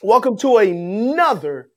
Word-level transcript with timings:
Welcome 0.00 0.38
to 0.38 0.58
another 0.58 1.70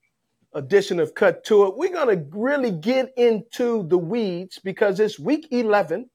edition 0.54 1.00
of 1.00 1.16
Cut 1.16 1.44
to 1.46 1.66
It. 1.66 1.76
We're 1.76 1.92
going 1.92 2.16
to 2.16 2.24
really 2.38 2.70
get 2.70 3.12
into 3.18 3.88
the 3.88 3.98
weeds 3.98 4.60
because 4.64 5.00
it's 5.00 5.18
week 5.18 5.48
11 5.50 6.08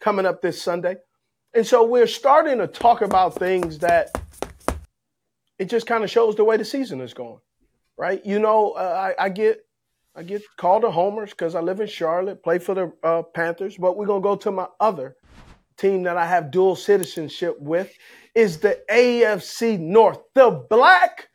coming 0.00 0.24
up 0.24 0.40
this 0.40 0.62
Sunday. 0.62 0.94
And 1.52 1.66
so 1.66 1.84
we're 1.84 2.06
starting 2.06 2.58
to 2.58 2.68
talk 2.68 3.00
about 3.00 3.34
things 3.34 3.76
that 3.80 4.08
it 5.58 5.64
just 5.64 5.88
kind 5.88 6.04
of 6.04 6.10
shows 6.10 6.36
the 6.36 6.44
way 6.44 6.56
the 6.56 6.64
season 6.64 7.00
is 7.00 7.12
going, 7.12 7.40
right? 7.96 8.24
You 8.24 8.38
know, 8.38 8.74
uh, 8.74 9.12
I, 9.18 9.24
I, 9.24 9.28
get 9.28 9.58
I 10.14 10.22
get 10.22 10.42
called 10.58 10.84
a 10.84 10.92
homers 10.92 11.30
because 11.30 11.56
I 11.56 11.60
live 11.60 11.80
in 11.80 11.88
Charlotte, 11.88 12.40
play 12.44 12.60
for 12.60 12.76
the 12.76 12.92
uh, 13.02 13.22
Panthers, 13.34 13.76
but 13.76 13.96
we're 13.96 14.06
gonna 14.06 14.20
go 14.20 14.36
to 14.36 14.52
my 14.52 14.68
other 14.78 15.16
team 15.76 16.04
that 16.04 16.16
I 16.16 16.26
have 16.26 16.52
dual 16.52 16.76
citizenship 16.76 17.56
with 17.58 17.92
is 18.36 18.58
the 18.58 18.80
AFC 18.88 19.80
North, 19.80 20.20
the 20.36 20.50
black 20.70 21.27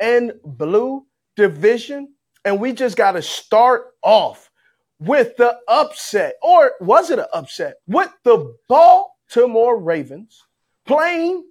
and 0.00 0.32
blue 0.44 1.06
division, 1.36 2.14
and 2.44 2.58
we 2.58 2.72
just 2.72 2.96
got 2.96 3.12
to 3.12 3.22
start 3.22 3.94
off 4.02 4.50
with 4.98 5.36
the 5.36 5.58
upset, 5.68 6.34
or 6.42 6.72
was 6.80 7.10
it 7.10 7.18
an 7.18 7.26
upset? 7.32 7.76
With 7.86 8.12
the 8.24 8.56
Baltimore 8.68 9.78
Ravens 9.78 10.44
playing 10.86 11.44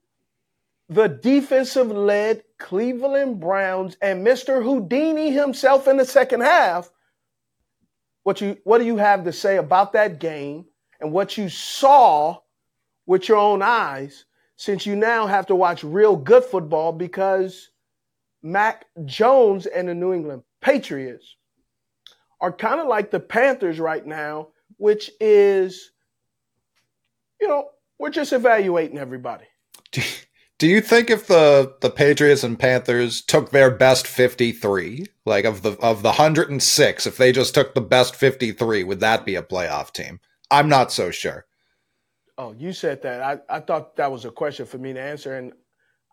the 0.90 1.08
defensive 1.08 1.92
led 1.92 2.44
Cleveland 2.58 3.40
Browns 3.40 3.96
and 4.02 4.26
Mr. 4.26 4.64
Houdini 4.64 5.32
himself 5.32 5.88
in 5.88 5.98
the 5.98 6.06
second 6.06 6.42
half. 6.42 6.90
What 8.24 8.42
you 8.42 8.58
what 8.64 8.80
do 8.80 8.86
you 8.86 8.98
have 8.98 9.24
to 9.24 9.32
say 9.32 9.58
about 9.58 9.94
that 9.94 10.20
game 10.20 10.66
and 11.00 11.12
what 11.12 11.38
you 11.38 11.48
saw 11.48 12.38
with 13.06 13.30
your 13.30 13.38
own 13.38 13.62
eyes 13.62 14.26
since 14.56 14.86
you 14.86 14.96
now 14.96 15.26
have 15.26 15.46
to 15.48 15.56
watch 15.56 15.84
real 15.84 16.16
good 16.16 16.44
football 16.44 16.92
because 16.92 17.70
Mac 18.42 18.86
Jones 19.06 19.66
and 19.66 19.88
the 19.88 19.96
New 19.96 20.14
England 20.14 20.44
Patriots 20.62 21.36
are 22.42 22.52
kind 22.52 22.80
of 22.80 22.88
like 22.88 23.12
the 23.12 23.20
Panthers 23.20 23.80
right 23.80 24.06
now, 24.06 24.50
which 24.78 25.12
is 25.20 25.92
you 27.40 27.48
know, 27.48 27.70
we're 27.98 28.10
just 28.10 28.34
evaluating 28.34 28.98
everybody. 28.98 29.46
Do 29.92 30.68
you 30.68 30.82
think 30.82 31.10
if 31.10 31.28
the 31.28 31.76
the 31.80 31.90
Patriots 31.90 32.44
and 32.44 32.60
Panthers 32.60 33.22
took 33.22 33.52
their 33.52 33.72
best 33.72 34.06
53, 34.06 35.06
like 35.26 35.46
of 35.46 35.62
the 35.62 35.72
of 35.80 36.02
the 36.02 36.10
106, 36.10 37.08
if 37.08 37.18
they 37.18 37.32
just 37.32 37.54
took 37.54 37.74
the 37.74 37.82
best 37.82 38.16
53, 38.16 38.84
would 38.84 39.00
that 39.00 39.26
be 39.26 39.36
a 39.36 39.42
playoff 39.42 39.94
team? 39.94 40.20
I'm 40.52 40.68
not 40.68 40.92
so 40.92 41.12
sure. 41.12 41.46
Oh, 42.38 42.54
you 42.58 42.74
said 42.74 43.02
that. 43.04 43.22
I, 43.22 43.58
I 43.58 43.60
thought 43.60 43.96
that 43.98 44.12
was 44.12 44.26
a 44.26 44.32
question 44.32 44.66
for 44.66 44.78
me 44.78 44.94
to 44.94 45.02
answer, 45.02 45.38
and 45.38 45.54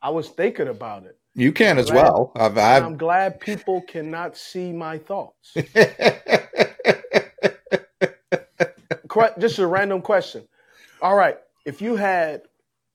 I 0.03 0.11
was 0.11 0.29
thinking 0.29 0.69
about 0.69 1.05
it. 1.07 1.19
You 1.37 1.53
can 1.53 1.79
as 1.79 1.91
glad, 1.91 2.03
well. 2.03 2.33
I've, 2.35 2.57
I've... 2.57 2.83
I'm 2.83 2.97
glad 2.97 3.41
people 3.41 3.83
cannot 3.83 4.39
see 4.39 4.73
my 4.73 4.97
thoughts. 4.99 5.55
Just 9.39 9.59
a 9.59 9.67
random 9.67 10.03
question. 10.03 10.49
All 11.03 11.15
right, 11.15 11.37
if 11.65 11.83
you 11.83 11.97
had, 11.97 12.43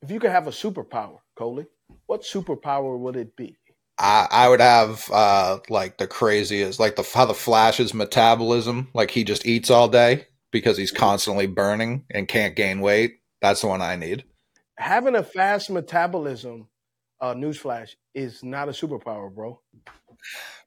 if 0.02 0.10
you 0.10 0.20
could 0.20 0.32
have 0.32 0.48
a 0.48 0.52
superpower, 0.52 1.18
Coley, 1.36 1.68
what 2.08 2.24
superpower 2.24 2.98
would 2.98 3.16
it 3.16 3.36
be? 3.36 3.58
I, 4.00 4.28
I 4.32 4.50
would 4.50 4.60
have 4.60 5.08
uh, 5.12 5.60
like 5.70 5.98
the 5.98 6.08
craziest, 6.08 6.80
like 6.80 6.96
the 6.96 7.04
how 7.04 7.26
the 7.26 7.36
Flash's 7.36 7.94
metabolism, 7.94 8.90
like 8.94 9.12
he 9.12 9.24
just 9.24 9.46
eats 9.46 9.70
all 9.70 9.88
day 9.88 10.26
because 10.52 10.78
he's 10.78 10.92
constantly 10.92 11.46
burning 11.46 12.06
and 12.10 12.28
can't 12.28 12.56
gain 12.56 12.82
weight. 12.82 13.20
That's 13.42 13.62
the 13.62 13.68
one 13.68 13.82
I 13.82 13.96
need. 13.96 14.24
Having 14.78 15.16
a 15.16 15.24
fast 15.24 15.70
metabolism, 15.70 16.68
uh, 17.22 17.34
newsflash, 17.34 17.96
is 18.14 18.44
not 18.44 18.68
a 18.68 18.72
superpower, 18.72 19.34
bro. 19.34 19.60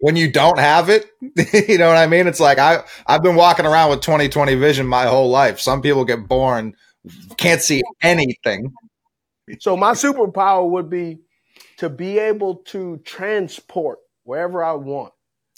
When 0.01 0.17
you 0.17 0.31
don't 0.31 0.59
have 0.59 0.89
it, 0.89 1.07
you 1.69 1.79
know 1.79 1.89
what 1.89 1.97
I 1.97 2.07
mean? 2.07 2.27
It's 2.27 2.41
like 2.41 2.59
I 2.59 2.83
I've 3.07 3.23
been 3.23 3.37
walking 3.37 3.67
around 3.67 3.91
with 3.91 4.01
20/20 4.01 4.59
vision 4.59 4.87
my 4.87 5.07
whole 5.07 5.29
life. 5.29 5.61
Some 5.61 5.83
people 5.83 6.05
get 6.05 6.27
born 6.27 6.75
can't 7.37 7.61
see 7.61 7.83
anything 8.03 8.73
so 9.59 9.77
my 9.77 9.93
superpower 9.93 10.69
would 10.69 10.89
be 10.89 11.19
to 11.79 11.89
be 11.89 12.19
able 12.19 12.57
to 12.57 12.99
transport 13.05 13.99
wherever 14.25 14.65
I 14.65 14.73
want. 14.73 15.13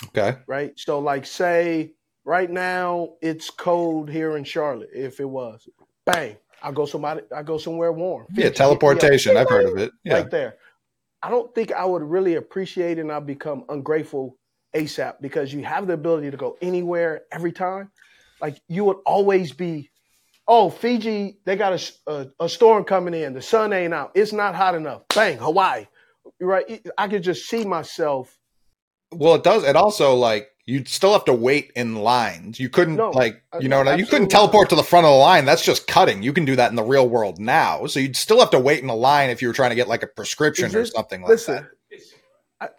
Okay. 0.08 0.38
Right. 0.46 0.72
So 0.76 0.98
like 0.98 1.26
say 1.26 1.92
right 2.24 2.50
now 2.50 3.14
it's 3.22 3.50
cold 3.50 4.10
here 4.10 4.36
in 4.36 4.44
Charlotte. 4.44 4.90
If 4.92 5.20
it 5.20 5.28
was, 5.28 5.68
bang, 6.04 6.36
I 6.62 6.72
go 6.72 6.86
somebody 6.86 7.22
I 7.34 7.42
go 7.42 7.58
somewhere 7.58 7.92
warm. 7.92 8.26
Yeah, 8.34 8.50
teleportation. 8.50 9.36
I've 9.36 9.48
heard 9.48 9.66
of 9.66 9.78
it. 9.78 9.92
Yeah. 10.04 10.14
Right 10.14 10.30
there. 10.30 10.56
I 11.26 11.28
don't 11.28 11.52
think 11.56 11.72
I 11.72 11.84
would 11.84 12.04
really 12.04 12.36
appreciate 12.36 13.00
and 13.00 13.10
I'll 13.10 13.20
become 13.20 13.64
ungrateful 13.68 14.38
ASAP 14.76 15.14
because 15.20 15.52
you 15.52 15.64
have 15.64 15.88
the 15.88 15.94
ability 15.94 16.30
to 16.30 16.36
go 16.36 16.56
anywhere 16.62 17.22
every 17.32 17.50
time. 17.50 17.90
Like 18.40 18.60
you 18.68 18.84
would 18.84 18.98
always 19.04 19.52
be 19.52 19.90
oh, 20.46 20.70
Fiji, 20.70 21.40
they 21.44 21.56
got 21.56 21.72
a, 21.72 21.92
a, 22.12 22.44
a, 22.44 22.48
storm 22.48 22.84
coming 22.84 23.12
in. 23.12 23.34
The 23.34 23.42
sun 23.42 23.72
ain't 23.72 23.92
out. 23.92 24.12
It's 24.14 24.32
not 24.32 24.54
hot 24.54 24.76
enough. 24.76 25.02
Bang, 25.12 25.38
Hawaii. 25.38 25.88
Right. 26.40 26.86
I 26.96 27.08
could 27.08 27.24
just 27.24 27.48
see 27.48 27.64
myself. 27.64 28.38
Well, 29.10 29.34
it 29.34 29.42
does. 29.42 29.64
It 29.64 29.74
also 29.74 30.14
like 30.14 30.46
you'd 30.66 30.88
still 30.88 31.12
have 31.12 31.24
to 31.24 31.32
wait 31.32 31.70
in 31.76 31.94
lines. 31.94 32.60
You 32.60 32.68
couldn't 32.68 32.96
no, 32.96 33.10
like 33.10 33.42
uh, 33.52 33.58
you 33.60 33.68
know 33.68 33.94
you 33.94 34.04
couldn't 34.04 34.28
teleport 34.28 34.68
to 34.70 34.76
the 34.76 34.82
front 34.82 35.06
of 35.06 35.12
the 35.12 35.16
line. 35.16 35.44
That's 35.44 35.64
just 35.64 35.86
cutting. 35.86 36.22
You 36.22 36.32
can 36.32 36.44
do 36.44 36.56
that 36.56 36.70
in 36.70 36.76
the 36.76 36.82
real 36.82 37.08
world 37.08 37.38
now. 37.38 37.86
So 37.86 38.00
you'd 38.00 38.16
still 38.16 38.40
have 38.40 38.50
to 38.50 38.58
wait 38.58 38.82
in 38.82 38.88
a 38.90 38.94
line 38.94 39.30
if 39.30 39.40
you 39.40 39.48
were 39.48 39.54
trying 39.54 39.70
to 39.70 39.76
get 39.76 39.88
like 39.88 40.02
a 40.02 40.08
prescription 40.08 40.74
or 40.74 40.84
something 40.84 41.22
like 41.22 41.30
listen, 41.30 41.54
that. 41.54 41.70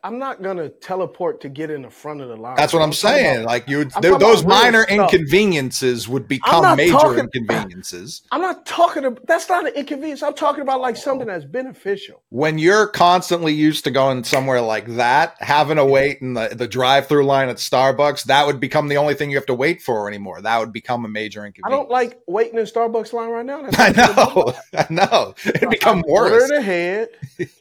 I, 0.03 0.07
am 0.07 0.19
not 0.19 0.41
gonna 0.41 0.69
teleport 0.69 1.41
to 1.41 1.49
get 1.49 1.69
in 1.69 1.81
the 1.81 1.89
front 1.89 2.21
of 2.21 2.29
the 2.29 2.35
line. 2.35 2.55
That's 2.55 2.73
what 2.73 2.81
I'm, 2.81 2.89
I'm 2.89 2.93
saying. 2.93 3.41
About, 3.41 3.47
like 3.47 3.67
you, 3.67 3.85
those 3.85 4.45
minor 4.45 4.83
inconveniences 4.83 6.07
would 6.07 6.27
become 6.27 6.77
major 6.77 6.93
talking, 6.93 7.19
inconveniences. 7.19 8.23
I'm 8.31 8.41
not 8.41 8.65
talking 8.65 9.05
about. 9.05 9.25
That's 9.27 9.49
not 9.49 9.67
an 9.67 9.73
inconvenience. 9.73 10.23
I'm 10.23 10.33
talking 10.33 10.61
about 10.61 10.81
like 10.81 10.97
something 10.97 11.27
that's 11.27 11.45
beneficial. 11.45 12.21
When 12.29 12.57
you're 12.57 12.87
constantly 12.87 13.53
used 13.53 13.83
to 13.85 13.91
going 13.91 14.23
somewhere 14.23 14.61
like 14.61 14.87
that, 14.95 15.35
having 15.39 15.77
to 15.77 15.85
wait 15.85 16.21
in 16.21 16.33
the, 16.33 16.49
the 16.49 16.67
drive-through 16.67 17.25
line 17.25 17.49
at 17.49 17.57
Starbucks, 17.57 18.25
that 18.25 18.45
would 18.45 18.59
become 18.59 18.87
the 18.87 18.97
only 18.97 19.13
thing 19.13 19.29
you 19.29 19.37
have 19.37 19.45
to 19.47 19.53
wait 19.53 19.81
for 19.81 20.07
anymore. 20.07 20.41
That 20.41 20.59
would 20.59 20.73
become 20.73 21.05
a 21.05 21.09
major 21.09 21.45
inconvenience. 21.45 21.73
I 21.73 21.75
don't 21.75 21.89
like 21.89 22.19
waiting 22.27 22.59
in 22.59 22.65
Starbucks 22.65 23.13
line 23.13 23.29
right 23.29 23.45
now. 23.45 23.67
I 23.73 23.91
know. 23.91 24.53
I 24.73 24.87
know. 24.89 25.35
It 25.45 25.69
become 25.69 26.03
worse. 26.07 26.43
Order 26.43 26.55
in 26.55 26.59
ahead. 26.59 27.09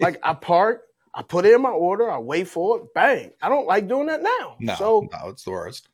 like 0.00 0.18
I 0.22 0.34
park 0.34 0.82
I 1.16 1.22
put 1.22 1.46
in 1.46 1.62
my 1.62 1.70
order, 1.70 2.10
I 2.10 2.18
wait 2.18 2.46
for 2.46 2.76
it, 2.78 2.94
bang. 2.94 3.32
I 3.40 3.48
don't 3.48 3.66
like 3.66 3.88
doing 3.88 4.06
that 4.08 4.22
now. 4.22 4.56
No, 4.60 4.74
so, 4.74 5.08
no, 5.10 5.30
it's 5.30 5.44
the 5.44 5.50
worst. 5.50 5.88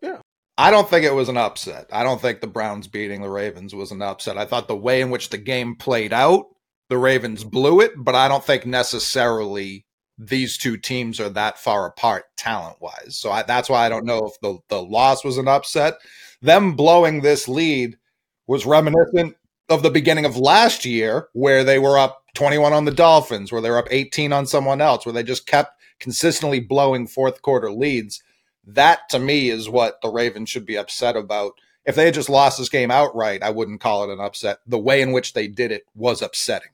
Yeah. 0.00 0.18
I 0.56 0.70
don't 0.70 0.88
think 0.88 1.04
it 1.04 1.14
was 1.14 1.28
an 1.28 1.36
upset. 1.36 1.88
I 1.92 2.04
don't 2.04 2.20
think 2.22 2.40
the 2.40 2.46
Browns 2.46 2.86
beating 2.86 3.22
the 3.22 3.28
Ravens 3.28 3.74
was 3.74 3.90
an 3.90 4.02
upset. 4.02 4.38
I 4.38 4.44
thought 4.44 4.68
the 4.68 4.76
way 4.76 5.00
in 5.00 5.10
which 5.10 5.30
the 5.30 5.36
game 5.36 5.74
played 5.74 6.12
out, 6.12 6.46
the 6.88 6.96
Ravens 6.96 7.42
blew 7.42 7.80
it, 7.80 7.92
but 7.96 8.14
I 8.14 8.28
don't 8.28 8.44
think 8.44 8.64
necessarily 8.64 9.84
these 10.16 10.56
two 10.56 10.76
teams 10.76 11.18
are 11.18 11.28
that 11.30 11.58
far 11.58 11.86
apart 11.86 12.24
talent 12.36 12.80
wise. 12.80 13.18
So 13.18 13.32
I, 13.32 13.42
that's 13.42 13.68
why 13.68 13.84
I 13.84 13.88
don't 13.88 14.06
know 14.06 14.26
if 14.26 14.40
the, 14.40 14.58
the 14.68 14.80
loss 14.80 15.24
was 15.24 15.38
an 15.38 15.48
upset. 15.48 15.94
Them 16.40 16.74
blowing 16.74 17.20
this 17.20 17.48
lead 17.48 17.98
was 18.46 18.64
reminiscent 18.64 19.36
of 19.68 19.82
the 19.82 19.90
beginning 19.90 20.24
of 20.24 20.36
last 20.36 20.84
year 20.84 21.28
where 21.32 21.64
they 21.64 21.80
were 21.80 21.98
up 21.98 22.22
21 22.36 22.72
on 22.72 22.84
the 22.84 22.92
Dolphins, 22.92 23.50
where 23.50 23.60
they're 23.60 23.78
up 23.78 23.88
18 23.90 24.32
on 24.32 24.46
someone 24.46 24.80
else, 24.80 25.04
where 25.04 25.12
they 25.12 25.22
just 25.22 25.46
kept 25.46 25.80
consistently 25.98 26.60
blowing 26.60 27.06
fourth 27.06 27.42
quarter 27.42 27.72
leads. 27.72 28.22
That 28.64 29.08
to 29.10 29.18
me 29.18 29.50
is 29.50 29.68
what 29.68 30.00
the 30.02 30.08
Ravens 30.08 30.50
should 30.50 30.66
be 30.66 30.76
upset 30.76 31.16
about. 31.16 31.52
If 31.84 31.94
they 31.94 32.04
had 32.04 32.14
just 32.14 32.28
lost 32.28 32.58
this 32.58 32.68
game 32.68 32.90
outright, 32.90 33.42
I 33.42 33.50
wouldn't 33.50 33.80
call 33.80 34.04
it 34.04 34.12
an 34.12 34.20
upset. 34.20 34.58
The 34.66 34.78
way 34.78 35.00
in 35.00 35.12
which 35.12 35.32
they 35.32 35.48
did 35.48 35.72
it 35.72 35.84
was 35.94 36.20
upsetting. 36.20 36.70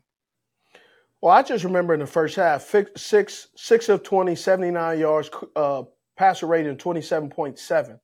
Well, 1.20 1.32
I 1.32 1.42
just 1.42 1.64
remember 1.64 1.94
in 1.94 2.00
the 2.00 2.06
first 2.06 2.34
half, 2.34 2.62
six 2.96 3.48
six 3.54 3.88
of 3.88 4.02
20, 4.02 4.34
79 4.34 4.98
yards, 4.98 5.30
uh, 5.54 5.84
passer 6.16 6.46
rating 6.46 6.76
27.7. 6.76 8.00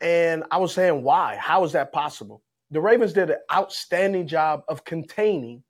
And 0.00 0.44
I 0.50 0.58
was 0.58 0.72
saying, 0.72 1.02
why? 1.02 1.36
How 1.36 1.64
is 1.64 1.72
that 1.72 1.92
possible? 1.92 2.42
The 2.70 2.80
Ravens 2.80 3.12
did 3.12 3.30
an 3.30 3.38
outstanding 3.52 4.26
job 4.26 4.62
of 4.68 4.84
containing 4.84 5.62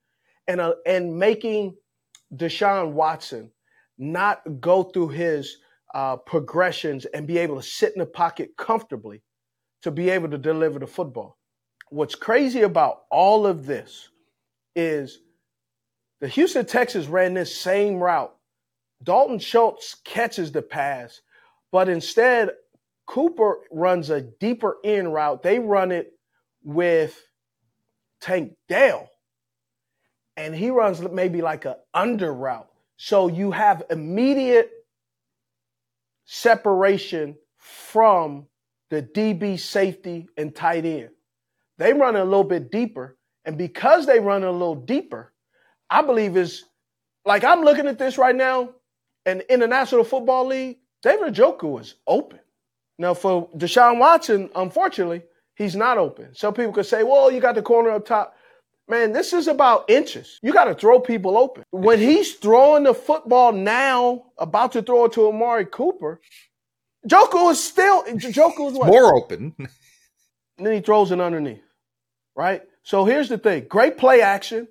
and 0.49 0.61
uh, 0.61 0.75
and 0.87 1.17
making 1.19 1.77
Deshaun 2.35 2.93
Watson 2.93 3.51
not 3.99 4.43
go 4.61 4.85
through 4.85 5.09
his 5.09 5.59
uh, 5.95 6.17
progressions 6.17 7.05
and 7.07 7.27
be 7.27 7.39
able 7.39 7.57
to 7.57 7.63
sit 7.63 7.93
in 7.93 8.01
the 8.01 8.07
pocket 8.07 8.51
comfortably 8.57 9.23
to 9.83 9.91
be 9.91 10.11
able 10.11 10.29
to 10.31 10.39
deliver 10.39 10.79
the 10.79 10.87
football. 10.87 11.39
What's 11.91 12.15
crazy 12.15 12.63
about 12.63 13.03
all 13.11 13.47
of 13.47 13.67
this 13.67 14.09
is 14.75 15.21
the 16.21 16.29
Houston 16.29 16.65
Texans 16.65 17.09
ran 17.09 17.35
this 17.35 17.55
same 17.55 17.97
route. 17.97 18.35
Dalton 19.03 19.41
Schultz 19.41 19.97
catches 20.05 20.53
the 20.53 20.63
pass, 20.63 21.21
but 21.71 21.89
instead, 21.89 22.51
Cooper 23.07 23.59
runs 23.71 24.09
a 24.11 24.21
deeper 24.23 24.77
in 24.85 25.09
route. 25.09 25.43
They 25.43 25.59
run 25.59 25.91
it 25.91 26.13
with 26.63 27.21
Tank 28.21 28.53
Dell, 28.69 29.11
and 30.37 30.55
he 30.55 30.71
runs 30.71 31.01
maybe 31.01 31.43
like 31.43 31.65
an 31.65 31.75
under 31.93 32.33
route. 32.33 32.69
So 32.97 33.29
you 33.29 33.51
have 33.51 33.83
immediate 33.91 34.71
separation 36.25 37.37
from 37.59 38.47
the 38.91 39.03
DB 39.03 39.59
safety 39.59 40.29
and 40.37 40.55
tight 40.55 40.85
end. 40.85 41.11
They 41.79 41.93
run 41.93 42.17
a 42.17 42.25
little 42.25 42.45
bit 42.45 42.71
deeper. 42.71 43.17
And 43.45 43.59
because 43.59 44.07
they 44.07 44.21
run 44.21 44.45
a 44.45 44.53
little 44.53 44.77
deeper, 44.77 45.33
I 45.91 46.03
believe 46.03 46.37
is 46.37 46.65
like 47.25 47.45
I'm 47.45 47.63
looking 47.63 47.87
at 47.87 47.99
this 47.99 48.19
right 48.19 48.35
now, 48.35 48.71
and 49.27 49.43
in 49.49 49.61
the 49.61 49.67
National 49.67 50.05
Football 50.05 50.47
League, 50.47 50.79
David 51.03 51.35
Njoku 51.35 51.81
is 51.81 51.95
open. 52.07 52.41
Now, 52.99 53.15
for 53.15 53.49
Deshaun 53.57 53.99
Watson, 53.99 54.51
unfortunately, 54.55 55.23
he's 55.57 55.75
not 55.75 55.99
open. 55.99 56.35
Some 56.35 56.55
people 56.55 56.73
could 56.73 56.87
say, 56.87 57.03
well, 57.03 57.31
you 57.31 57.41
got 57.41 57.55
the 57.55 57.63
corner 57.63 57.91
up 57.91 58.07
top. 58.07 58.35
Man, 58.89 59.13
this 59.13 59.33
is 59.33 59.49
about 59.49 59.89
inches. 59.89 60.39
You 60.43 60.53
got 60.53 60.65
to 60.65 60.75
throw 60.75 61.01
people 61.01 61.39
open. 61.39 61.65
When 61.71 61.99
he's 61.99 62.35
throwing 62.35 62.85
the 62.85 62.95
football 62.95 63.53
now, 63.53 64.25
about 64.39 64.73
to 64.73 64.83
throw 64.83 65.05
it 65.07 65.13
to 65.13 65.29
Amari 65.29 65.67
Cooper, 65.67 66.21
Njoku 67.07 67.51
is 67.53 67.63
still 67.63 68.05
Njoku 68.05 68.71
is 68.71 68.79
what? 68.79 68.89
More 68.89 69.17
open. 69.17 69.55
and 69.59 69.69
then 70.59 70.75
he 70.75 70.81
throws 70.81 71.11
it 71.11 71.21
underneath. 71.21 71.63
Right? 72.37 72.63
So 72.83 73.05
here's 73.05 73.29
the 73.29 73.39
thing. 73.39 73.67
Great 73.69 73.99
play 73.99 74.21
action. 74.21 74.69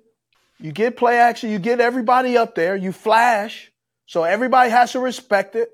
You 0.58 0.70
get 0.72 0.96
play 0.96 1.18
action, 1.18 1.50
you 1.50 1.58
get 1.58 1.80
everybody 1.80 2.36
up 2.36 2.54
there, 2.54 2.76
you 2.76 2.92
flash. 2.92 3.72
So 4.06 4.22
everybody 4.22 4.70
has 4.70 4.92
to 4.92 5.00
respect 5.00 5.56
it. 5.56 5.70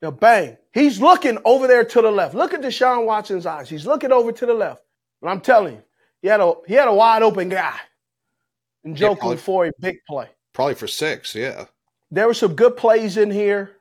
Now 0.00 0.12
bang. 0.12 0.56
He's 0.72 1.00
looking 1.00 1.38
over 1.44 1.66
there 1.66 1.84
to 1.84 2.02
the 2.02 2.10
left. 2.12 2.34
Look 2.34 2.54
at 2.54 2.60
Deshaun 2.60 3.06
Watson's 3.06 3.46
eyes. 3.46 3.68
He's 3.68 3.86
looking 3.86 4.12
over 4.12 4.30
to 4.30 4.46
the 4.46 4.54
left. 4.54 4.82
But 5.20 5.30
I'm 5.30 5.40
telling 5.40 5.74
you, 5.76 5.82
he 6.22 6.28
had 6.28 6.40
a 6.40 6.54
he 6.66 6.74
had 6.74 6.88
a 6.88 6.94
wide 6.94 7.22
open 7.22 7.48
guy. 7.48 7.76
And 8.84 8.96
Joe 8.96 9.16
yeah, 9.22 9.36
for 9.36 9.66
a 9.66 9.72
big 9.80 9.98
play. 10.08 10.28
Probably 10.52 10.74
for 10.74 10.86
six, 10.86 11.34
yeah. 11.34 11.66
There 12.10 12.26
were 12.26 12.34
some 12.34 12.54
good 12.54 12.76
plays 12.76 13.16
in 13.16 13.30
here. 13.30 13.72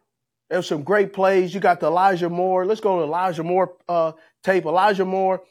There 0.50 0.60
were 0.60 0.64
some 0.64 0.84
great 0.84 1.14
plays. 1.14 1.54
You 1.54 1.60
got 1.60 1.80
the 1.80 1.88
Elijah 1.88 2.30
Moore. 2.30 2.66
Let's 2.66 2.82
go 2.82 2.98
to 2.98 3.04
Elijah 3.04 3.44
Moore 3.44 3.76
uh, 3.88 4.14
tape. 4.44 4.66
Elijah 4.66 5.06
Moore. 5.06 5.44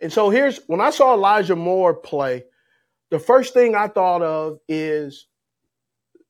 And 0.00 0.12
so 0.12 0.30
here's 0.30 0.60
when 0.66 0.80
I 0.80 0.90
saw 0.90 1.14
Elijah 1.14 1.56
Moore 1.56 1.94
play, 1.94 2.44
the 3.10 3.18
first 3.18 3.54
thing 3.54 3.74
I 3.74 3.88
thought 3.88 4.22
of 4.22 4.58
is 4.68 5.26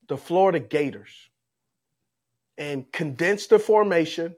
the 0.09 0.17
Florida 0.17 0.61
Gators. 0.61 1.29
And 2.57 2.91
condense 2.91 3.47
the 3.47 3.59
formation, 3.61 4.35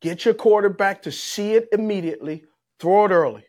get 0.00 0.24
your 0.24 0.34
quarterback 0.34 1.02
to 1.02 1.12
see 1.12 1.54
it 1.54 1.68
immediately, 1.70 2.44
throw 2.80 3.04
it 3.04 3.10
early. 3.12 3.44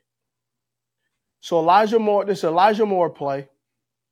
So 1.45 1.59
Elijah 1.59 1.99
Moore, 1.99 2.25
this 2.25 2.43
Elijah 2.43 2.87
Moore 2.87 3.11
play 3.11 3.47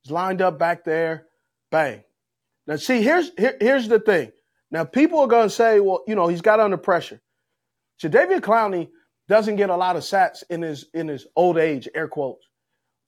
is 0.04 0.10
lined 0.12 0.40
up 0.40 0.56
back 0.56 0.84
there, 0.84 1.26
bang. 1.68 2.04
Now 2.68 2.76
see, 2.76 3.02
here's 3.02 3.32
here, 3.36 3.56
here's 3.60 3.88
the 3.88 3.98
thing. 3.98 4.30
Now 4.70 4.84
people 4.84 5.18
are 5.18 5.26
gonna 5.26 5.50
say, 5.50 5.80
well, 5.80 6.04
you 6.06 6.14
know, 6.14 6.28
he's 6.28 6.42
got 6.42 6.60
under 6.60 6.76
pressure. 6.76 7.20
Jadeveon 8.00 8.38
Clowney 8.38 8.88
doesn't 9.26 9.56
get 9.56 9.68
a 9.68 9.74
lot 9.74 9.96
of 9.96 10.04
sats 10.04 10.44
in 10.48 10.62
his 10.62 10.86
in 10.94 11.08
his 11.08 11.26
old 11.34 11.58
age, 11.58 11.88
air 11.92 12.06
quotes. 12.06 12.46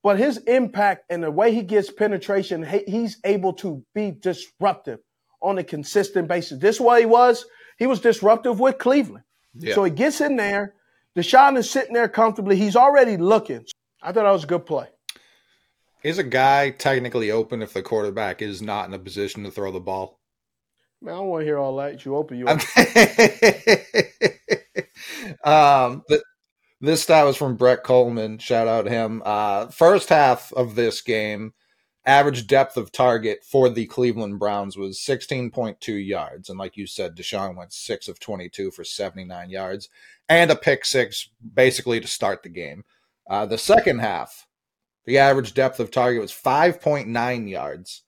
But 0.03 0.19
his 0.19 0.39
impact 0.39 1.05
and 1.09 1.23
the 1.23 1.31
way 1.31 1.55
he 1.55 1.63
gets 1.63 1.93
penetration, 1.93 2.67
he's 2.89 3.19
able 3.23 3.53
to 3.53 3.85
be 3.95 4.11
disruptive 4.11 4.99
on 5.41 5.59
a 5.59 5.63
consistent 5.63 6.27
basis. 6.27 6.59
This 6.59 6.81
way 6.81 7.03
he 7.03 7.07
was. 7.07 7.47
He 7.79 7.87
was 7.87 8.01
disruptive 8.01 8.59
with 8.59 8.79
Cleveland. 8.79 9.23
Yeah. 9.55 9.77
So 9.77 9.85
he 9.85 9.93
gets 9.93 10.21
in 10.21 10.35
there. 10.35 10.75
Deshaun 11.17 11.57
is 11.57 11.71
sitting 11.71 11.95
there 11.95 12.09
comfortably. 12.09 12.57
He's 12.57 12.75
already 12.75 13.17
looking. 13.17 13.65
I 14.07 14.13
thought 14.13 14.23
that 14.23 14.31
was 14.31 14.45
a 14.45 14.47
good 14.47 14.65
play. 14.65 14.87
Is 16.05 16.19
a 16.19 16.23
guy 16.23 16.71
technically 16.71 17.33
open 17.33 17.61
if 17.61 17.73
the 17.73 17.83
quarterback 17.83 18.41
is 18.41 18.63
not 18.63 18.87
in 18.87 18.95
a 18.95 19.01
position 19.01 19.43
to 19.43 19.51
throw 19.51 19.73
the 19.73 19.81
ball? 19.81 20.21
Man, 21.03 21.15
I 21.15 21.17
don't 21.19 21.27
want 21.27 21.41
to 21.41 21.45
hear 21.45 21.59
all 21.59 21.75
that. 21.79 22.05
You 22.05 22.15
open, 22.15 22.39
you 22.39 22.47
open. 22.47 22.65
um, 25.45 26.05
but 26.09 26.23
this 26.81 27.03
stat 27.03 27.27
was 27.27 27.37
from 27.37 27.57
Brett 27.57 27.83
Kollmann. 27.83 28.41
Shout 28.41 28.69
out 28.69 28.83
to 28.83 28.91
him. 28.91 29.23
Uh, 29.25 29.67
first 29.67 30.09
half 30.09 30.53
of 30.53 30.77
this 30.77 31.03
game, 31.03 31.53
average 32.07 32.47
depth 32.47 32.77
of 32.77 32.93
target 32.93 33.43
for 33.43 33.69
the 33.69 33.87
Cleveland 33.87 34.39
Browns 34.39 34.77
was 34.77 35.01
16.2 35.01 36.07
yards. 36.07 36.49
And 36.49 36.61
like 36.61 36.77
you 36.77 36.87
said, 36.87 37.17
Deshaun 37.17 37.57
went 37.57 37.73
6 37.73 38.07
of 38.07 38.21
22 38.21 38.71
for 38.71 38.85
79 38.85 39.51
yards 39.51 39.89
and 40.29 40.53
a 40.53 40.57
pick 40.57 40.85
six 40.85 41.29
basically 41.55 42.01
to 42.01 42.07
start 42.07 42.45
the 42.45 42.49
game. 42.49 42.85
Uh, 43.29 43.47
the 43.47 43.59
second 43.59 43.99
half, 43.99 44.47
the 45.05 45.19
average 45.19 45.55
depth 45.55 45.81
of 45.81 45.91
target 45.91 46.21
was 46.21 46.33
5.9 46.33 47.49
yards. 47.49 48.03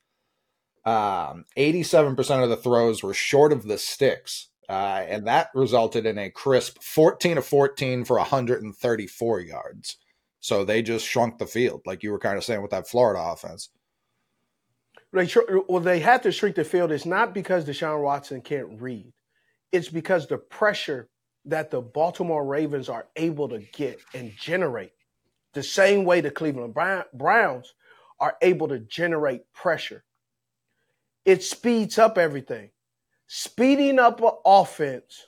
Um, 0.85 1.45
87% 1.57 2.43
of 2.43 2.49
the 2.49 2.57
throws 2.57 3.03
were 3.03 3.15
short 3.15 3.53
of 3.53 3.65
the 3.65 3.79
sticks. 3.79 4.49
Uh, 4.69 5.05
and 5.09 5.27
that 5.27 5.49
resulted 5.55 6.05
in 6.05 6.19
a 6.19 6.31
crisp 6.31 6.83
14 6.83 7.39
of 7.39 7.47
14 7.47 8.05
for 8.05 8.19
134 8.19 9.41
yards. 9.41 9.97
So 10.41 10.65
they 10.65 10.83
just 10.83 11.07
shrunk 11.07 11.39
the 11.39 11.47
field, 11.47 11.83
like 11.87 12.03
you 12.03 12.13
were 12.13 12.19
kind 12.19 12.37
of 12.37 12.45
saying 12.45 12.63
with 12.63 12.71
that 12.71 12.89
Florida 12.89 13.21
offense. 13.21 13.71
Well, 15.13 15.81
they 15.81 16.01
had 16.01 16.23
to 16.25 16.33
shrink 16.33 16.55
the 16.57 16.65
field. 16.65 16.93
It's 16.93 17.07
not 17.07 17.33
because 17.33 17.65
Deshaun 17.65 18.03
Watson 18.03 18.43
can't 18.43 18.81
read. 18.81 19.13
It's 19.73 19.89
because 19.89 20.27
the 20.27 20.39
pressure 20.39 21.09
that 21.47 21.71
the 21.71 21.81
Baltimore 21.81 22.45
Ravens 22.45 22.89
are 22.89 23.07
able 23.17 23.49
to 23.49 23.61
get 23.73 24.01
and 24.15 24.33
generate 24.39 24.93
the 25.55 25.63
same 25.63 26.05
way 26.05 26.21
the 26.21 26.31
Cleveland 26.31 26.75
Browns 26.75 27.75
are 28.21 28.37
able 28.43 28.69
to 28.69 28.79
generate 28.81 29.51
pressure. 29.53 30.05
It 31.25 31.43
speeds 31.43 31.99
up 31.99 32.19
everything. 32.19 32.71
Speeding 33.27 33.99
up 33.99 34.23
an 34.23 34.31
offense 34.45 35.27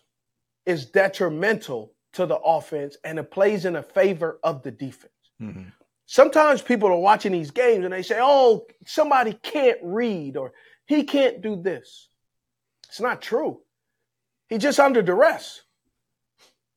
is 0.67 0.87
detrimental 0.87 1.95
to 2.15 2.27
the 2.27 2.39
offense 2.39 2.97
and 3.05 3.19
it 3.19 3.31
plays 3.31 3.65
in 3.65 3.77
a 3.77 3.83
favor 3.83 4.41
of 4.43 4.63
the 4.63 4.71
defense. 4.71 5.13
Mm-hmm. 5.41 5.69
Sometimes 6.07 6.63
people 6.63 6.89
are 6.89 6.97
watching 6.97 7.33
these 7.33 7.51
games 7.51 7.85
and 7.85 7.93
they 7.93 8.03
say, 8.03 8.19
oh, 8.21 8.67
somebody 8.87 9.35
can't 9.43 9.79
read 9.83 10.37
or 10.37 10.53
he 10.87 11.05
can't 11.05 11.41
do 11.41 11.61
this. 11.61 12.09
It's 12.89 13.01
not 13.01 13.23
true. 13.23 13.61
He's 14.49 14.63
just 14.63 14.81
under 14.81 15.03
duress 15.03 15.63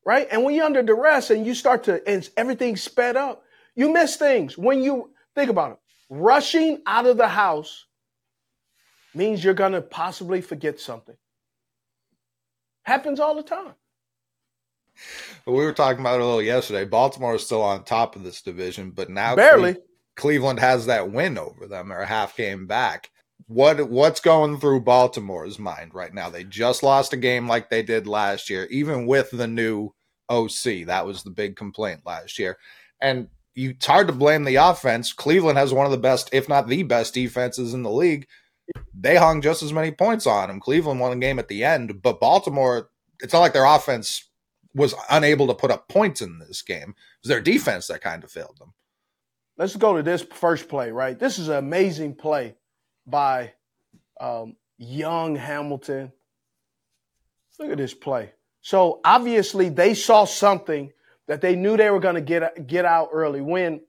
right? 0.05 0.27
And 0.31 0.43
when 0.43 0.55
you're 0.55 0.65
under 0.65 0.83
duress 0.83 1.29
and 1.29 1.45
you 1.45 1.53
start 1.53 1.83
to, 1.85 2.07
and 2.07 2.27
everything's 2.37 2.81
sped 2.81 3.15
up, 3.15 3.43
you 3.75 3.91
miss 3.91 4.15
things. 4.15 4.57
When 4.57 4.83
you 4.83 5.11
think 5.35 5.49
about 5.49 5.71
it, 5.71 5.77
rushing 6.09 6.81
out 6.85 7.05
of 7.05 7.17
the 7.17 7.27
house 7.27 7.85
means 9.15 9.43
you're 9.43 9.53
going 9.53 9.71
to 9.71 9.81
possibly 9.81 10.41
forget 10.41 10.79
something. 10.79 11.15
Happens 12.83 13.19
all 13.19 13.35
the 13.35 13.43
time. 13.43 13.73
Well, 15.45 15.55
we 15.55 15.65
were 15.65 15.73
talking 15.73 16.01
about 16.01 16.15
it 16.15 16.21
a 16.21 16.25
little 16.25 16.41
yesterday. 16.41 16.85
Baltimore 16.85 17.35
is 17.35 17.45
still 17.45 17.61
on 17.61 17.83
top 17.83 18.15
of 18.15 18.23
this 18.23 18.41
division, 18.41 18.91
but 18.91 19.09
now 19.09 19.35
barely. 19.35 19.77
Cleveland 20.15 20.59
has 20.59 20.85
that 20.85 21.11
win 21.11 21.37
over 21.37 21.65
them. 21.67 21.91
A 21.91 22.05
half 22.05 22.35
game 22.37 22.67
back. 22.67 23.09
What 23.53 23.89
what's 23.89 24.19
going 24.19 24.59
through 24.59 24.81
Baltimore's 24.81 25.59
mind 25.59 25.93
right 25.93 26.13
now? 26.13 26.29
They 26.29 26.43
just 26.43 26.81
lost 26.81 27.13
a 27.13 27.17
game 27.17 27.47
like 27.47 27.69
they 27.69 27.83
did 27.83 28.07
last 28.07 28.49
year, 28.49 28.65
even 28.71 29.05
with 29.05 29.29
the 29.29 29.47
new 29.47 29.93
OC. 30.27 30.87
That 30.87 31.05
was 31.05 31.21
the 31.21 31.29
big 31.29 31.55
complaint 31.55 32.01
last 32.03 32.39
year. 32.39 32.57
And 32.99 33.27
you, 33.53 33.71
it's 33.71 33.85
hard 33.85 34.07
to 34.07 34.13
blame 34.13 34.45
the 34.45 34.55
offense. 34.55 35.13
Cleveland 35.13 35.59
has 35.59 35.71
one 35.71 35.85
of 35.85 35.91
the 35.91 35.99
best, 35.99 36.29
if 36.33 36.49
not 36.49 36.67
the 36.67 36.81
best, 36.81 37.13
defenses 37.13 37.75
in 37.75 37.83
the 37.83 37.91
league. 37.91 38.27
They 38.93 39.17
hung 39.17 39.41
just 39.41 39.61
as 39.61 39.71
many 39.71 39.91
points 39.91 40.25
on 40.25 40.47
them. 40.47 40.59
Cleveland 40.59 40.99
won 40.99 41.11
the 41.11 41.23
game 41.23 41.37
at 41.37 41.47
the 41.47 41.63
end, 41.63 42.01
but 42.01 42.19
Baltimore, 42.19 42.89
it's 43.19 43.33
not 43.33 43.41
like 43.41 43.53
their 43.53 43.65
offense 43.65 44.29
was 44.73 44.95
unable 45.11 45.45
to 45.47 45.53
put 45.53 45.69
up 45.69 45.87
points 45.87 46.21
in 46.21 46.39
this 46.39 46.63
game. 46.63 46.89
It 46.89 47.23
was 47.23 47.29
their 47.29 47.41
defense 47.41 47.87
that 47.87 48.01
kind 48.01 48.23
of 48.23 48.31
failed 48.31 48.57
them. 48.59 48.73
Let's 49.57 49.75
go 49.75 49.95
to 49.95 50.01
this 50.01 50.23
first 50.23 50.67
play, 50.67 50.91
right? 50.91 51.19
This 51.19 51.37
is 51.37 51.49
an 51.49 51.57
amazing 51.57 52.15
play 52.15 52.55
by 53.05 53.53
um, 54.19 54.55
young 54.77 55.35
Hamilton. 55.35 56.11
Look 57.59 57.71
at 57.71 57.77
this 57.77 57.93
play. 57.93 58.33
So 58.61 58.99
obviously 59.03 59.69
they 59.69 59.93
saw 59.93 60.25
something 60.25 60.91
that 61.27 61.41
they 61.41 61.55
knew 61.55 61.77
they 61.77 61.89
were 61.89 61.99
going 61.99 62.15
to 62.15 62.21
get 62.21 62.67
get 62.67 62.85
out 62.85 63.09
early. 63.11 63.41
When 63.41 63.81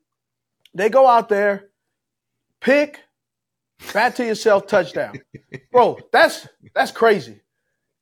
they 0.74 0.88
go 0.88 1.06
out 1.06 1.28
there, 1.28 1.70
pick, 2.60 3.00
Bat 3.92 4.16
to 4.16 4.24
yourself, 4.24 4.66
touchdown. 4.66 5.20
Bro, 5.72 5.98
that's 6.12 6.48
that's 6.74 6.90
crazy. 6.90 7.40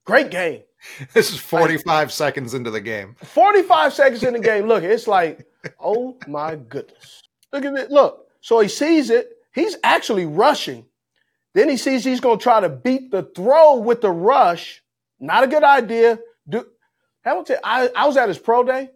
Great 0.04 0.30
game. 0.30 0.62
This 1.14 1.30
is 1.30 1.38
45 1.38 1.86
like, 1.86 2.10
seconds 2.10 2.54
into 2.54 2.68
the 2.68 2.80
game. 2.80 3.14
45 3.22 3.92
seconds 3.92 4.24
in 4.24 4.32
the 4.32 4.40
game. 4.40 4.66
Look, 4.66 4.82
it's 4.82 5.06
like, 5.06 5.46
oh 5.78 6.18
my 6.26 6.56
goodness. 6.56 7.22
Look 7.52 7.64
at 7.64 7.74
it. 7.74 7.92
Look. 7.92 8.26
So 8.40 8.58
he 8.58 8.66
sees 8.66 9.08
it. 9.08 9.36
He's 9.54 9.76
actually 9.84 10.26
rushing. 10.26 10.84
Then 11.54 11.68
he 11.68 11.76
sees 11.76 12.04
he's 12.04 12.20
going 12.20 12.38
to 12.38 12.42
try 12.42 12.60
to 12.60 12.68
beat 12.68 13.10
the 13.10 13.24
throw 13.34 13.76
with 13.76 14.00
the 14.00 14.10
rush. 14.10 14.82
Not 15.20 15.44
a 15.44 15.46
good 15.46 15.62
idea. 15.64 16.18
Do, 16.48 16.66
Hamilton, 17.22 17.58
I, 17.62 17.88
I 17.94 18.06
was 18.06 18.16
at 18.16 18.28
his 18.28 18.38
pro 18.38 18.64
day. 18.64 18.90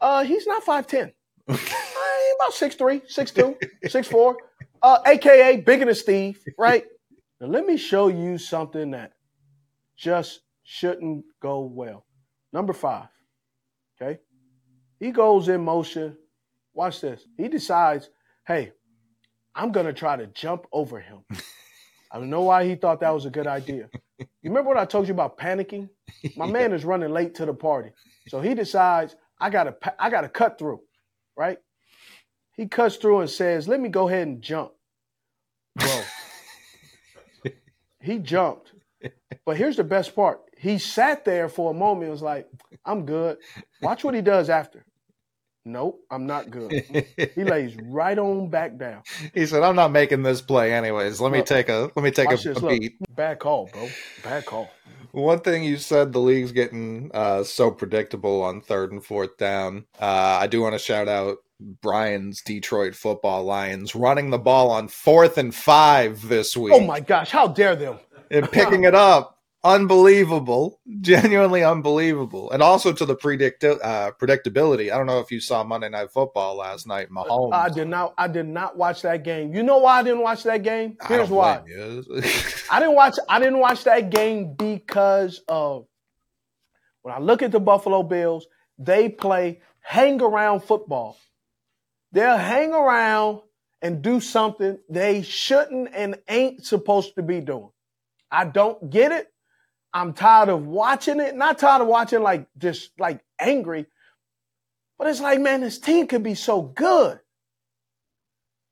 Uh, 0.00 0.24
he's 0.24 0.46
not 0.46 0.64
5'10. 0.64 1.12
uh, 1.48 1.56
about 2.36 2.52
6'3, 2.52 3.02
6'2, 3.06 3.56
6'4. 3.84 4.34
Uh, 4.82 4.98
AKA 5.06 5.58
bigger 5.60 5.84
than 5.84 5.94
Steve, 5.94 6.42
right? 6.58 6.84
Now 7.40 7.46
let 7.48 7.66
me 7.66 7.76
show 7.76 8.08
you 8.08 8.38
something 8.38 8.90
that 8.92 9.12
just 9.96 10.40
shouldn't 10.64 11.24
go 11.40 11.60
well. 11.60 12.04
Number 12.52 12.72
five, 12.72 13.08
okay? 14.00 14.18
He 14.98 15.10
goes 15.10 15.48
in 15.48 15.64
motion. 15.64 16.16
Watch 16.74 17.00
this. 17.00 17.26
He 17.36 17.48
decides, 17.48 18.10
hey, 18.46 18.72
I'm 19.54 19.72
going 19.72 19.86
to 19.86 19.92
try 19.92 20.16
to 20.16 20.26
jump 20.28 20.66
over 20.72 21.00
him. 21.00 21.20
I 22.10 22.18
don't 22.18 22.30
know 22.30 22.42
why 22.42 22.64
he 22.66 22.74
thought 22.74 23.00
that 23.00 23.10
was 23.10 23.24
a 23.26 23.30
good 23.30 23.46
idea. 23.46 23.88
You 24.18 24.50
remember 24.50 24.68
what 24.68 24.76
I 24.76 24.84
told 24.84 25.08
you 25.08 25.14
about 25.14 25.38
panicking? 25.38 25.88
My 26.36 26.46
yeah. 26.46 26.52
man 26.52 26.72
is 26.72 26.84
running 26.84 27.10
late 27.10 27.34
to 27.36 27.46
the 27.46 27.54
party. 27.54 27.90
So 28.28 28.40
he 28.40 28.54
decides, 28.54 29.16
I 29.40 29.50
got 29.50 29.64
to 29.64 29.94
I 30.02 30.10
got 30.10 30.20
to 30.20 30.28
cut 30.28 30.58
through, 30.58 30.80
right? 31.36 31.58
He 32.54 32.68
cuts 32.68 32.96
through 32.96 33.20
and 33.20 33.30
says, 33.30 33.66
"Let 33.66 33.80
me 33.80 33.88
go 33.88 34.08
ahead 34.08 34.26
and 34.28 34.42
jump." 34.42 34.72
Bro. 35.74 36.02
he 38.00 38.18
jumped. 38.18 38.72
But 39.44 39.56
here's 39.56 39.76
the 39.76 39.84
best 39.84 40.14
part. 40.14 40.40
He 40.56 40.78
sat 40.78 41.24
there 41.24 41.48
for 41.48 41.70
a 41.70 41.74
moment 41.74 42.04
and 42.04 42.12
was 42.12 42.22
like, 42.22 42.48
I'm 42.84 43.04
good. 43.04 43.38
Watch 43.80 44.04
what 44.04 44.14
he 44.14 44.20
does 44.20 44.48
after. 44.48 44.84
Nope, 45.64 46.04
I'm 46.10 46.26
not 46.26 46.50
good. 46.50 46.72
he 47.34 47.44
lays 47.44 47.76
right 47.84 48.18
on 48.18 48.48
back 48.48 48.78
down. 48.78 49.02
He 49.32 49.46
said, 49.46 49.62
"I'm 49.62 49.76
not 49.76 49.92
making 49.92 50.24
this 50.24 50.40
play 50.40 50.72
anyways. 50.72 51.20
Let 51.20 51.30
me 51.30 51.42
take 51.42 51.68
a 51.68 51.90
let 51.94 52.02
me 52.02 52.10
take 52.10 52.30
a, 52.30 52.50
a 52.50 52.60
beat." 52.68 52.96
Bad 53.14 53.38
call, 53.38 53.68
bro. 53.72 53.88
Bad 54.24 54.44
call. 54.44 54.70
One 55.12 55.40
thing 55.40 55.62
you 55.62 55.76
said, 55.76 56.12
the 56.12 56.18
league's 56.18 56.52
getting 56.52 57.10
uh, 57.14 57.44
so 57.44 57.70
predictable 57.70 58.42
on 58.42 58.60
third 58.60 58.92
and 58.92 59.04
fourth 59.04 59.36
down. 59.36 59.84
Uh, 60.00 60.38
I 60.40 60.46
do 60.46 60.62
want 60.62 60.74
to 60.74 60.78
shout 60.78 61.06
out 61.06 61.38
Brian's 61.60 62.40
Detroit 62.42 62.96
Football 62.96 63.44
Lions 63.44 63.94
running 63.94 64.30
the 64.30 64.38
ball 64.38 64.70
on 64.70 64.88
fourth 64.88 65.38
and 65.38 65.54
five 65.54 66.26
this 66.26 66.56
week. 66.56 66.72
Oh 66.72 66.80
my 66.80 66.98
gosh! 66.98 67.30
How 67.30 67.46
dare 67.46 67.76
them! 67.76 67.98
And 68.30 68.50
picking 68.50 68.84
it 68.84 68.94
up 68.94 69.31
unbelievable, 69.64 70.80
genuinely 71.00 71.62
unbelievable, 71.62 72.50
and 72.50 72.62
also 72.62 72.92
to 72.92 73.06
the 73.06 73.14
predict 73.14 73.64
uh, 73.64 74.12
predictability. 74.20 74.92
I 74.92 74.96
don't 74.96 75.06
know 75.06 75.20
if 75.20 75.30
you 75.30 75.40
saw 75.40 75.62
Monday 75.64 75.88
Night 75.88 76.10
Football 76.10 76.56
last 76.56 76.86
night. 76.86 77.10
Mahomes. 77.10 77.52
I 77.52 77.68
did 77.68 77.88
not. 77.88 78.14
I 78.18 78.28
did 78.28 78.46
not 78.46 78.76
watch 78.76 79.02
that 79.02 79.24
game. 79.24 79.54
You 79.54 79.62
know 79.62 79.78
why 79.78 80.00
I 80.00 80.02
didn't 80.02 80.22
watch 80.22 80.42
that 80.44 80.62
game? 80.62 80.96
Here's 81.06 81.30
why. 81.30 81.62
I 82.70 82.80
didn't 82.80 82.94
watch. 82.94 83.16
I 83.28 83.38
didn't 83.38 83.58
watch 83.58 83.84
that 83.84 84.10
game 84.10 84.54
because 84.54 85.40
of 85.48 85.86
when 87.02 87.14
I 87.14 87.18
look 87.18 87.42
at 87.42 87.52
the 87.52 87.60
Buffalo 87.60 88.02
Bills. 88.02 88.46
They 88.78 89.08
play 89.08 89.60
hang 89.80 90.20
around 90.20 90.60
football. 90.64 91.16
They'll 92.12 92.36
hang 92.36 92.72
around 92.72 93.40
and 93.80 94.02
do 94.02 94.20
something 94.20 94.78
they 94.88 95.22
shouldn't 95.22 95.90
and 95.92 96.16
ain't 96.28 96.64
supposed 96.64 97.14
to 97.16 97.22
be 97.22 97.40
doing. 97.40 97.70
I 98.30 98.44
don't 98.46 98.90
get 98.90 99.12
it. 99.12 99.31
I'm 99.94 100.12
tired 100.14 100.48
of 100.48 100.66
watching 100.66 101.20
it. 101.20 101.36
Not 101.36 101.58
tired 101.58 101.82
of 101.82 101.88
watching 101.88 102.22
like 102.22 102.46
just 102.58 102.98
like 102.98 103.20
angry, 103.38 103.86
but 104.98 105.08
it's 105.08 105.20
like, 105.20 105.40
man, 105.40 105.60
this 105.60 105.78
team 105.78 106.06
could 106.06 106.22
be 106.22 106.34
so 106.34 106.62
good. 106.62 107.20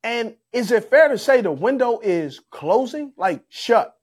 And 0.03 0.37
is 0.53 0.73
it 0.73 0.89
fair 0.89 1.09
to 1.09 1.19
say 1.19 1.43
the 1.43 1.53
window 1.53 2.01
is 2.03 2.41
closing? 2.51 3.13
Like 3.17 3.43
shut. 3.49 3.95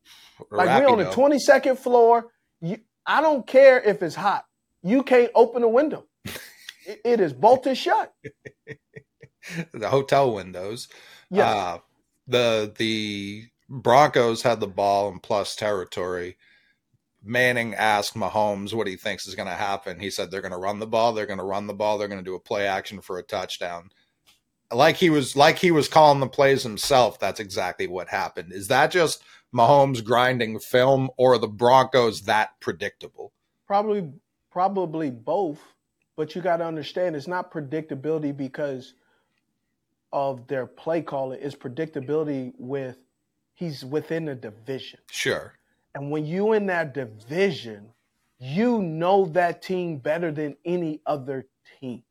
Like 0.52 0.68
we're 0.68 0.90
on 0.90 1.00
the 1.00 1.06
22nd 1.06 1.78
floor. 1.80 2.28
You, 2.62 2.78
I 3.06 3.22
don't 3.22 3.48
care 3.48 3.82
if 3.82 4.04
it's 4.04 4.16
hot. 4.16 4.46
You 4.84 5.02
can't 5.02 5.32
open 5.34 5.64
the 5.64 5.68
window. 5.68 6.06
it, 6.86 7.02
it 7.04 7.20
is 7.20 7.34
bolted 7.34 7.78
shut. 7.78 8.14
the 9.74 9.90
hotel 9.90 10.34
windows. 10.34 10.88
Yeah. 11.32 11.50
Uh, 11.50 11.78
the 12.28 12.74
the 12.78 13.46
Broncos 13.70 14.44
had 14.44 14.60
the 14.60 14.68
ball 14.68 15.10
in 15.12 15.20
plus 15.20 15.56
territory 15.56 16.38
Manning 17.28 17.76
asked 17.76 18.16
Mahomes 18.16 18.74
what 18.74 18.88
he 18.88 18.96
thinks 18.96 19.28
is 19.28 19.36
going 19.36 19.48
to 19.48 19.56
happen. 19.56 20.00
He 20.00 20.10
said 20.10 20.32
they're 20.32 20.42
going 20.42 20.52
to 20.52 20.58
run 20.58 20.80
the 20.80 20.88
ball, 20.88 21.14
they're 21.14 21.26
going 21.26 21.40
to 21.40 21.46
run 21.46 21.68
the 21.68 21.74
ball, 21.74 21.98
they're 21.98 22.08
going 22.08 22.24
to 22.24 22.26
do 22.26 22.36
a 22.36 22.40
play 22.40 22.66
action 22.66 23.02
for 23.02 23.18
a 23.18 23.24
touchdown. 23.24 23.90
Like 24.72 24.98
he 24.98 25.10
was 25.10 25.36
like 25.36 25.60
he 25.60 25.72
was 25.72 25.88
calling 25.88 26.20
the 26.20 26.28
plays 26.28 26.64
himself, 26.64 27.20
that's 27.20 27.40
exactly 27.40 27.88
what 27.88 28.10
happened. 28.10 28.52
Is 28.52 28.68
that 28.68 28.92
just 28.92 29.24
Mahomes 29.56 30.04
grinding 30.04 30.60
film 30.60 31.10
or 31.18 31.38
the 31.38 31.48
Broncos 31.48 32.24
that 32.24 32.60
predictable? 32.60 33.32
Probably 33.66 34.12
probably 34.52 35.10
both, 35.10 35.60
but 36.16 36.36
you 36.36 36.42
got 36.42 36.58
to 36.58 36.66
understand 36.66 37.16
it's 37.16 37.28
not 37.28 37.52
predictability 37.52 38.36
because 38.36 38.94
of 40.12 40.48
their 40.48 40.66
play 40.66 41.02
calling, 41.02 41.40
it's 41.42 41.56
predictability 41.56 42.54
with 42.58 42.98
he's 43.54 43.84
within 43.84 44.26
the 44.26 44.36
division. 44.36 45.00
Sure. 45.12 45.54
And 45.98 46.12
when 46.12 46.28
you 46.28 46.54
in 46.54 46.68
that 46.68 46.94
division, 46.94 47.90
you 48.38 48.84
know 48.84 49.26
that 49.30 49.64
team 49.64 49.98
better 49.98 50.32
than 50.32 50.56
any 50.64 51.02
other 51.08 51.48
team. 51.80 52.04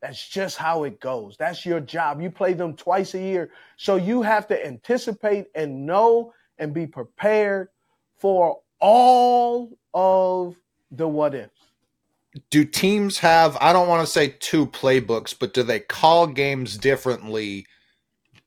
That's 0.00 0.26
just 0.26 0.56
how 0.56 0.84
it 0.84 0.98
goes. 0.98 1.36
That's 1.36 1.66
your 1.66 1.80
job. 1.80 2.22
You 2.22 2.30
play 2.30 2.54
them 2.54 2.74
twice 2.74 3.12
a 3.12 3.18
year. 3.18 3.50
So 3.76 3.96
you 3.96 4.22
have 4.22 4.46
to 4.46 4.66
anticipate 4.66 5.48
and 5.54 5.84
know 5.84 6.32
and 6.56 6.72
be 6.72 6.86
prepared 6.86 7.68
for 8.16 8.60
all 8.80 9.76
of 9.92 10.56
the 10.90 11.06
what 11.06 11.34
ifs. 11.34 11.50
Do 12.48 12.64
teams 12.64 13.18
have, 13.18 13.58
I 13.60 13.74
don't 13.74 13.88
want 13.88 14.06
to 14.06 14.10
say 14.10 14.36
two 14.40 14.66
playbooks, 14.66 15.38
but 15.38 15.52
do 15.52 15.62
they 15.62 15.80
call 15.80 16.28
games 16.28 16.78
differently 16.78 17.66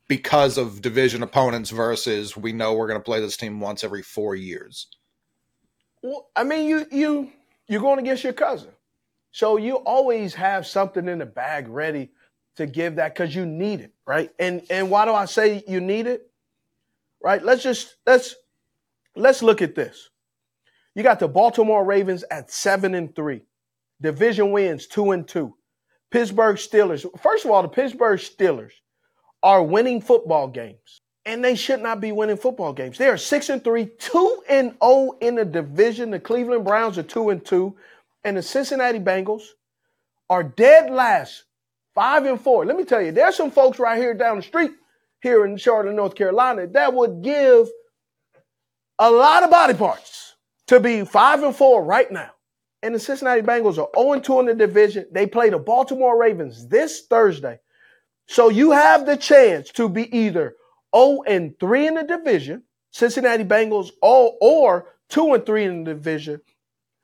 because 0.08 0.58
of 0.58 0.82
division 0.82 1.24
opponents 1.24 1.70
versus 1.70 2.38
we 2.38 2.52
know 2.52 2.74
we're 2.74 2.88
going 2.88 3.00
to 3.00 3.04
play 3.04 3.20
this 3.20 3.38
team 3.38 3.60
once 3.60 3.84
every 3.84 4.02
four 4.02 4.36
years? 4.36 4.88
Well, 6.04 6.30
I 6.36 6.44
mean, 6.44 6.68
you 6.68 6.86
you 6.92 7.32
you're 7.68 7.82
going 7.82 8.00
against 8.00 8.24
your 8.24 8.34
cousin, 8.34 8.72
so 9.32 9.58
you 9.58 9.78
always 9.78 10.36
have 10.36 10.68
something 10.68 11.08
in 11.08 11.20
the 11.20 11.26
bag 11.26 11.68
ready 11.68 12.12
to 12.58 12.68
give 12.68 12.96
that 12.96 13.14
because 13.14 13.36
you 13.36 13.46
need 13.46 13.82
it, 13.82 13.94
right? 14.06 14.30
And 14.38 14.62
and 14.70 14.90
why 14.90 15.06
do 15.06 15.14
I 15.14 15.26
say 15.26 15.64
you 15.68 15.82
need 15.82 16.08
it? 16.08 16.30
Right? 17.24 17.44
Let's 17.44 17.64
just 17.64 17.96
let's 18.06 18.36
let's 19.16 19.42
look 19.42 19.62
at 19.62 19.74
this. 19.74 20.10
You 20.94 21.04
got 21.04 21.20
the 21.20 21.28
Baltimore 21.28 21.84
Ravens 21.84 22.24
at 22.30 22.52
seven 22.52 22.94
and 22.94 23.16
three, 23.16 23.42
division 24.00 24.52
wins 24.52 24.86
two 24.86 25.12
and 25.12 25.28
two. 25.28 25.56
Pittsburgh 26.12 26.58
Steelers. 26.58 27.06
First 27.20 27.46
of 27.46 27.52
all, 27.52 27.64
the 27.64 27.68
Pittsburgh 27.68 28.20
Steelers 28.20 28.72
are 29.46 29.62
winning 29.62 30.02
football 30.02 30.48
games. 30.48 31.02
And 31.28 31.44
they 31.44 31.56
should 31.56 31.82
not 31.82 32.02
be 32.02 32.12
winning 32.12 32.36
football 32.36 32.74
games. 32.74 32.98
They 32.98 33.08
are 33.08 33.18
six 33.18 33.50
and 33.50 33.64
three, 33.64 33.86
two 33.86 34.44
and 34.50 34.72
zero 34.72 34.78
oh 34.82 35.18
in 35.22 35.36
the 35.36 35.46
division. 35.46 36.10
The 36.10 36.20
Cleveland 36.20 36.66
Browns 36.66 36.98
are 36.98 37.04
two 37.04 37.30
and 37.30 37.46
two, 37.46 37.76
and 38.24 38.36
the 38.36 38.42
Cincinnati 38.42 39.00
Bengals 39.00 39.44
are 40.32 40.44
dead 40.44 40.90
last, 40.90 41.44
five 41.94 42.26
and 42.26 42.42
four. 42.42 42.66
Let 42.66 42.76
me 42.76 42.86
tell 42.86 43.02
you, 43.02 43.12
there's 43.12 43.36
some 43.36 43.52
folks 43.52 43.78
right 43.78 44.00
here 44.00 44.16
down 44.16 44.38
the 44.38 44.44
street 44.44 44.72
here 45.22 45.46
in 45.46 45.58
Charlotte, 45.58 45.94
North 45.94 46.16
Carolina, 46.16 46.68
that 46.68 46.94
would 46.94 47.22
give 47.22 47.68
a 48.98 49.10
lot 49.10 49.44
of 49.44 49.52
body 49.52 49.76
parts 49.76 50.36
to 50.68 50.80
be 50.80 51.06
five 51.06 51.44
and 51.44 51.56
four 51.56 51.84
right 51.84 52.12
now. 52.12 52.32
And 52.82 52.96
the 52.96 53.00
Cincinnati 53.00 53.42
Bengals 53.42 53.78
are 53.78 53.90
0 53.96 54.20
2 54.20 54.40
in 54.40 54.46
the 54.48 54.56
division. 54.56 55.08
They 55.12 55.28
play 55.28 55.50
the 55.50 55.60
Baltimore 55.60 56.20
Ravens 56.20 56.68
this 56.68 57.06
Thursday. 57.08 57.60
So 58.28 58.50
you 58.50 58.72
have 58.72 59.06
the 59.06 59.18
chance 59.18 59.70
to 59.72 59.88
be 59.88 60.16
either 60.16 60.56
0 60.96 61.24
and 61.28 61.60
3 61.60 61.88
in 61.88 61.94
the 61.96 62.04
division, 62.04 62.64
Cincinnati 62.92 63.44
Bengals, 63.44 63.92
or, 64.02 64.36
or 64.42 64.96
2 65.10 65.34
and 65.34 65.46
3 65.46 65.64
in 65.66 65.84
the 65.84 65.94
division. 65.94 66.42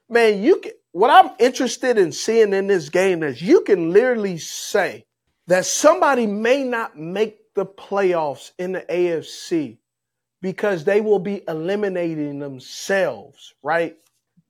Man, 0.09 0.41
you 0.41 0.59
can, 0.59 0.71
what 0.91 1.09
I'm 1.09 1.31
interested 1.39 1.97
in 1.97 2.11
seeing 2.11 2.53
in 2.53 2.67
this 2.67 2.89
game 2.89 3.23
is 3.23 3.41
you 3.41 3.61
can 3.61 3.91
literally 3.91 4.37
say 4.37 5.05
that 5.47 5.65
somebody 5.65 6.25
may 6.27 6.63
not 6.63 6.97
make 6.97 7.53
the 7.53 7.65
playoffs 7.65 8.51
in 8.57 8.71
the 8.73 8.81
AFC 8.81 9.77
because 10.41 10.83
they 10.83 11.01
will 11.01 11.19
be 11.19 11.43
eliminating 11.47 12.39
themselves, 12.39 13.53
right? 13.61 13.95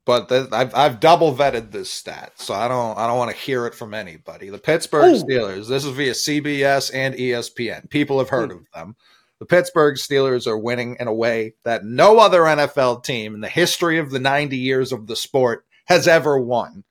But 0.05 0.29
the, 0.29 0.50
I've 0.51 0.74
I've 0.74 1.00
double 1.00 1.36
vetted 1.36 1.72
this 1.72 1.91
stat, 1.91 2.34
so 2.36 2.53
I 2.53 2.67
don't 2.67 2.98
I 2.98 3.08
don't 3.08 3.17
want 3.17 3.31
to 3.31 3.38
hear 3.38 3.65
it 3.67 3.75
from 3.75 3.93
anybody. 3.93 4.50
The 4.50 4.58
Pittsburgh 4.58 5.15
Ooh. 5.15 5.24
Steelers. 5.24 5.67
This 5.67 5.86
is 5.86 5.91
via 5.91 6.12
CBS 6.12 6.91
and 6.93 7.15
ESPN. 7.15 7.89
People 7.89 8.20
have 8.20 8.29
heard 8.29 8.51
Ooh. 8.51 8.58
of 8.58 8.65
them. 8.74 8.96
The 9.39 9.46
Pittsburgh 9.46 9.96
Steelers 9.96 10.46
are 10.46 10.58
winning 10.58 10.98
in 11.00 11.08
a 11.08 11.13
way 11.13 11.55
that 11.63 11.84
no 11.84 12.20
other 12.20 12.41
NFL 12.41 13.03
team 13.03 13.34
in 13.34 13.41
the 13.41 13.50
history 13.50 13.98
of 13.98 14.12
the 14.12 14.20
90 14.20 14.55
years 14.55 14.91
of 14.91 15.08
the 15.08 15.15
sport 15.15 15.65
has 15.86 16.08
ever 16.08 16.39
won. 16.39 16.84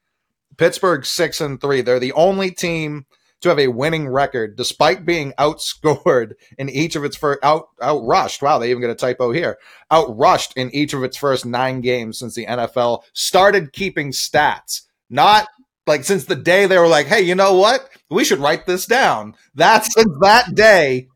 Pittsburgh 0.57 1.07
6 1.07 1.41
and 1.41 1.61
3. 1.61 1.81
They're 1.81 2.01
the 2.01 2.13
only 2.13 2.51
team 2.51 3.07
to 3.41 3.49
have 3.49 3.59
a 3.59 3.69
winning 3.69 4.09
record 4.09 4.57
despite 4.57 5.05
being 5.05 5.33
outscored 5.39 6.33
in 6.59 6.69
each 6.69 6.97
of 6.97 7.05
its 7.05 7.17
first 7.17 7.41
out 7.43 7.69
outrushed. 7.81 8.43
Wow, 8.43 8.59
they 8.59 8.71
even 8.71 8.83
got 8.83 8.91
a 8.91 8.95
typo 8.95 9.33
here. 9.33 9.59
Outrushed 9.91 10.53
in 10.57 10.75
each 10.75 10.93
of 10.93 11.03
its 11.03 11.17
first 11.17 11.47
9 11.47 11.81
games 11.81 12.19
since 12.19 12.35
the 12.35 12.47
NFL 12.47 13.03
started 13.13 13.73
keeping 13.73 14.13
stats. 14.13 14.83
Not 15.09 15.49
like 15.87 16.05
since 16.05 16.25
the 16.25 16.37
day 16.37 16.67
they 16.67 16.79
were 16.79 16.87
like, 16.87 17.07
"Hey, 17.07 17.23
you 17.23 17.35
know 17.35 17.55
what? 17.57 17.89
We 18.11 18.25
should 18.25 18.39
write 18.39 18.67
this 18.67 18.87
down." 18.87 19.35
That's 19.55 19.93
since 19.93 20.13
that 20.21 20.55
day 20.55 21.09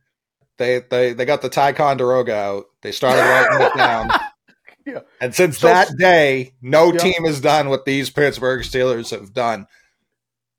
they 0.56 0.80
they 0.90 1.12
they 1.12 1.24
got 1.24 1.42
the 1.42 1.48
Ticonderoga 1.48 2.34
out. 2.34 2.64
They 2.82 2.92
started 2.92 3.20
writing 3.20 3.66
it 3.66 3.76
down. 3.76 4.10
Yeah. 4.10 5.00
And 5.18 5.34
since 5.34 5.60
so, 5.60 5.68
that 5.68 5.96
day, 5.96 6.52
no 6.60 6.92
yeah. 6.92 6.98
team 6.98 7.24
has 7.24 7.40
done 7.40 7.70
what 7.70 7.86
these 7.86 8.10
Pittsburgh 8.10 8.60
Steelers 8.60 9.18
have 9.18 9.32
done. 9.32 9.66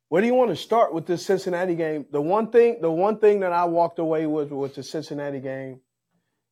Where 0.10 0.22
do 0.22 0.28
you 0.28 0.36
want 0.36 0.52
to 0.52 0.56
start 0.56 0.94
with 0.94 1.08
this 1.08 1.26
Cincinnati 1.26 1.76
game? 1.76 2.06
The 2.12 2.22
one 2.22 2.52
thing, 2.52 2.78
the 2.80 2.92
one 2.92 3.18
thing 3.18 3.40
that 3.40 3.52
I 3.52 3.66
walked 3.66 3.98
away 3.98 4.28
with 4.28 4.52
with 4.52 4.76
the 4.76 4.84
Cincinnati 4.84 5.40
game 5.40 5.82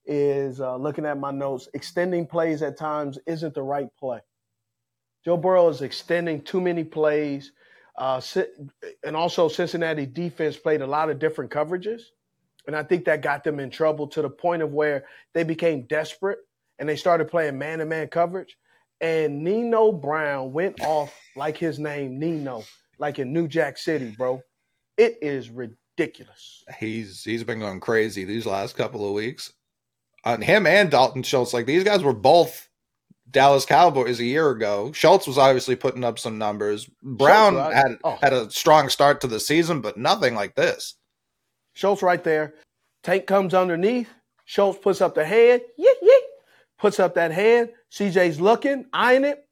is 0.05 0.60
uh, 0.60 0.75
looking 0.75 1.05
at 1.05 1.19
my 1.19 1.31
notes. 1.31 1.69
Extending 1.74 2.25
plays 2.25 2.63
at 2.63 2.77
times 2.77 3.19
isn't 3.27 3.53
the 3.53 3.62
right 3.62 3.89
play. 4.00 4.19
Joe 5.24 5.38
Burrow 5.38 5.69
is 5.69 5.81
extending 5.81 6.41
too 6.41 6.60
many 6.60 6.83
plays, 6.83 7.51
uh, 7.98 8.19
and 9.05 9.15
also 9.15 9.48
Cincinnati 9.48 10.05
defense 10.05 10.57
played 10.57 10.81
a 10.81 10.88
lot 10.88 11.10
of 11.10 11.19
different 11.19 11.51
coverages, 11.51 12.01
and 12.65 12.75
I 12.75 12.83
think 12.83 13.05
that 13.05 13.22
got 13.22 13.43
them 13.43 13.60
in 13.60 13.69
trouble 13.69 14.07
to 14.07 14.22
the 14.22 14.29
point 14.29 14.63
of 14.63 14.74
where 14.74 15.05
they 15.33 15.43
became 15.43 15.83
desperate 15.83 16.39
and 16.79 16.89
they 16.89 16.95
started 16.95 17.29
playing 17.29 17.57
man-to-man 17.57 18.07
coverage. 18.07 18.57
And 19.00 19.43
Nino 19.43 19.91
Brown 19.91 20.53
went 20.53 20.81
off 20.81 21.13
like 21.36 21.57
his 21.57 21.77
name 21.77 22.19
Nino 22.19 22.63
like 23.00 23.19
in 23.19 23.33
New 23.33 23.47
Jack 23.47 23.77
City, 23.77 24.13
bro. 24.17 24.41
It 24.97 25.17
is 25.21 25.50
ridiculous. 25.50 26.63
He's 26.79 27.23
he's 27.23 27.43
been 27.43 27.59
going 27.59 27.79
crazy 27.79 28.23
these 28.25 28.45
last 28.45 28.75
couple 28.75 29.07
of 29.07 29.13
weeks. 29.13 29.51
On 30.25 30.41
him 30.41 30.65
and 30.65 30.89
Dalton 30.89 31.23
Schultz, 31.23 31.53
like 31.53 31.65
these 31.65 31.83
guys 31.83 32.03
were 32.03 32.13
both 32.13 32.69
Dallas 33.29 33.65
Cowboys 33.65 34.19
a 34.19 34.25
year 34.25 34.50
ago. 34.51 34.91
Schultz 34.93 35.27
was 35.27 35.38
obviously 35.38 35.75
putting 35.75 36.03
up 36.03 36.19
some 36.19 36.38
numbers. 36.38 36.89
Brown 37.01 37.53
Schultz, 37.53 37.75
had 37.75 37.97
oh. 38.03 38.17
had 38.21 38.33
a 38.33 38.50
strong 38.51 38.89
start 38.89 39.21
to 39.21 39.27
the 39.27 39.39
season, 39.39 39.81
but 39.81 39.97
nothing 39.97 40.35
like 40.35 40.55
this. 40.55 40.95
Schultz 41.73 42.01
right 42.01 42.23
there. 42.23 42.53
Tank 43.01 43.25
comes 43.25 43.53
underneath. 43.53 44.09
Schultz 44.45 44.79
puts 44.79 45.01
up 45.01 45.15
the 45.15 45.25
hand. 45.25 45.62
Yeah, 45.77 45.91
yeah. 46.01 46.13
Puts 46.77 47.00
up 47.00 47.15
that 47.15 47.31
hand. 47.31 47.69
CJ's 47.91 48.39
looking, 48.39 48.85
eyeing 48.93 49.25
it. 49.25 49.45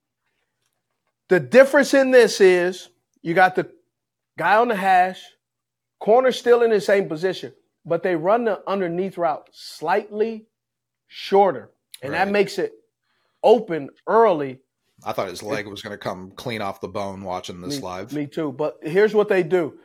The 1.30 1.40
difference 1.40 1.94
in 1.94 2.12
this 2.12 2.42
is 2.42 2.90
you 3.22 3.34
got 3.34 3.56
the 3.56 3.70
guy 4.38 4.58
on 4.58 4.68
the 4.68 4.76
hash, 4.76 5.22
corner 6.00 6.32
still 6.32 6.64
in 6.64 6.72
the 6.72 6.82
same 6.82 7.08
position, 7.08 7.54
but 7.86 8.04
they 8.04 8.16
run 8.16 8.46
the 8.46 8.62
underneath 8.68 9.18
route 9.18 9.50
slightly 9.52 10.48
shorter, 11.08 11.72
and 12.02 12.14
right. 12.14 12.26
that 12.26 12.32
makes 12.32 12.58
it 12.58 12.74
open 13.44 13.90
early. 14.08 14.60
I 15.04 15.14
thought 15.14 15.30
his 15.30 15.44
leg 15.44 15.68
was 15.68 15.82
going 15.82 15.94
to 15.94 15.98
come 15.98 16.32
clean 16.32 16.62
off 16.62 16.82
the 16.82 16.88
bone 16.88 17.24
watching 17.24 17.62
this 17.62 17.78
me, 17.78 17.82
live. 17.82 18.14
Me 18.14 18.28
too. 18.28 18.52
But 18.52 18.78
here's 18.84 19.16
what 19.16 19.30
they 19.30 19.42
do. 19.44 19.80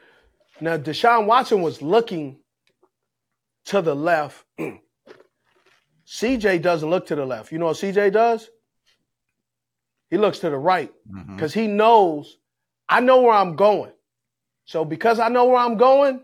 Now, 0.61 0.77
Deshaun 0.77 1.27
Watson 1.27 1.63
was 1.63 1.81
looking 1.81 2.39
to 3.67 3.83
the 3.83 3.95
left. 3.95 4.45
CJ 6.07 6.63
doesn't 6.63 6.89
look 6.89 7.07
to 7.07 7.15
the 7.15 7.27
left. 7.27 7.51
You 7.51 7.59
know 7.59 7.67
what 7.67 7.77
CJ 7.77 8.13
does? 8.13 8.49
He 10.11 10.19
looks 10.19 10.39
to 10.41 10.51
the 10.51 10.59
right 10.59 10.93
because 11.35 11.53
mm-hmm. 11.53 11.61
he 11.61 11.67
knows 11.67 12.39
I 12.89 13.01
know 13.01 13.23
where 13.23 13.33
I'm 13.33 13.57
going. 13.57 13.93
So 14.65 14.85
because 14.85 15.21
I 15.21 15.29
know 15.29 15.47
where 15.47 15.59
I'm 15.59 15.77
going, 15.77 16.21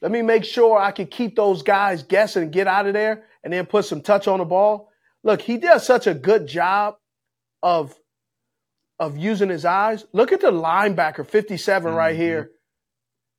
let 0.00 0.10
me 0.10 0.22
make 0.22 0.44
sure 0.44 0.78
I 0.78 0.92
can 0.92 1.06
keep 1.06 1.36
those 1.36 1.62
guys 1.62 2.02
guessing 2.02 2.44
and 2.44 2.52
get 2.52 2.66
out 2.66 2.86
of 2.86 2.94
there 2.94 3.24
and 3.44 3.52
then 3.52 3.66
put 3.66 3.84
some 3.84 4.00
touch 4.00 4.26
on 4.28 4.38
the 4.38 4.44
ball. 4.44 4.90
Look, 5.22 5.42
he 5.42 5.58
does 5.58 5.84
such 5.84 6.06
a 6.06 6.14
good 6.14 6.46
job 6.46 6.96
of 7.62 7.94
of 8.98 9.16
using 9.16 9.48
his 9.48 9.64
eyes. 9.64 10.04
Look 10.12 10.30
at 10.30 10.42
the 10.42 10.50
linebacker 10.50 11.26
57 11.26 11.88
mm-hmm. 11.88 11.96
right 11.96 12.16
here. 12.16 12.50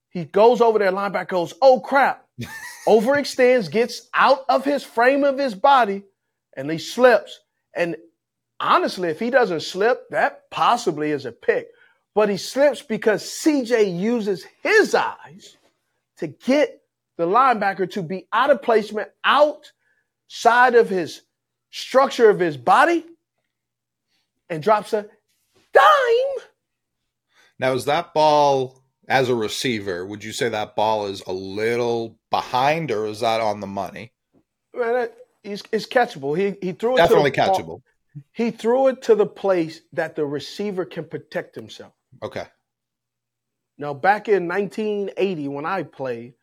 He 0.10 0.26
goes 0.26 0.60
over 0.60 0.80
there, 0.80 0.92
linebacker 0.92 1.28
goes, 1.30 1.54
oh 1.62 1.80
crap. 1.80 2.26
Overextends, 2.88 3.70
gets 3.70 4.10
out 4.14 4.44
of 4.50 4.66
his 4.66 4.84
frame 4.84 5.24
of 5.24 5.38
his 5.38 5.54
body, 5.54 6.04
and 6.58 6.70
he 6.70 6.80
slips. 6.80 7.40
And 7.76 7.96
honestly, 8.60 9.10
if 9.10 9.20
he 9.20 9.30
doesn't 9.30 9.62
slip, 9.62 10.10
that 10.10 10.50
possibly 10.50 11.12
is 11.12 11.28
a 11.28 11.32
pick 11.32 11.68
but 12.14 12.30
he 12.30 12.38
slips 12.38 12.82
because 12.82 13.24
CJ 13.24 13.98
uses 13.98 14.46
his 14.64 14.94
eyes 14.96 15.58
to 16.18 16.28
get 16.28 16.82
the 17.18 17.26
linebacker 17.26 17.90
to 17.92 18.04
be 18.04 18.28
out 18.34 18.50
of 18.50 18.62
placement 18.62 19.10
outside 19.24 20.76
of 20.76 20.90
his 20.90 21.22
structure 21.70 22.30
of 22.30 22.40
his 22.40 22.58
body 22.58 23.06
and 24.50 24.62
drops 24.62 24.94
a 24.94 25.06
dime. 25.74 26.46
Now, 27.60 27.74
is 27.74 27.86
that 27.86 28.14
ball 28.14 28.84
as 29.08 29.30
a 29.30 29.36
receiver? 29.36 30.06
Would 30.06 30.24
you 30.24 30.34
say 30.34 30.50
that 30.50 30.76
ball 30.76 31.08
is 31.08 31.22
a 31.28 31.34
little 31.34 32.18
behind, 32.30 32.92
or 32.92 33.06
is 33.06 33.22
that 33.22 33.40
on 33.40 33.60
the 33.60 33.68
money? 33.68 34.12
Well, 34.74 35.08
it's, 35.44 35.64
it's 35.72 35.86
catchable. 35.86 36.38
He 36.38 36.58
he 36.66 36.74
threw 36.74 36.96
it 36.96 36.98
definitely 36.98 37.32
catchable. 37.32 37.66
Ball. 37.66 37.84
He 38.34 38.52
threw 38.52 38.88
it 38.88 39.04
to 39.04 39.16
the 39.16 39.26
place 39.26 39.82
that 39.94 40.16
the 40.16 40.26
receiver 40.26 40.86
can 40.86 41.06
protect 41.06 41.56
himself. 41.56 41.94
Okay. 42.24 42.46
Now, 43.78 43.94
back 43.94 44.28
in 44.30 44.48
1980, 44.48 45.48
when 45.48 45.66
I 45.66 45.84
played, 45.84 46.36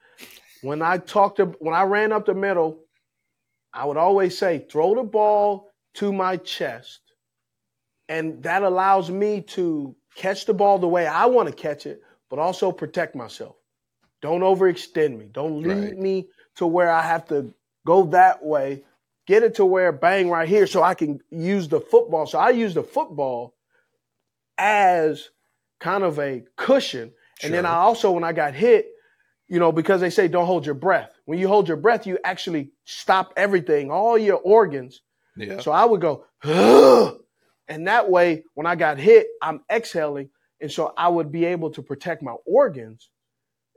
when 0.62 0.82
I 0.82 0.98
talked 0.98 1.36
to, 1.36 1.46
when 1.60 1.74
I 1.74 1.82
ran 1.82 2.12
up 2.12 2.26
the 2.26 2.34
middle, 2.34 2.80
I 3.72 3.84
would 3.84 3.96
always 3.96 4.36
say, 4.36 4.66
throw 4.70 4.94
the 4.94 5.04
ball 5.04 5.70
to 5.94 6.12
my 6.12 6.36
chest. 6.38 7.00
And 8.08 8.42
that 8.42 8.62
allows 8.62 9.10
me 9.10 9.42
to 9.42 9.94
catch 10.16 10.46
the 10.46 10.54
ball 10.54 10.78
the 10.78 10.88
way 10.88 11.06
I 11.06 11.26
want 11.26 11.48
to 11.48 11.54
catch 11.54 11.86
it, 11.86 12.02
but 12.30 12.38
also 12.38 12.72
protect 12.72 13.14
myself. 13.14 13.56
Don't 14.20 14.40
overextend 14.40 15.16
me. 15.16 15.28
Don't 15.30 15.62
lead 15.62 15.90
right. 15.90 15.98
me 15.98 16.28
to 16.56 16.66
where 16.66 16.90
I 16.90 17.02
have 17.02 17.26
to 17.28 17.54
go 17.86 18.04
that 18.06 18.44
way. 18.44 18.82
Get 19.26 19.42
it 19.42 19.54
to 19.56 19.64
where 19.64 19.92
bang 19.92 20.28
right 20.30 20.48
here 20.48 20.66
so 20.66 20.82
I 20.82 20.94
can 20.94 21.20
use 21.30 21.68
the 21.68 21.80
football. 21.80 22.26
So 22.26 22.38
I 22.38 22.50
use 22.50 22.74
the 22.74 22.82
football 22.82 23.54
as 24.56 25.28
kind 25.80 26.04
of 26.04 26.18
a 26.18 26.42
cushion. 26.56 27.12
Sure. 27.40 27.48
And 27.48 27.54
then 27.54 27.66
I 27.66 27.74
also, 27.74 28.10
when 28.10 28.24
I 28.24 28.32
got 28.32 28.54
hit, 28.54 28.88
you 29.48 29.58
know, 29.58 29.72
because 29.72 30.00
they 30.00 30.10
say 30.10 30.28
don't 30.28 30.46
hold 30.46 30.66
your 30.66 30.74
breath. 30.74 31.10
When 31.24 31.38
you 31.38 31.48
hold 31.48 31.68
your 31.68 31.76
breath, 31.76 32.06
you 32.06 32.18
actually 32.24 32.72
stop 32.84 33.32
everything, 33.36 33.90
all 33.90 34.18
your 34.18 34.36
organs. 34.36 35.00
Yeah. 35.36 35.60
So 35.60 35.72
I 35.72 35.84
would 35.84 36.00
go, 36.00 36.24
Ugh! 36.44 37.18
and 37.68 37.86
that 37.86 38.10
way, 38.10 38.44
when 38.54 38.66
I 38.66 38.74
got 38.74 38.98
hit, 38.98 39.26
I'm 39.40 39.60
exhaling, 39.70 40.30
and 40.60 40.70
so 40.70 40.92
I 40.96 41.08
would 41.08 41.32
be 41.32 41.44
able 41.46 41.70
to 41.70 41.82
protect 41.82 42.22
my 42.22 42.34
organs 42.44 43.10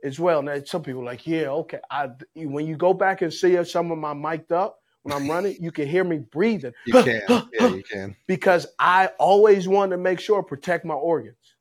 as 0.04 0.18
well. 0.18 0.42
Now, 0.42 0.60
some 0.64 0.82
people 0.82 1.04
like, 1.04 1.26
yeah, 1.26 1.48
okay. 1.48 1.78
I 1.90 2.10
when 2.34 2.66
you 2.66 2.76
go 2.76 2.92
back 2.92 3.22
and 3.22 3.32
see 3.32 3.62
some 3.64 3.90
of 3.90 3.98
my 3.98 4.12
mic'd 4.12 4.52
up 4.52 4.78
when 5.02 5.12
I'm 5.12 5.28
running, 5.30 5.56
you 5.60 5.72
can 5.72 5.88
hear 5.88 6.04
me 6.04 6.18
breathing. 6.18 6.72
You 6.86 7.02
can, 7.02 7.22
yeah, 7.52 7.68
you 7.68 7.82
can. 7.82 8.16
Because 8.26 8.66
I 8.78 9.08
always 9.18 9.68
want 9.68 9.90
to 9.92 9.96
make 9.96 10.20
sure 10.20 10.42
protect 10.42 10.84
my 10.84 10.94
organs. 10.94 11.51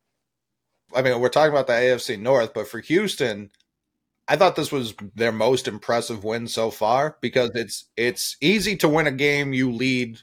I 0.95 1.01
mean, 1.01 1.19
we're 1.19 1.29
talking 1.29 1.51
about 1.51 1.67
the 1.67 1.73
AFC 1.73 2.19
North, 2.19 2.53
but 2.53 2.67
for 2.67 2.79
Houston, 2.79 3.51
I 4.27 4.35
thought 4.35 4.55
this 4.55 4.71
was 4.71 4.93
their 5.15 5.31
most 5.31 5.67
impressive 5.67 6.23
win 6.23 6.47
so 6.47 6.71
far 6.71 7.17
because 7.21 7.51
it's 7.53 7.85
it's 7.97 8.37
easy 8.41 8.75
to 8.77 8.89
win 8.89 9.07
a 9.07 9.11
game 9.11 9.53
you 9.53 9.71
lead 9.71 10.19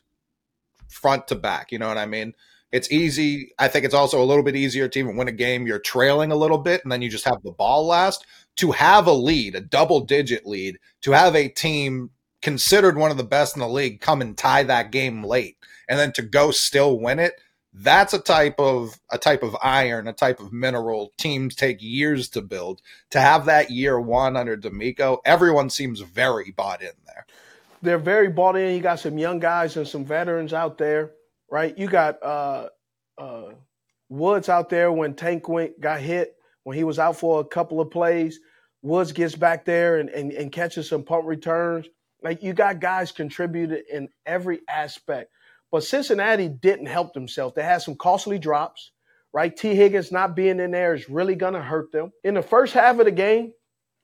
front 0.89 1.29
to 1.29 1.35
back. 1.35 1.73
You 1.73 1.79
know 1.79 1.89
what 1.89 1.99
I 1.99 2.07
mean? 2.07 2.35
It's 2.71 2.91
easy. 2.93 3.53
I 3.59 3.69
think 3.69 3.85
it's 3.85 3.95
also 3.95 4.23
a 4.23 4.25
little 4.25 4.43
bit 4.43 4.57
easier 4.57 4.89
to 4.89 4.99
even 4.99 5.17
win 5.17 5.29
a 5.29 5.33
game 5.33 5.67
you're 5.67 5.79
trailing 5.79 6.33
a 6.33 6.37
little 6.37 6.59
bit 6.59 6.83
and 6.83 6.93
then 6.93 7.03
you 7.03 7.09
just 7.09 7.25
have 7.25 7.43
the 7.43 7.53
ball 7.53 7.87
last. 7.87 8.25
To 8.57 8.73
have 8.73 9.07
a 9.07 9.13
lead, 9.13 9.55
a 9.55 9.61
double 9.61 10.01
digit 10.01 10.45
lead, 10.45 10.79
to 11.03 11.13
have 11.13 11.37
a 11.37 11.49
team 11.49 12.11
considered 12.43 12.97
one 12.97 13.11
of 13.11 13.17
the 13.17 13.25
best 13.25 13.57
in 13.57 13.61
the 13.61 13.69
league 13.69 14.01
come 14.01 14.21
and 14.21 14.37
tie 14.37 14.63
that 14.63 14.91
game 14.93 15.25
late 15.25 15.57
and 15.89 15.99
then 15.99 16.13
to 16.13 16.23
go 16.23 16.51
still 16.51 16.99
win 16.99 17.19
it 17.19 17.35
that's 17.73 18.13
a 18.13 18.19
type 18.19 18.59
of 18.59 18.99
a 19.11 19.19
type 19.19 19.43
of 19.43 19.57
iron, 19.63 20.09
a 20.09 20.13
type 20.13 20.41
of 20.41 20.53
mineral 20.53 21.13
teams 21.19 21.55
take 21.55 21.79
years 21.81 22.29
to 22.31 22.43
build. 22.43 22.83
To 23.11 23.21
have 23.21 23.45
that 23.47 23.71
year 23.71 24.01
one 24.01 24.37
under 24.37 24.57
DeMeco, 24.57 25.19
everyone 25.25 25.71
seems 25.71 26.01
very 26.01 26.51
bought 26.51 26.83
in 26.83 26.93
there. 27.07 27.27
They're 27.83 27.99
very 27.99 28.29
bought 28.29 28.57
in. 28.57 28.75
You 28.75 28.81
got 28.81 29.01
some 29.01 29.19
young 29.19 29.39
guys 29.39 29.77
and 29.77 29.87
some 29.87 30.05
veterans 30.05 30.53
out 30.53 30.79
there, 30.79 31.13
right? 31.51 31.77
You 31.79 31.87
got 31.87 32.23
uh, 32.23 32.69
uh, 33.17 33.53
Woods 34.09 34.49
out 34.49 34.71
there 34.71 34.91
when 34.91 35.15
Tank 35.15 35.49
went 35.49 35.81
got 35.81 36.01
hit 36.01 36.37
when 36.65 36.77
he 36.77 36.85
was 36.85 36.99
out 36.99 37.17
for 37.17 37.41
a 37.41 37.45
couple 37.45 37.81
of 37.81 37.91
plays. 37.91 38.41
Woods 38.83 39.13
gets 39.13 39.35
back 39.35 39.65
there 39.65 39.99
and, 39.99 40.09
and, 40.11 40.33
and 40.33 40.53
catches 40.53 40.89
some 40.89 41.03
punt 41.03 41.27
returns. 41.27 41.87
Like 42.23 42.43
you 42.43 42.53
got 42.53 42.81
guys 42.81 43.13
contributed 43.13 43.85
in 43.93 44.09
every 44.27 44.61
aspect. 44.69 45.31
But 45.71 45.85
Cincinnati 45.85 46.49
didn't 46.49 46.87
help 46.87 47.13
themselves. 47.13 47.55
They 47.55 47.63
had 47.63 47.83
some 47.83 47.97
costly 47.97 48.39
drops, 48.39 48.93
right? 49.33 49.55
Tee 49.55 49.75
Higgins 49.75 50.11
not 50.11 50.35
being 50.35 50.61
in 50.61 50.71
there 50.71 50.95
is 50.95 51.11
really 51.11 51.35
going 51.35 51.55
to 51.55 51.63
hurt 51.63 51.93
them. 51.93 52.11
In 52.25 52.35
the 52.35 52.43
first 52.43 52.73
half 52.73 52.99
of 52.99 53.05
the 53.05 53.13
game, 53.13 53.53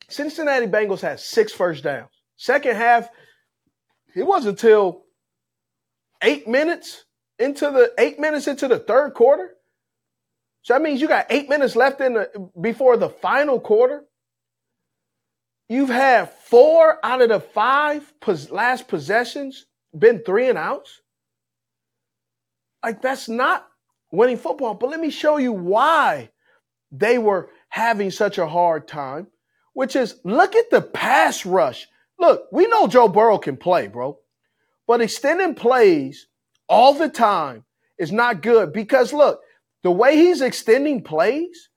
Cincinnati 0.09 0.67
Bengals 0.67 1.01
had 1.01 1.21
six 1.21 1.53
first 1.53 1.85
downs. 1.85 2.11
Second 2.37 2.77
half, 2.77 3.09
it 4.15 4.27
wasn't 4.27 4.61
until 4.61 5.05
eight 6.23 6.47
minutes 6.47 7.05
into 7.39 7.71
the 7.71 7.93
eight 7.99 8.19
minutes 8.19 8.47
into 8.47 8.69
the 8.69 8.79
third 8.79 9.15
quarter. 9.15 9.51
So 10.63 10.75
that 10.75 10.83
means 10.83 11.01
you 11.01 11.09
got 11.09 11.27
eight 11.31 11.49
minutes 11.49 11.77
left 11.77 12.01
in 12.01 12.15
the 12.15 12.51
before 12.61 12.97
the 12.97 13.09
final 13.09 13.61
quarter. 13.61 14.05
You've 15.69 15.91
had 15.91 16.31
four 16.31 16.99
out 17.05 17.23
of 17.23 17.31
the 17.31 17.41
five 17.41 18.13
pos- 18.21 18.51
last 18.51 18.89
possessions 18.89 19.67
been 19.97 20.23
three 20.25 20.49
and 20.49 20.59
outs. 20.59 21.01
Like 22.85 23.01
that's 23.01 23.31
not 23.31 23.67
winning 24.13 24.37
football. 24.37 24.75
But 24.75 24.91
let 24.91 25.01
me 25.01 25.09
show 25.09 25.39
you 25.39 25.53
why 25.53 26.29
they 26.93 27.17
were 27.17 27.49
having 27.71 28.11
such 28.11 28.37
a 28.37 28.47
hard 28.47 28.87
time, 28.87 29.29
which 29.73 29.97
is 29.97 30.21
look 30.23 30.55
at 30.55 30.71
the 30.71 30.83
pass 30.83 31.47
rush. 31.47 31.89
Look, 32.19 32.47
we 32.53 32.67
know 32.67 32.87
Joe 32.87 33.09
Burrow 33.09 33.39
can 33.39 33.57
play, 33.57 33.87
bro. 33.87 34.19
But 34.87 35.01
extending 35.01 35.55
plays 35.55 36.27
all 36.69 36.93
the 36.93 37.09
time 37.09 37.65
is 37.99 38.13
not 38.13 38.43
good 38.43 38.75
because 38.75 39.15
look, 39.15 39.41
the 39.83 39.91
way 39.91 40.19
he's 40.19 40.43
extending 40.43 41.03
plays, 41.03 41.71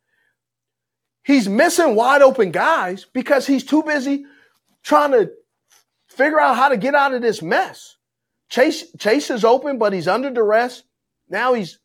he's 1.24 1.48
missing 1.48 1.96
wide 1.96 2.22
open 2.22 2.52
guys 2.52 3.06
because 3.14 3.48
he's 3.48 3.64
too 3.64 3.82
busy 3.82 4.26
trying 4.84 5.12
to 5.12 5.32
figure 6.10 6.42
out 6.42 6.58
how 6.58 6.68
to 6.68 6.76
get 6.76 6.96
out 6.96 7.14
of 7.14 7.22
this 7.22 7.42
mess. 7.42 7.96
Chase 8.50 8.92
Chase 8.98 9.30
is 9.30 9.46
open, 9.46 9.78
but 9.78 9.94
he's 9.94 10.10
under 10.10 10.30
duress. 10.30 10.84
Now 11.30 11.54
he's 11.54 11.80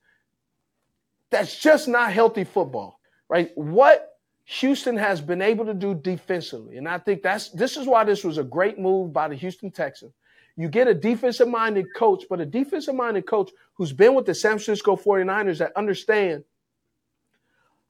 that's 1.30 1.58
just 1.58 1.88
not 1.88 2.12
healthy 2.12 2.44
football, 2.44 3.00
right? 3.28 3.50
What 3.54 4.18
Houston 4.44 4.96
has 4.96 5.20
been 5.20 5.40
able 5.40 5.64
to 5.64 5.74
do 5.74 5.94
defensively, 5.94 6.76
and 6.76 6.88
I 6.88 6.98
think 6.98 7.22
that's 7.22 7.48
this 7.50 7.76
is 7.76 7.86
why 7.86 8.04
this 8.04 8.24
was 8.24 8.38
a 8.38 8.44
great 8.44 8.78
move 8.78 9.12
by 9.12 9.28
the 9.28 9.34
Houston 9.34 9.70
Texans. 9.70 10.12
You 10.56 10.68
get 10.68 10.86
a 10.86 10.94
defensive 10.94 11.48
minded 11.48 11.86
coach, 11.96 12.24
but 12.28 12.40
a 12.40 12.46
defensive 12.46 12.94
minded 12.94 13.26
coach 13.26 13.50
who's 13.74 13.92
been 13.92 14.14
with 14.14 14.26
the 14.26 14.34
San 14.34 14.52
Francisco 14.52 14.96
49ers 14.96 15.58
that 15.58 15.72
understand 15.76 16.44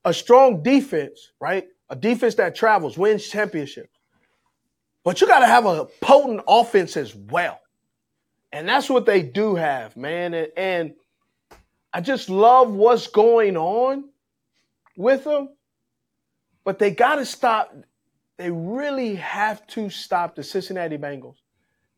a 0.04 0.14
strong 0.14 0.62
defense, 0.62 1.32
right? 1.40 1.66
A 1.90 1.96
defense 1.96 2.36
that 2.36 2.54
travels, 2.54 2.96
wins 2.96 3.28
championships. 3.28 3.98
But 5.04 5.20
you 5.20 5.26
got 5.26 5.40
to 5.40 5.46
have 5.46 5.66
a 5.66 5.86
potent 6.00 6.42
offense 6.46 6.96
as 6.96 7.14
well. 7.14 7.60
And 8.52 8.68
that's 8.68 8.88
what 8.88 9.06
they 9.06 9.22
do 9.22 9.56
have, 9.56 9.96
man. 9.96 10.34
And, 10.34 10.48
and 10.56 10.94
I 11.92 12.00
just 12.00 12.30
love 12.30 12.72
what's 12.72 13.06
going 13.06 13.56
on 13.56 14.04
with 14.96 15.24
them. 15.24 15.50
But 16.64 16.78
they 16.78 16.90
got 16.90 17.16
to 17.16 17.26
stop. 17.26 17.74
They 18.38 18.50
really 18.50 19.16
have 19.16 19.66
to 19.68 19.90
stop 19.90 20.34
the 20.34 20.42
Cincinnati 20.42 20.96
Bengals. 20.96 21.36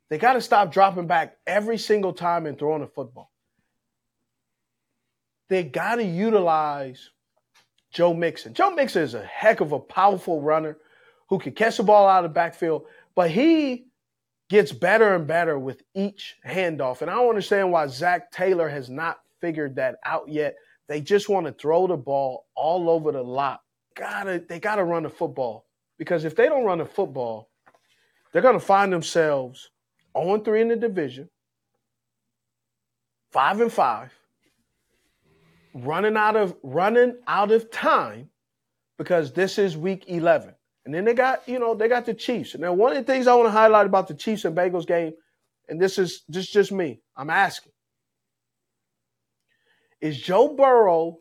They 0.09 0.18
got 0.18 0.35
to 0.35 0.40
stop 0.40 0.72
dropping 0.72 1.07
back 1.07 1.37
every 1.46 1.78
single 1.78 2.12
time 2.12 2.46
and 2.46 2.59
throwing 2.59 2.80
the 2.80 2.87
football. 2.87 3.30
They 5.48 5.62
got 5.62 5.96
to 5.96 6.04
utilize 6.04 7.11
Joe 7.92 8.14
Mixon. 8.14 8.54
Joe 8.54 8.70
Mixon 8.70 9.02
is 9.02 9.14
a 9.14 9.24
heck 9.24 9.61
of 9.61 9.72
a 9.72 9.78
powerful 9.78 10.40
runner 10.40 10.78
who 11.28 11.38
can 11.38 11.52
catch 11.52 11.76
the 11.76 11.83
ball 11.83 12.09
out 12.09 12.24
of 12.24 12.30
the 12.30 12.35
backfield, 12.35 12.87
but 13.14 13.30
he 13.30 13.87
gets 14.48 14.72
better 14.72 15.14
and 15.14 15.26
better 15.26 15.59
with 15.59 15.83
each 15.94 16.37
handoff. 16.46 17.02
And 17.02 17.11
I 17.11 17.14
don't 17.14 17.28
understand 17.28 17.72
why 17.72 17.87
Zac 17.87 18.30
Taylor 18.30 18.68
has 18.68 18.90
not 18.90 19.20
figured 19.44 19.76
that 19.76 19.96
out 20.07 20.26
yet. 20.26 20.57
They 20.88 21.02
just 21.02 21.28
want 21.28 21.44
to 21.44 21.52
throw 21.52 21.87
the 21.87 21.98
ball 21.98 22.46
all 22.57 22.88
over 22.88 23.12
the 23.12 23.22
lot. 23.22 23.61
Gotta, 23.94 24.42
they 24.48 24.59
got 24.59 24.76
to 24.76 24.85
run 24.85 25.02
the 25.02 25.11
football 25.11 25.66
because 25.98 26.24
if 26.24 26.35
they 26.35 26.48
don't 26.48 26.64
run 26.64 26.78
the 26.78 26.87
football, 26.87 27.50
they're 28.33 28.40
to 28.40 28.59
find 28.59 28.90
themselves 28.90 29.68
on 30.14 30.42
3 30.42 30.62
in 30.62 30.68
the 30.68 30.76
division, 30.76 31.28
5 33.33 33.61
and 33.61 33.72
5, 33.72 34.12
running 35.74 36.16
out 36.16 36.37
of 36.37 36.57
running 36.62 37.16
out 37.26 37.52
of 37.52 37.70
time 37.70 38.30
because 38.96 39.30
this 39.30 39.59
is 39.59 39.76
week 39.76 40.04
11. 40.07 40.54
And 40.87 40.94
then 40.94 41.04
they 41.04 41.14
got, 41.14 41.46
you 41.46 41.59
know, 41.59 41.74
they 41.74 41.88
got 41.88 42.07
the 42.07 42.14
Chiefs. 42.14 42.54
And 42.54 42.62
now 42.62 42.72
one 42.72 42.96
of 42.96 42.96
the 42.96 43.12
things 43.12 43.26
I 43.26 43.35
want 43.35 43.48
to 43.48 43.50
highlight 43.50 43.87
about 43.87 44.09
the 44.09 44.14
Chiefs 44.14 44.46
and 44.46 44.57
Bengals 44.57 44.87
game, 44.87 45.12
and 45.68 45.78
this 45.78 45.98
is 45.98 46.22
just 46.30 46.50
just 46.50 46.72
me, 46.72 47.02
I'm 47.14 47.28
asking 47.28 47.73
is 50.04 50.20
Joe 50.20 50.54
Burrow 50.54 51.16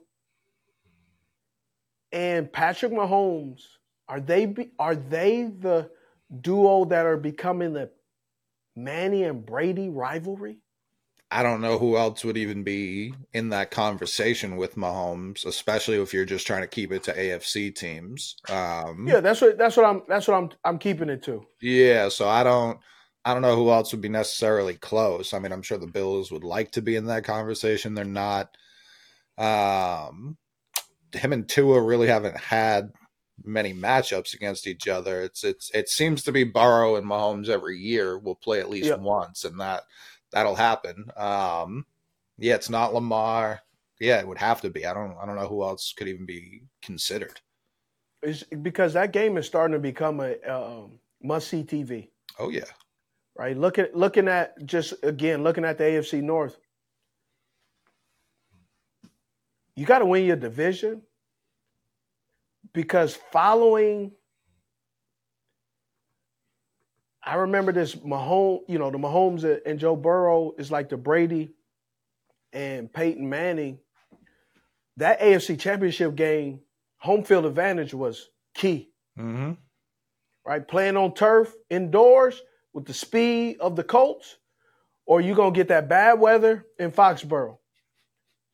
and 2.11 2.51
Patrick 2.51 2.91
Mahomes 2.91 3.61
are 4.09 4.19
they 4.19 4.45
be, 4.45 4.71
are 4.77 4.95
they 4.95 5.43
the 5.43 5.89
duo 6.41 6.83
that 6.85 7.05
are 7.05 7.15
becoming 7.15 7.71
the 7.71 7.89
Manny 8.75 9.23
and 9.23 9.45
Brady 9.45 9.87
rivalry? 9.87 10.57
I 11.31 11.43
don't 11.43 11.61
know 11.61 11.79
who 11.79 11.95
else 11.97 12.25
would 12.25 12.35
even 12.35 12.63
be 12.63 13.13
in 13.31 13.49
that 13.49 13.71
conversation 13.71 14.57
with 14.57 14.75
Mahomes, 14.75 15.45
especially 15.45 16.01
if 16.01 16.13
you're 16.13 16.25
just 16.25 16.45
trying 16.45 16.61
to 16.61 16.67
keep 16.67 16.91
it 16.91 17.03
to 17.03 17.13
AFC 17.13 17.73
teams. 17.73 18.35
Um, 18.49 19.07
yeah, 19.07 19.21
that's 19.21 19.39
what 19.39 19.57
that's 19.57 19.77
what 19.77 19.85
I'm 19.85 20.03
that's 20.07 20.27
what 20.27 20.35
I'm 20.35 20.49
I'm 20.65 20.77
keeping 20.77 21.09
it 21.09 21.23
to. 21.23 21.43
Yeah, 21.61 22.09
so 22.09 22.27
I 22.27 22.43
don't 22.43 22.77
I 23.23 23.33
don't 23.33 23.41
know 23.41 23.55
who 23.55 23.71
else 23.71 23.93
would 23.93 24.01
be 24.01 24.09
necessarily 24.09 24.75
close. 24.75 25.33
I 25.33 25.39
mean, 25.39 25.53
I'm 25.53 25.63
sure 25.63 25.77
the 25.77 25.87
Bills 25.87 26.31
would 26.31 26.43
like 26.43 26.71
to 26.71 26.81
be 26.81 26.97
in 26.97 27.05
that 27.05 27.23
conversation. 27.23 27.95
They're 27.95 28.05
not. 28.05 28.55
Um, 29.37 30.37
him 31.13 31.33
and 31.33 31.47
Tua 31.47 31.81
really 31.81 32.07
haven't 32.07 32.37
had 32.37 32.91
many 33.43 33.73
matchups 33.73 34.33
against 34.33 34.67
each 34.67 34.87
other. 34.87 35.21
It's 35.21 35.43
it's 35.43 35.71
it 35.71 35.89
seems 35.89 36.23
to 36.23 36.31
be 36.31 36.43
Burrow 36.43 36.95
and 36.95 37.05
Mahomes 37.05 37.49
every 37.49 37.77
year 37.77 38.17
will 38.17 38.35
play 38.35 38.59
at 38.59 38.69
least 38.69 38.97
once, 38.99 39.43
and 39.43 39.59
that 39.59 39.83
that'll 40.31 40.55
happen. 40.55 41.05
Um, 41.15 41.85
yeah, 42.37 42.55
it's 42.55 42.69
not 42.69 42.93
Lamar. 42.93 43.61
Yeah, 43.99 44.19
it 44.19 44.27
would 44.27 44.39
have 44.39 44.61
to 44.61 44.69
be. 44.69 44.85
I 44.85 44.93
don't 44.93 45.15
I 45.21 45.25
don't 45.25 45.35
know 45.35 45.47
who 45.47 45.63
else 45.63 45.93
could 45.95 46.07
even 46.07 46.25
be 46.25 46.63
considered. 46.81 47.39
It's 48.21 48.43
because 48.43 48.93
that 48.93 49.13
game 49.13 49.37
is 49.37 49.45
starting 49.45 49.73
to 49.73 49.79
become 49.79 50.19
a 50.19 50.35
um, 50.49 50.99
must 51.21 51.47
see 51.49 51.63
TV. 51.63 52.09
Oh 52.39 52.49
yeah, 52.49 52.65
right. 53.37 53.57
Looking 53.57 53.87
looking 53.93 54.27
at 54.27 54.65
just 54.65 54.93
again 55.03 55.43
looking 55.43 55.65
at 55.65 55.77
the 55.77 55.83
AFC 55.85 56.21
North 56.21 56.57
you 59.75 59.85
got 59.85 59.99
to 59.99 60.05
win 60.05 60.25
your 60.25 60.35
division 60.35 61.01
because 62.73 63.15
following 63.31 64.11
I 67.25 67.35
remember 67.35 67.71
this 67.71 67.95
Mahomes, 67.95 68.63
you 68.67 68.77
know, 68.77 68.91
the 68.91 68.97
Mahomes 68.97 69.61
and 69.65 69.79
Joe 69.79 69.95
Burrow 69.95 70.53
is 70.57 70.69
like 70.71 70.89
the 70.89 70.97
Brady 70.97 71.53
and 72.51 72.91
Peyton 72.91 73.29
Manning. 73.29 73.79
That 74.97 75.21
AFC 75.21 75.57
Championship 75.57 76.15
game, 76.15 76.59
home 76.97 77.23
field 77.23 77.45
advantage 77.45 77.93
was 77.93 78.29
key. 78.53 78.91
Mm-hmm. 79.17 79.53
Right, 80.45 80.67
playing 80.67 80.97
on 80.97 81.13
turf 81.13 81.53
indoors 81.69 82.41
with 82.73 82.85
the 82.85 82.93
speed 82.93 83.57
of 83.61 83.77
the 83.77 83.83
Colts, 83.83 84.37
or 85.05 85.21
you 85.21 85.35
gonna 85.35 85.55
get 85.55 85.69
that 85.69 85.87
bad 85.87 86.19
weather 86.19 86.65
in 86.77 86.91
Foxborough, 86.91 87.57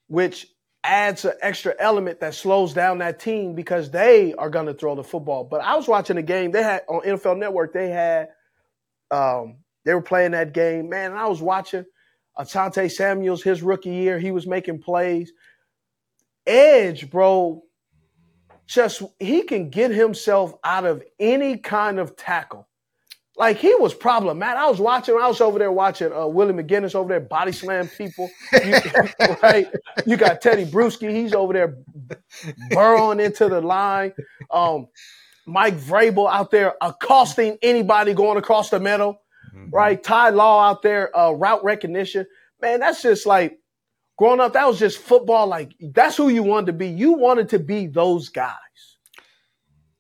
which 0.08 0.46
adds 0.84 1.26
an 1.26 1.34
extra 1.42 1.76
element 1.80 2.20
that 2.22 2.34
slows 2.34 2.74
down 2.74 3.00
that 3.00 3.20
team 3.20 3.54
because 3.54 3.92
they 3.92 4.34
are 4.36 4.50
going 4.50 4.68
to 4.68 4.74
throw 4.74 4.96
the 4.96 5.04
football. 5.04 5.44
But 5.44 5.62
I 5.62 5.76
was 5.76 5.88
watching 5.88 6.16
the 6.16 6.22
game. 6.22 6.52
They 6.52 6.64
had 6.64 6.84
on 6.88 7.02
NFL 7.02 7.38
Network. 7.38 7.74
They 7.74 7.90
had 7.90 8.30
um, 9.12 9.58
they 9.86 9.94
were 9.94 10.02
playing 10.02 10.32
that 10.32 10.54
game, 10.54 10.90
man. 10.90 11.12
And 11.12 11.20
I 11.20 11.28
was 11.28 11.42
watching 11.42 11.86
Asante 12.38 12.90
Samuel's 12.92 13.44
his 13.44 13.62
rookie 13.62 13.90
year. 13.90 14.20
He 14.20 14.32
was 14.32 14.48
making 14.48 14.80
plays. 14.80 15.32
Edge, 16.48 17.10
bro, 17.10 17.64
just 18.66 19.02
he 19.20 19.44
can 19.44 19.70
get 19.70 19.92
himself 19.92 20.54
out 20.64 20.86
of 20.86 21.04
any 21.20 21.58
kind 21.58 22.00
of 22.00 22.16
tackle. 22.16 22.69
Like 23.40 23.58
he 23.58 23.74
was 23.76 23.94
problematic. 23.94 24.58
I 24.58 24.70
was 24.70 24.82
watching. 24.82 25.16
I 25.16 25.26
was 25.26 25.40
over 25.40 25.58
there 25.58 25.72
watching 25.72 26.12
uh, 26.12 26.28
Willie 26.28 26.52
McGinest 26.54 26.94
over 26.94 27.08
there 27.08 27.22
body 27.22 27.54
slam 27.54 27.88
people. 27.88 28.30
You, 28.52 28.76
right? 29.42 29.66
You 30.06 30.18
got 30.18 30.42
Tedy 30.42 30.70
Bruschi. 30.70 31.10
He's 31.10 31.34
over 31.34 31.54
there 31.54 31.78
burrowing 32.72 33.22
into 33.22 33.48
the 33.48 33.62
line. 33.62 34.12
Um, 34.52 34.90
Mike 35.46 35.76
Vrabel 35.76 36.30
out 36.30 36.52
there 36.52 36.76
accosting 36.82 37.58
anybody 37.62 38.14
going 38.14 38.38
across 38.38 38.72
the 38.72 38.80
middle. 38.80 39.22
Mm-hmm. 39.56 39.70
Right? 39.70 40.04
Ty 40.04 40.32
Law 40.32 40.70
out 40.70 40.82
there 40.82 41.18
uh, 41.18 41.32
route 41.32 41.64
recognition. 41.64 42.26
Man, 42.62 42.82
that's 42.82 43.02
just 43.02 43.26
like 43.26 43.58
growing 44.18 44.42
up. 44.42 44.52
That 44.52 44.68
was 44.68 44.80
just 44.80 44.98
football. 44.98 45.48
Like 45.48 45.72
that's 45.80 46.18
who 46.18 46.28
you 46.28 46.44
wanted 46.44 46.66
to 46.68 46.74
be. 46.74 46.90
You 46.90 47.14
wanted 47.14 47.48
to 47.50 47.60
be 47.60 47.88
those 47.88 48.28
guys. 48.28 48.58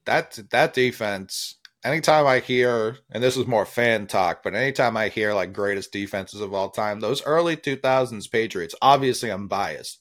That 0.03 0.37
that 0.51 0.73
defense 0.73 1.55
anytime 1.83 2.27
I 2.27 2.39
hear, 2.39 2.97
and 3.11 3.23
this 3.23 3.37
is 3.37 3.47
more 3.47 3.65
fan 3.65 4.07
talk, 4.07 4.43
but 4.43 4.55
anytime 4.55 4.97
I 4.97 5.09
hear 5.09 5.33
like 5.33 5.53
greatest 5.53 5.91
defenses 5.91 6.41
of 6.41 6.53
all 6.53 6.69
time, 6.69 6.99
those 6.99 7.23
early 7.25 7.55
2000s 7.55 8.31
Patriots, 8.31 8.75
obviously 8.81 9.29
I'm 9.29 9.47
biased. 9.47 9.99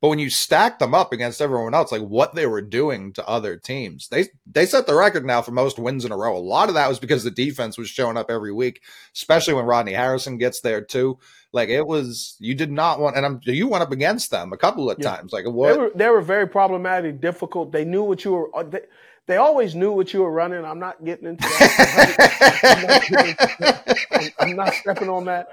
But 0.00 0.08
when 0.08 0.18
you 0.18 0.30
stack 0.30 0.80
them 0.80 0.94
up 0.94 1.12
against 1.12 1.40
everyone 1.40 1.74
else, 1.74 1.92
like 1.92 2.02
what 2.02 2.34
they 2.34 2.48
were 2.48 2.60
doing 2.60 3.12
to 3.12 3.28
other 3.28 3.56
teams, 3.56 4.08
they 4.08 4.26
they 4.44 4.66
set 4.66 4.88
the 4.88 4.96
record 4.96 5.24
now 5.24 5.42
for 5.42 5.52
most 5.52 5.78
wins 5.78 6.04
in 6.04 6.10
a 6.10 6.16
row. 6.16 6.36
A 6.36 6.38
lot 6.38 6.68
of 6.68 6.74
that 6.74 6.88
was 6.88 6.98
because 6.98 7.22
the 7.22 7.30
defense 7.30 7.78
was 7.78 7.88
showing 7.88 8.16
up 8.16 8.28
every 8.28 8.52
week, 8.52 8.82
especially 9.14 9.54
when 9.54 9.64
Rodney 9.64 9.92
Harrison 9.92 10.38
gets 10.38 10.60
there 10.60 10.80
too. 10.80 11.20
Like 11.52 11.68
it 11.68 11.86
was, 11.86 12.34
you 12.40 12.56
did 12.56 12.72
not 12.72 12.98
want, 12.98 13.16
and 13.16 13.24
I'm, 13.24 13.40
you 13.44 13.68
went 13.68 13.84
up 13.84 13.92
against 13.92 14.32
them 14.32 14.52
a 14.52 14.56
couple 14.56 14.90
of 14.90 14.98
yeah. 14.98 15.08
times. 15.08 15.32
Like 15.32 15.44
what? 15.46 15.74
They 15.74 15.78
were, 15.78 15.92
they 15.94 16.08
were 16.08 16.20
very 16.20 16.48
problematic, 16.48 17.20
difficult. 17.20 17.70
They 17.70 17.84
knew 17.84 18.02
what 18.02 18.24
you 18.24 18.32
were. 18.32 18.56
Uh, 18.56 18.64
they, 18.64 18.80
they 19.26 19.36
always 19.36 19.74
knew 19.74 19.92
what 19.92 20.12
you 20.12 20.22
were 20.22 20.32
running. 20.32 20.64
I'm 20.64 20.78
not 20.78 21.04
getting 21.04 21.28
into 21.28 21.42
that. 21.42 23.06
I'm, 23.20 24.16
not 24.20 24.32
I'm 24.38 24.56
not 24.56 24.74
stepping 24.74 25.08
on 25.08 25.26
that. 25.26 25.48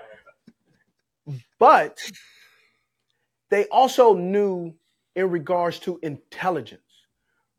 But 1.59 1.99
they 3.49 3.65
also 3.65 4.13
knew 4.13 4.73
in 5.15 5.29
regards 5.29 5.79
to 5.79 5.99
intelligence, 6.01 6.81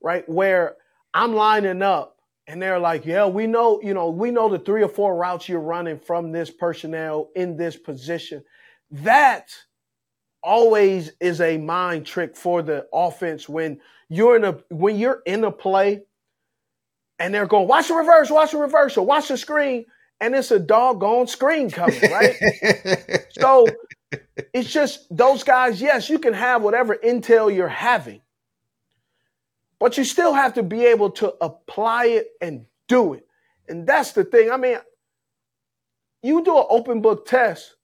right? 0.02 0.28
Where 0.28 0.76
I'm 1.14 1.34
lining 1.34 1.82
up 1.82 2.16
and 2.46 2.60
they're 2.60 2.78
like, 2.78 3.06
yeah, 3.06 3.26
we 3.26 3.46
know, 3.46 3.80
you 3.82 3.94
know, 3.94 4.10
we 4.10 4.30
know 4.30 4.48
the 4.48 4.58
three 4.58 4.82
or 4.82 4.88
four 4.88 5.16
routes 5.16 5.48
you're 5.48 5.60
running 5.60 5.98
from 5.98 6.32
this 6.32 6.50
personnel 6.50 7.30
in 7.36 7.56
this 7.56 7.76
position. 7.76 8.42
That 8.90 9.54
always 10.42 11.12
is 11.20 11.40
a 11.40 11.58
mind 11.58 12.06
trick 12.06 12.36
for 12.36 12.62
the 12.62 12.86
offense 12.92 13.48
when 13.48 13.80
you're 14.10 14.36
in 14.36 14.44
a 14.44 14.58
when 14.68 14.98
you're 14.98 15.22
in 15.24 15.44
a 15.44 15.52
play 15.52 16.02
and 17.18 17.32
they're 17.32 17.46
going, 17.46 17.68
watch 17.68 17.88
the 17.88 17.94
reverse, 17.94 18.30
watch 18.30 18.50
the 18.50 18.58
reversal, 18.58 19.06
watch 19.06 19.28
the 19.28 19.38
screen, 19.38 19.86
and 20.20 20.34
it's 20.34 20.50
a 20.50 20.58
doggone 20.58 21.26
screen 21.26 21.70
coming, 21.70 22.00
right? 22.10 22.36
so 23.30 23.66
it's 24.52 24.70
just 24.70 25.06
those 25.16 25.44
guys, 25.44 25.80
yes, 25.80 26.10
you 26.10 26.18
can 26.18 26.34
have 26.34 26.62
whatever 26.62 26.96
intel 26.96 27.54
you're 27.54 27.68
having, 27.68 28.20
but 29.78 29.96
you 29.96 30.04
still 30.04 30.34
have 30.34 30.54
to 30.54 30.62
be 30.62 30.84
able 30.86 31.10
to 31.10 31.34
apply 31.40 32.06
it 32.06 32.28
and 32.40 32.66
do 32.88 33.14
it. 33.14 33.26
And 33.68 33.86
that's 33.86 34.12
the 34.12 34.24
thing. 34.24 34.50
I 34.50 34.56
mean, 34.56 34.78
you 36.22 36.42
do 36.42 36.58
an 36.58 36.66
open 36.68 37.00
book 37.00 37.26
test 37.26 37.76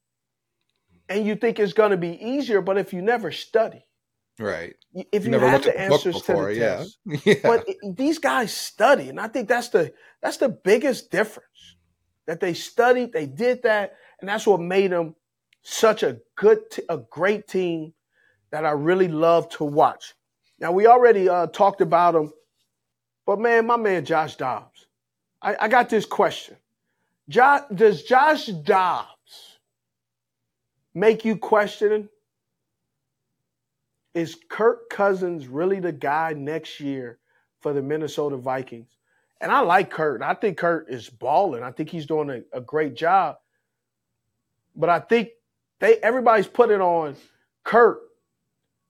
and 1.08 1.24
you 1.24 1.36
think 1.36 1.60
it's 1.60 1.72
going 1.72 1.92
to 1.92 1.96
be 1.96 2.20
easier, 2.20 2.60
but 2.60 2.78
if 2.78 2.92
you 2.92 3.00
never 3.00 3.30
study, 3.30 3.85
right? 4.38 4.74
If 5.12 5.24
you, 5.26 5.32
you 5.32 5.38
have 5.38 5.64
the 5.64 5.78
answers 5.78 6.16
before, 6.16 6.48
to 6.48 6.54
the 6.54 6.60
yeah. 6.60 6.76
test, 6.76 6.98
yeah. 7.26 7.34
but 7.42 7.66
these 7.96 8.18
guys 8.18 8.52
study, 8.52 9.08
and 9.08 9.20
I 9.20 9.28
think 9.28 9.48
that's 9.48 9.68
the 9.70 9.92
that's 10.22 10.38
the 10.38 10.48
biggest 10.48 11.10
difference 11.10 11.76
that 12.26 12.40
they 12.40 12.54
studied, 12.54 13.12
they 13.12 13.26
did 13.26 13.62
that, 13.62 13.94
and 14.20 14.28
that's 14.28 14.46
what 14.46 14.60
made 14.60 14.92
them 14.92 15.14
such 15.62 16.02
a 16.02 16.18
good, 16.36 16.70
t- 16.70 16.82
a 16.88 16.98
great 16.98 17.48
team 17.48 17.92
that 18.50 18.64
I 18.64 18.70
really 18.70 19.08
love 19.08 19.48
to 19.50 19.64
watch. 19.64 20.14
Now 20.58 20.72
we 20.72 20.86
already 20.86 21.28
uh, 21.28 21.48
talked 21.48 21.80
about 21.80 22.14
them, 22.14 22.32
but 23.26 23.38
man, 23.38 23.66
my 23.66 23.76
man 23.76 24.04
Josh 24.04 24.36
Dobbs, 24.36 24.86
I, 25.42 25.56
I 25.60 25.68
got 25.68 25.88
this 25.88 26.06
question: 26.06 26.56
Josh, 27.28 27.62
Does 27.74 28.02
Josh 28.02 28.46
Dobbs 28.46 29.58
make 30.94 31.24
you 31.24 31.36
question? 31.36 32.08
Is 34.16 34.34
Kirk 34.48 34.88
Cousins 34.88 35.46
really 35.46 35.78
the 35.78 35.92
guy 35.92 36.32
next 36.32 36.80
year 36.80 37.18
for 37.60 37.74
the 37.74 37.82
Minnesota 37.82 38.38
Vikings? 38.38 38.88
And 39.42 39.52
I 39.52 39.60
like 39.60 39.90
Kirk. 39.90 40.22
I 40.22 40.32
think 40.32 40.56
Kirk 40.56 40.86
is 40.88 41.10
balling. 41.10 41.62
I 41.62 41.70
think 41.70 41.90
he's 41.90 42.06
doing 42.06 42.30
a, 42.30 42.56
a 42.56 42.62
great 42.62 42.94
job. 42.94 43.36
But 44.74 44.88
I 44.88 45.00
think 45.00 45.28
they 45.80 45.98
everybody's 45.98 46.46
putting 46.46 46.80
on 46.80 47.14
Kirk. 47.62 48.00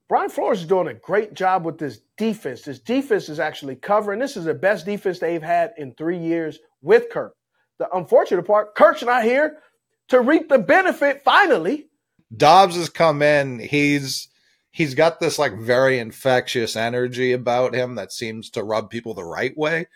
Brian 0.09 0.31
Flores 0.31 0.61
is 0.61 0.67
doing 0.67 0.87
a 0.87 0.95
great 0.95 1.35
job 1.35 1.65
with 1.65 1.79
this 1.79 2.03
defense. 2.17 2.63
This 2.63 2.79
defense 2.79 3.29
is 3.29 3.41
actually 3.41 3.75
covering. 3.75 4.21
This 4.21 4.37
is 4.37 4.45
the 4.45 4.55
best 4.55 4.87
defense 4.87 5.19
they've 5.19 5.43
had 5.43 5.73
in 5.77 5.93
three 5.95 6.19
years 6.19 6.61
with 6.83 7.11
Kirk. 7.11 7.35
The 7.79 7.91
unfortunate 7.93 8.47
part, 8.47 8.77
Kirk's 8.77 9.03
not 9.03 9.25
here 9.25 9.59
to 10.07 10.21
reap 10.21 10.49
the 10.49 10.61
benefit 10.61 11.23
finally. 11.25 11.89
Dobbs 12.37 12.77
has 12.77 12.89
come 12.89 13.23
in. 13.23 13.59
He's 13.59 14.29
he's 14.77 14.95
got 14.95 15.19
this 15.21 15.39
like 15.39 15.59
very 15.59 15.99
infectious 15.99 16.77
energy 16.77 17.33
about 17.33 17.75
him 17.75 17.95
that 17.95 18.13
seems 18.13 18.51
to 18.51 18.63
rub 18.63 18.91
people 18.91 19.15
the 19.15 19.25
right 19.25 19.57
way. 19.57 19.87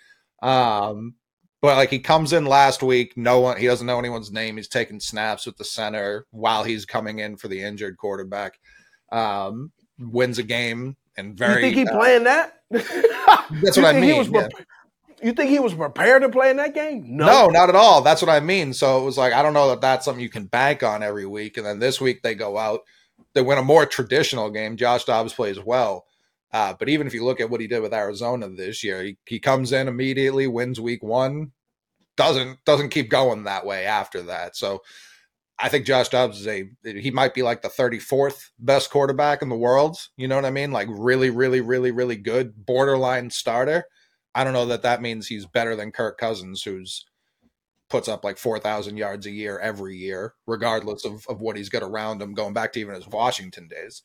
Um, 0.42 1.16
but 1.60 1.76
like 1.76 1.90
he 1.90 1.98
comes 1.98 2.32
in 2.32 2.46
last 2.46 2.82
week, 2.82 3.14
no 3.14 3.40
one 3.40 3.58
he 3.58 3.66
doesn't 3.66 3.86
know 3.86 3.98
anyone's 3.98 4.32
name. 4.32 4.56
He's 4.56 4.68
taking 4.68 4.98
snaps 4.98 5.44
with 5.44 5.58
the 5.58 5.66
center 5.66 6.26
while 6.30 6.64
he's 6.64 6.86
coming 6.86 7.18
in 7.18 7.36
for 7.36 7.48
the 7.48 7.62
injured 7.62 7.98
quarterback. 7.98 8.58
Um, 9.12 9.70
wins 9.98 10.38
a 10.38 10.42
game 10.42 10.96
and 11.14 11.36
very. 11.36 11.56
You 11.56 11.74
think 11.74 11.76
he 11.76 11.94
uh, 11.94 11.98
playing 11.98 12.24
that? 12.24 12.62
that's 12.70 13.76
what 13.76 13.84
I 13.84 14.00
mean. 14.00 14.32
Yeah. 14.32 14.48
You 15.22 15.34
think 15.34 15.50
he 15.50 15.58
was 15.58 15.74
prepared 15.74 16.22
to 16.22 16.30
play 16.30 16.48
in 16.48 16.56
that 16.56 16.72
game? 16.72 17.04
No. 17.06 17.26
no, 17.26 17.46
not 17.48 17.68
at 17.68 17.76
all. 17.76 18.00
That's 18.00 18.22
what 18.22 18.30
I 18.30 18.40
mean. 18.40 18.72
So 18.72 19.02
it 19.02 19.04
was 19.04 19.18
like 19.18 19.34
I 19.34 19.42
don't 19.42 19.52
know 19.52 19.68
that 19.68 19.82
that's 19.82 20.06
something 20.06 20.22
you 20.22 20.30
can 20.30 20.46
bank 20.46 20.82
on 20.82 21.02
every 21.02 21.26
week. 21.26 21.58
And 21.58 21.66
then 21.66 21.80
this 21.80 22.00
week 22.00 22.22
they 22.22 22.34
go 22.34 22.56
out, 22.56 22.80
they 23.34 23.42
win 23.42 23.58
a 23.58 23.62
more 23.62 23.86
traditional 23.86 24.50
game. 24.50 24.76
Josh 24.76 25.04
Dobbs 25.04 25.32
plays 25.32 25.58
well. 25.58 26.06
Uh, 26.52 26.74
but 26.78 26.88
even 26.88 27.06
if 27.06 27.14
you 27.14 27.24
look 27.24 27.40
at 27.40 27.48
what 27.48 27.60
he 27.60 27.68
did 27.68 27.80
with 27.80 27.94
Arizona 27.94 28.48
this 28.48 28.82
year, 28.82 29.02
he, 29.02 29.16
he 29.24 29.38
comes 29.38 29.72
in 29.72 29.86
immediately, 29.86 30.48
wins 30.48 30.80
week 30.80 31.02
one, 31.02 31.52
doesn't 32.16 32.64
doesn't 32.64 32.90
keep 32.90 33.08
going 33.08 33.44
that 33.44 33.64
way 33.64 33.86
after 33.86 34.22
that. 34.22 34.56
So 34.56 34.82
I 35.58 35.68
think 35.68 35.86
Josh 35.86 36.08
Dobbs 36.08 36.40
is 36.40 36.48
a 36.48 36.68
he 36.84 37.10
might 37.10 37.34
be 37.34 37.42
like 37.42 37.62
the 37.62 37.68
34th 37.68 38.50
best 38.58 38.90
quarterback 38.90 39.42
in 39.42 39.48
the 39.48 39.56
world. 39.56 40.08
You 40.16 40.26
know 40.26 40.36
what 40.36 40.44
I 40.44 40.50
mean? 40.50 40.72
Like 40.72 40.88
really, 40.90 41.30
really, 41.30 41.60
really, 41.60 41.92
really 41.92 42.16
good 42.16 42.66
borderline 42.66 43.30
starter. 43.30 43.84
I 44.34 44.44
don't 44.44 44.52
know 44.52 44.66
that 44.66 44.82
that 44.82 45.02
means 45.02 45.26
he's 45.26 45.46
better 45.46 45.76
than 45.76 45.92
Kirk 45.92 46.18
Cousins, 46.18 46.62
who's 46.62 47.04
puts 47.90 48.08
up 48.08 48.24
like 48.24 48.38
4,000 48.38 48.96
yards 48.96 49.26
a 49.26 49.30
year 49.30 49.58
every 49.58 49.96
year, 49.96 50.34
regardless 50.46 51.04
of, 51.04 51.26
of 51.28 51.40
what 51.40 51.56
he's 51.56 51.68
got 51.68 51.82
around 51.82 52.22
him, 52.22 52.34
going 52.34 52.54
back 52.54 52.72
to 52.72 52.80
even 52.80 52.94
his 52.94 53.08
Washington 53.08 53.68
days. 53.68 54.02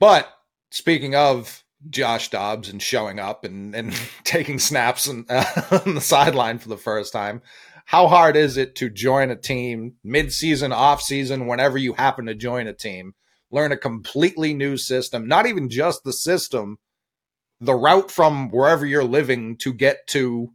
But 0.00 0.28
speaking 0.70 1.14
of 1.14 1.64
Josh 1.90 2.30
Dobbs 2.30 2.68
and 2.68 2.80
showing 2.80 3.18
up 3.18 3.44
and, 3.44 3.74
and 3.74 3.94
taking 4.24 4.58
snaps 4.58 5.06
and, 5.06 5.26
uh, 5.30 5.80
on 5.84 5.94
the 5.94 6.00
sideline 6.00 6.58
for 6.58 6.68
the 6.68 6.76
first 6.76 7.12
time. 7.12 7.42
How 7.86 8.06
hard 8.06 8.34
is 8.34 8.56
it 8.56 8.76
to 8.76 8.88
join 8.88 9.30
a 9.30 9.36
team 9.36 9.96
mid-season, 10.02 10.72
off-season, 10.72 11.46
whenever 11.46 11.76
you 11.76 11.92
happen 11.92 12.26
to 12.26 12.34
join 12.34 12.66
a 12.66 12.72
team, 12.72 13.12
learn 13.50 13.72
a 13.72 13.76
completely 13.76 14.54
new 14.54 14.78
system, 14.78 15.28
not 15.28 15.46
even 15.46 15.68
just 15.68 16.02
the 16.02 16.12
system, 16.12 16.78
the 17.60 17.74
route 17.74 18.10
from 18.10 18.48
wherever 18.48 18.86
you're 18.86 19.04
living 19.04 19.56
to 19.58 19.72
get 19.74 20.06
to 20.08 20.50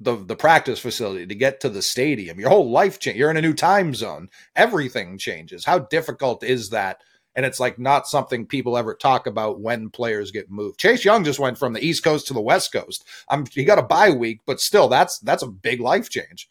the 0.00 0.16
the 0.16 0.36
practice 0.36 0.80
facility, 0.80 1.26
to 1.26 1.34
get 1.34 1.60
to 1.60 1.68
the 1.68 1.82
stadium. 1.82 2.40
Your 2.40 2.50
whole 2.50 2.70
life 2.70 2.98
change. 2.98 3.16
You're 3.18 3.30
in 3.30 3.36
a 3.36 3.42
new 3.42 3.54
time 3.54 3.94
zone. 3.94 4.28
Everything 4.56 5.18
changes. 5.18 5.64
How 5.64 5.80
difficult 5.80 6.42
is 6.42 6.70
that 6.70 7.00
and 7.34 7.46
it's 7.46 7.60
like 7.60 7.78
not 7.78 8.08
something 8.08 8.46
people 8.46 8.76
ever 8.76 8.94
talk 8.94 9.26
about 9.26 9.60
when 9.60 9.90
players 9.90 10.30
get 10.30 10.50
moved. 10.50 10.78
Chase 10.78 11.04
Young 11.04 11.24
just 11.24 11.38
went 11.38 11.58
from 11.58 11.72
the 11.72 11.84
East 11.84 12.02
Coast 12.02 12.26
to 12.26 12.34
the 12.34 12.40
West 12.40 12.72
Coast. 12.72 13.04
I'm 13.28 13.46
he 13.46 13.64
got 13.64 13.78
a 13.78 13.82
bye 13.82 14.10
week, 14.10 14.40
but 14.46 14.60
still, 14.60 14.88
that's 14.88 15.18
that's 15.20 15.42
a 15.42 15.48
big 15.48 15.80
life 15.80 16.10
change. 16.10 16.50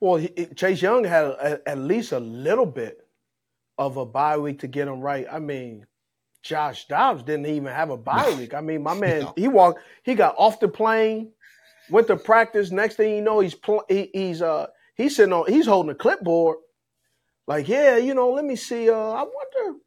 Well, 0.00 0.16
he, 0.16 0.28
Chase 0.56 0.80
Young 0.80 1.04
had 1.04 1.24
a, 1.24 1.60
at 1.66 1.78
least 1.78 2.12
a 2.12 2.20
little 2.20 2.66
bit 2.66 3.06
of 3.76 3.98
a 3.98 4.06
bye 4.06 4.38
week 4.38 4.60
to 4.60 4.68
get 4.68 4.88
him 4.88 5.00
right. 5.00 5.26
I 5.30 5.38
mean, 5.38 5.86
Josh 6.42 6.86
Dobbs 6.86 7.22
didn't 7.22 7.46
even 7.46 7.72
have 7.72 7.90
a 7.90 7.96
bye 7.96 8.34
week. 8.38 8.54
I 8.54 8.62
mean, 8.62 8.82
my 8.82 8.94
man, 8.98 9.20
no. 9.22 9.32
he 9.36 9.48
walked, 9.48 9.80
he 10.02 10.14
got 10.14 10.34
off 10.38 10.60
the 10.60 10.68
plane, 10.68 11.32
went 11.90 12.06
to 12.08 12.16
practice. 12.16 12.70
Next 12.70 12.96
thing 12.96 13.16
you 13.16 13.22
know, 13.22 13.40
he's 13.40 13.54
pl- 13.54 13.84
he, 13.88 14.10
he's 14.12 14.42
uh 14.42 14.66
he's 14.96 15.16
sitting 15.16 15.32
on 15.32 15.50
he's 15.50 15.66
holding 15.66 15.92
a 15.92 15.94
clipboard. 15.94 16.58
Like, 17.46 17.68
yeah, 17.68 17.96
you 17.96 18.14
know, 18.14 18.30
let 18.30 18.44
me 18.44 18.56
see. 18.56 18.88
Uh, 18.88 18.94
I 18.94 19.22
wonder 19.22 19.78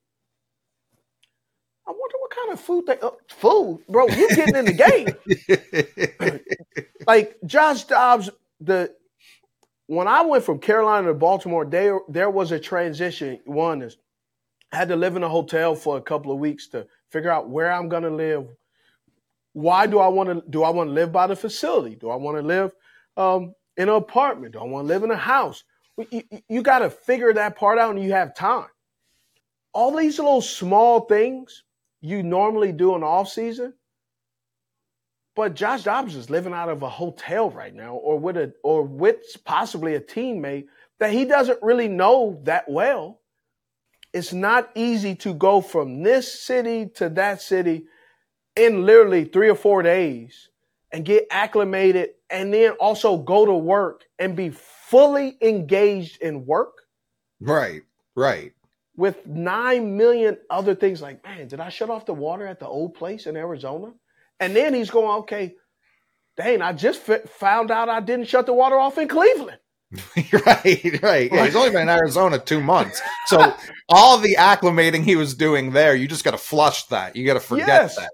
I 1.88 1.92
wonder 1.92 2.16
what 2.20 2.32
kind 2.32 2.54
of 2.54 2.60
food 2.60 2.86
they 2.88 3.00
uh, 3.00 3.12
food, 3.30 3.82
bro. 3.90 4.08
You 4.08 4.30
getting 4.36 4.56
in 4.56 4.66
the 4.66 4.74
game? 4.74 6.40
like 7.08 7.38
Josh 7.46 7.84
Dobbs, 7.86 8.30
the 8.62 8.94
when 9.88 10.08
I 10.08 10.22
went 10.22 10.44
from 10.44 10.60
Carolina 10.60 11.08
to 11.08 11.14
Baltimore, 11.14 11.66
there 11.66 12.00
there 12.08 12.30
was 12.30 12.52
a 12.52 12.60
transition. 12.60 13.40
One 13.46 13.82
is 13.82 13.98
I 14.72 14.78
had 14.78 14.90
to 14.90 14.96
live 14.96 15.16
in 15.16 15.24
a 15.24 15.30
hotel 15.30 15.76
for 15.76 15.98
a 15.98 16.02
couple 16.02 16.32
of 16.32 16.40
weeks 16.40 16.68
to 16.70 16.88
figure 17.12 17.30
out 17.32 17.50
where 17.50 17.72
I'm 17.72 17.90
going 17.90 18.04
to 18.04 18.10
live. 18.10 18.48
Why 19.54 19.88
do 19.88 20.00
I 20.00 20.10
want 20.10 20.30
to 20.30 20.44
do 20.50 20.64
I 20.64 20.72
want 20.72 20.90
to 20.90 20.94
live 20.94 21.12
by 21.12 21.28
the 21.28 21.36
facility? 21.36 21.96
Do 21.96 22.10
I 22.12 22.18
want 22.18 22.38
to 22.38 22.44
live 22.44 22.72
um, 23.18 23.56
in 23.78 23.90
an 23.90 23.96
apartment? 23.96 24.54
Do 24.54 24.60
I 24.60 24.66
want 24.66 24.86
to 24.88 24.94
live 24.94 25.04
in 25.04 25.12
a 25.12 25.18
house? 25.18 25.64
You, 26.12 26.24
you 26.50 26.64
got 26.64 26.80
to 26.80 26.90
figure 26.92 27.34
that 27.34 27.58
part 27.58 27.80
out, 27.80 27.96
and 27.96 28.04
you 28.04 28.14
have 28.14 28.36
time. 28.36 28.68
All 29.74 29.96
these 29.96 30.20
little 30.20 30.42
small 30.42 31.02
things 31.02 31.64
you 32.02 32.24
normally 32.24 32.72
do 32.74 32.96
in 32.96 33.04
off 33.04 33.30
season, 33.30 33.74
But 35.36 35.56
Josh 35.56 35.84
Dobbs 35.84 36.16
is 36.16 36.30
living 36.30 36.54
out 36.54 36.70
of 36.70 36.84
a 36.84 36.90
hotel 36.90 37.50
right 37.50 37.74
now, 37.74 37.96
or 37.96 38.20
with 38.20 38.38
a 38.38 38.54
or 38.64 38.84
with 38.84 39.18
possibly 39.46 39.96
a 39.96 40.02
teammate 40.02 40.66
that 41.00 41.12
he 41.12 41.26
doesn't 41.26 41.60
really 41.64 41.88
know 41.88 42.40
that 42.44 42.66
well. 42.70 43.22
It's 44.14 44.34
not 44.34 44.72
easy 44.76 45.16
to 45.18 45.34
go 45.34 45.62
from 45.62 46.04
this 46.04 46.44
city 46.44 46.88
to 46.96 47.10
that 47.10 47.42
city 47.42 47.86
in 48.56 48.86
literally 48.86 49.26
three 49.26 49.50
or 49.50 49.56
four 49.56 49.82
days 49.82 50.50
and 50.92 51.06
get 51.06 51.28
acclimated 51.32 52.10
and 52.30 52.54
then 52.54 52.72
also 52.74 53.18
go 53.18 53.46
to 53.46 53.54
work 53.54 54.04
and 54.20 54.36
be 54.36 54.50
fully 54.50 55.38
engaged 55.42 56.22
in 56.22 56.46
work. 56.46 56.74
Right, 57.40 57.82
right. 58.16 58.54
With 58.96 59.26
nine 59.26 59.98
million 59.98 60.38
other 60.50 60.76
things 60.76 61.02
like, 61.02 61.24
man, 61.24 61.48
did 61.48 61.60
I 61.60 61.70
shut 61.70 61.90
off 61.90 62.06
the 62.06 62.14
water 62.14 62.46
at 62.46 62.60
the 62.60 62.68
old 62.68 62.94
place 62.94 63.26
in 63.26 63.36
Arizona? 63.36 63.92
And 64.40 64.56
then 64.56 64.74
he's 64.74 64.92
going, 64.92 65.20
okay, 65.22 65.56
dang, 66.38 66.62
I 66.62 66.74
just 66.74 67.10
f- 67.10 67.30
found 67.30 67.72
out 67.72 67.90
I 67.90 68.00
didn't 68.00 68.28
shut 68.28 68.46
the 68.46 68.54
water 68.54 68.80
off 68.80 68.98
in 68.98 69.08
Cleveland. 69.08 69.58
right, 70.46 71.02
right. 71.02 71.32
Yeah, 71.32 71.46
he's 71.46 71.56
only 71.56 71.70
been 71.70 71.84
in 71.84 71.90
Arizona 71.90 72.40
two 72.40 72.62
months. 72.62 73.02
So 73.28 73.56
all 73.90 74.18
the 74.18 74.36
acclimating 74.40 75.04
he 75.04 75.16
was 75.16 75.36
doing 75.36 75.72
there, 75.72 75.96
you 75.96 76.08
just 76.08 76.24
got 76.24 76.32
to 76.32 76.38
flush 76.38 76.86
that. 76.88 77.16
You 77.16 77.26
got 77.26 77.36
to 77.36 77.40
forget 77.40 77.68
yes. 77.68 77.96
that. 77.98 78.10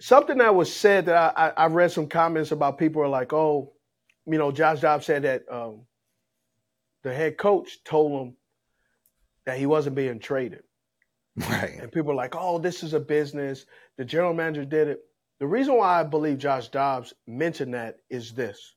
Something 0.00 0.38
that 0.38 0.54
was 0.54 0.72
said 0.72 1.06
that 1.06 1.34
I, 1.36 1.52
I, 1.56 1.66
read 1.66 1.90
some 1.90 2.06
comments 2.06 2.52
about 2.52 2.78
people 2.78 3.02
are 3.02 3.08
like, 3.08 3.32
oh, 3.32 3.72
you 4.26 4.38
know, 4.38 4.52
Josh 4.52 4.80
Dobbs 4.80 5.06
said 5.06 5.22
that 5.22 5.42
um, 5.50 5.80
the 7.02 7.12
head 7.12 7.36
coach 7.36 7.82
told 7.82 8.12
him 8.12 8.36
that 9.44 9.58
he 9.58 9.66
wasn't 9.66 9.96
being 9.96 10.20
traded. 10.20 10.62
Right. 11.36 11.78
And 11.80 11.90
people 11.90 12.12
are 12.12 12.16
like, 12.16 12.34
oh, 12.36 12.58
this 12.58 12.82
is 12.82 12.94
a 12.94 13.00
business. 13.00 13.66
The 13.96 14.04
general 14.04 14.34
manager 14.34 14.64
did 14.64 14.88
it. 14.88 15.00
The 15.38 15.46
reason 15.46 15.76
why 15.76 16.00
I 16.00 16.02
believe 16.02 16.38
Josh 16.38 16.68
Dobbs 16.68 17.14
mentioned 17.26 17.74
that 17.74 17.98
is 18.10 18.32
this. 18.32 18.74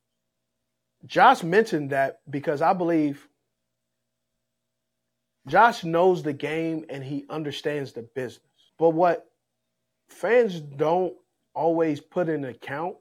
Josh 1.06 1.42
mentioned 1.42 1.90
that 1.90 2.20
because 2.30 2.62
I 2.62 2.72
believe 2.72 3.28
Josh 5.48 5.82
knows 5.82 6.22
the 6.22 6.32
game 6.32 6.84
and 6.88 7.02
he 7.02 7.26
understands 7.28 7.92
the 7.92 8.02
business. 8.02 8.46
But 8.78 8.90
what 8.90 9.26
fans 10.12 10.60
don't 10.60 11.14
always 11.54 12.00
put 12.00 12.28
in 12.28 12.44
account 12.44 12.96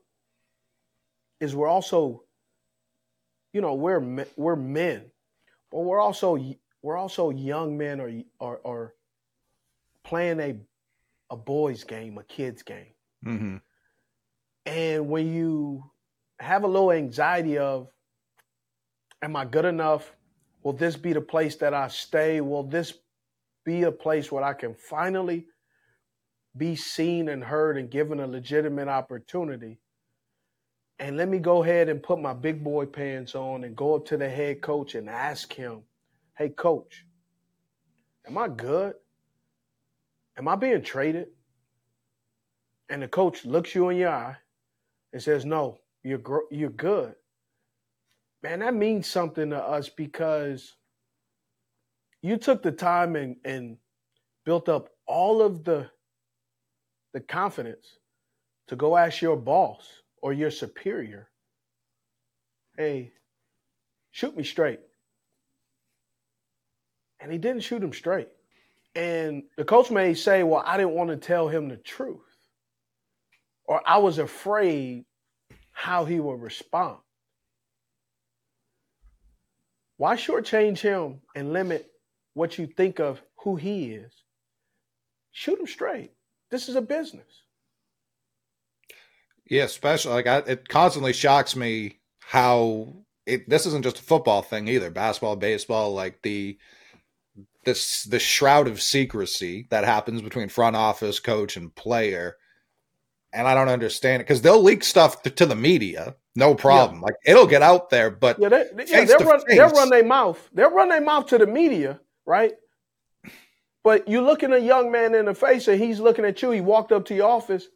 is 1.39 1.55
we're 1.55 1.67
also, 1.67 2.23
you 3.53 3.61
know, 3.61 3.75
we're 3.75 4.25
we're 4.35 4.55
men, 4.55 5.11
but 5.71 5.79
we're 5.79 5.99
also 5.99 6.37
we're 6.81 6.97
also 6.97 7.29
young 7.29 7.77
men 7.77 7.99
or 7.99 8.11
or, 8.39 8.57
or 8.57 8.93
playing 10.03 10.39
a 10.39 10.55
a 11.29 11.37
boys 11.37 11.83
game, 11.83 12.17
a 12.17 12.23
kids 12.23 12.63
game. 12.63 12.93
Mm-hmm. 13.25 13.57
And 14.65 15.09
when 15.09 15.33
you 15.33 15.83
have 16.39 16.63
a 16.63 16.67
little 16.67 16.91
anxiety 16.91 17.57
of, 17.57 17.87
am 19.21 19.35
I 19.35 19.45
good 19.45 19.65
enough? 19.65 20.13
Will 20.63 20.73
this 20.73 20.95
be 20.95 21.13
the 21.13 21.21
place 21.21 21.55
that 21.57 21.73
I 21.73 21.87
stay? 21.87 22.41
Will 22.41 22.63
this 22.63 22.93
be 23.63 23.83
a 23.83 23.91
place 23.91 24.31
where 24.31 24.43
I 24.43 24.53
can 24.53 24.75
finally 24.75 25.47
be 26.55 26.75
seen 26.75 27.29
and 27.29 27.43
heard 27.43 27.77
and 27.77 27.89
given 27.89 28.19
a 28.19 28.27
legitimate 28.27 28.87
opportunity? 28.87 29.79
And 30.99 31.17
let 31.17 31.27
me 31.27 31.39
go 31.39 31.63
ahead 31.63 31.89
and 31.89 32.03
put 32.03 32.19
my 32.19 32.33
big 32.33 32.63
boy 32.63 32.85
pants 32.85 33.33
on 33.33 33.63
and 33.63 33.75
go 33.75 33.95
up 33.95 34.05
to 34.07 34.17
the 34.17 34.29
head 34.29 34.61
coach 34.61 34.95
and 34.95 35.09
ask 35.09 35.51
him, 35.51 35.81
hey, 36.37 36.49
coach, 36.49 37.05
am 38.27 38.37
I 38.37 38.47
good? 38.47 38.93
Am 40.37 40.47
I 40.47 40.55
being 40.55 40.83
traded? 40.83 41.27
And 42.89 43.01
the 43.01 43.07
coach 43.07 43.45
looks 43.45 43.73
you 43.73 43.89
in 43.89 43.97
your 43.97 44.09
eye 44.09 44.37
and 45.13 45.21
says, 45.21 45.45
no, 45.45 45.79
you're, 46.03 46.21
you're 46.51 46.69
good 46.69 47.15
man, 48.43 48.59
that 48.59 48.73
means 48.73 49.07
something 49.07 49.49
to 49.51 49.57
us 49.57 49.89
because 49.89 50.75
you 52.21 52.37
took 52.37 52.63
the 52.63 52.71
time 52.71 53.15
and, 53.15 53.35
and 53.45 53.77
built 54.45 54.69
up 54.69 54.89
all 55.05 55.41
of 55.41 55.63
the 55.63 55.89
the 57.13 57.19
confidence 57.19 57.97
to 58.67 58.75
go 58.75 58.95
ask 58.95 59.21
your 59.21 59.37
boss 59.37 59.85
or 60.21 60.33
your 60.33 60.51
superior, 60.51 61.29
hey, 62.77 63.11
shoot 64.11 64.35
me 64.35 64.43
straight. 64.43 64.79
And 67.19 67.31
he 67.31 67.37
didn't 67.37 67.63
shoot 67.63 67.83
him 67.83 67.93
straight. 67.93 68.29
And 68.95 69.43
the 69.57 69.65
coach 69.65 69.91
may 69.91 70.13
say, 70.13 70.43
well, 70.43 70.63
I 70.65 70.77
didn't 70.77 70.93
want 70.93 71.09
to 71.11 71.17
tell 71.17 71.47
him 71.47 71.69
the 71.69 71.77
truth. 71.77 72.19
Or 73.65 73.81
I 73.85 73.99
was 73.99 74.17
afraid 74.17 75.05
how 75.71 76.05
he 76.05 76.19
would 76.19 76.41
respond. 76.41 76.97
Why 79.97 80.15
shortchange 80.15 80.79
him 80.79 81.21
and 81.35 81.53
limit 81.53 81.89
what 82.33 82.57
you 82.57 82.65
think 82.65 82.99
of 82.99 83.21
who 83.43 83.55
he 83.55 83.91
is? 83.91 84.11
Shoot 85.31 85.59
him 85.59 85.67
straight. 85.67 86.11
This 86.51 86.69
is 86.69 86.75
a 86.75 86.81
business. 86.81 87.43
Yeah, 89.49 89.63
especially 89.63 90.13
like 90.13 90.27
I, 90.27 90.37
it 90.39 90.69
constantly 90.69 91.13
shocks 91.13 91.55
me 91.55 91.99
how 92.19 92.93
it. 93.25 93.49
This 93.49 93.65
isn't 93.65 93.83
just 93.83 93.99
a 93.99 94.03
football 94.03 94.41
thing 94.41 94.67
either. 94.67 94.89
Basketball, 94.89 95.35
baseball, 95.35 95.93
like 95.93 96.21
the 96.21 96.57
this 97.65 98.03
the 98.03 98.19
shroud 98.19 98.67
of 98.67 98.81
secrecy 98.81 99.67
that 99.71 99.83
happens 99.83 100.21
between 100.21 100.49
front 100.49 100.75
office, 100.75 101.19
coach, 101.19 101.57
and 101.57 101.73
player. 101.75 102.37
And 103.33 103.47
I 103.47 103.53
don't 103.53 103.69
understand 103.69 104.21
it 104.21 104.25
because 104.25 104.41
they'll 104.41 104.61
leak 104.61 104.83
stuff 104.83 105.21
to, 105.23 105.29
to 105.29 105.45
the 105.45 105.55
media 105.55 106.15
no 106.35 106.55
problem. 106.55 106.99
Yeah. 106.99 107.05
Like 107.05 107.15
it'll 107.25 107.47
get 107.47 107.61
out 107.61 107.89
there, 107.89 108.09
but 108.09 108.39
yeah, 108.39 108.49
they, 108.49 108.65
yeah, 108.87 109.05
they'll 109.05 109.19
run, 109.19 109.41
they'll 109.47 109.69
run 109.69 109.89
their 109.89 110.05
mouth. 110.05 110.49
They'll 110.53 110.71
run 110.71 110.89
their 110.89 111.01
mouth 111.01 111.27
to 111.27 111.37
the 111.37 111.47
media, 111.47 111.99
right? 112.25 112.53
But 113.83 114.07
you're 114.07 114.21
looking 114.21 114.53
a 114.53 114.59
young 114.59 114.91
man 114.91 115.15
in 115.15 115.25
the 115.25 115.33
face 115.33 115.67
and 115.67 115.81
he's 115.81 115.99
looking 115.99 116.25
at 116.25 116.41
you. 116.41 116.51
He 116.51 116.61
walked 116.61 116.91
up 116.91 117.05
to 117.05 117.15
your 117.15 117.29
office. 117.29 117.67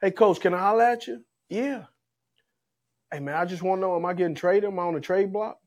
Hey, 0.00 0.10
coach, 0.10 0.40
can 0.40 0.54
I 0.54 0.58
holler 0.58 0.84
at 0.84 1.06
you? 1.06 1.24
Yeah. 1.50 1.84
Hey, 3.12 3.20
man, 3.20 3.34
I 3.34 3.44
just 3.44 3.62
want 3.62 3.78
to 3.78 3.82
know: 3.82 3.96
Am 3.96 4.04
I 4.04 4.14
getting 4.14 4.34
traded? 4.34 4.70
Am 4.70 4.78
I 4.78 4.82
on 4.82 4.94
the 4.94 5.00
trade 5.00 5.32
block? 5.32 5.58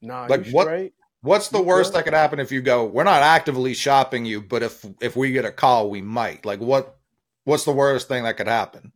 Nah, 0.00 0.26
like 0.28 0.48
what? 0.48 0.64
Straight. 0.64 0.92
What's 1.20 1.48
the 1.48 1.58
you 1.58 1.64
worst 1.64 1.92
good? 1.92 1.98
that 1.98 2.04
could 2.04 2.14
happen 2.14 2.40
if 2.40 2.52
you 2.52 2.62
go? 2.62 2.84
We're 2.86 3.04
not 3.04 3.22
actively 3.22 3.74
shopping 3.74 4.24
you, 4.24 4.40
but 4.40 4.62
if 4.62 4.84
if 5.00 5.16
we 5.16 5.32
get 5.32 5.44
a 5.44 5.52
call, 5.52 5.90
we 5.90 6.00
might. 6.00 6.44
Like 6.44 6.60
what? 6.60 6.96
What's 7.44 7.64
the 7.64 7.72
worst 7.72 8.08
thing 8.08 8.24
that 8.24 8.36
could 8.36 8.46
happen? 8.46 8.92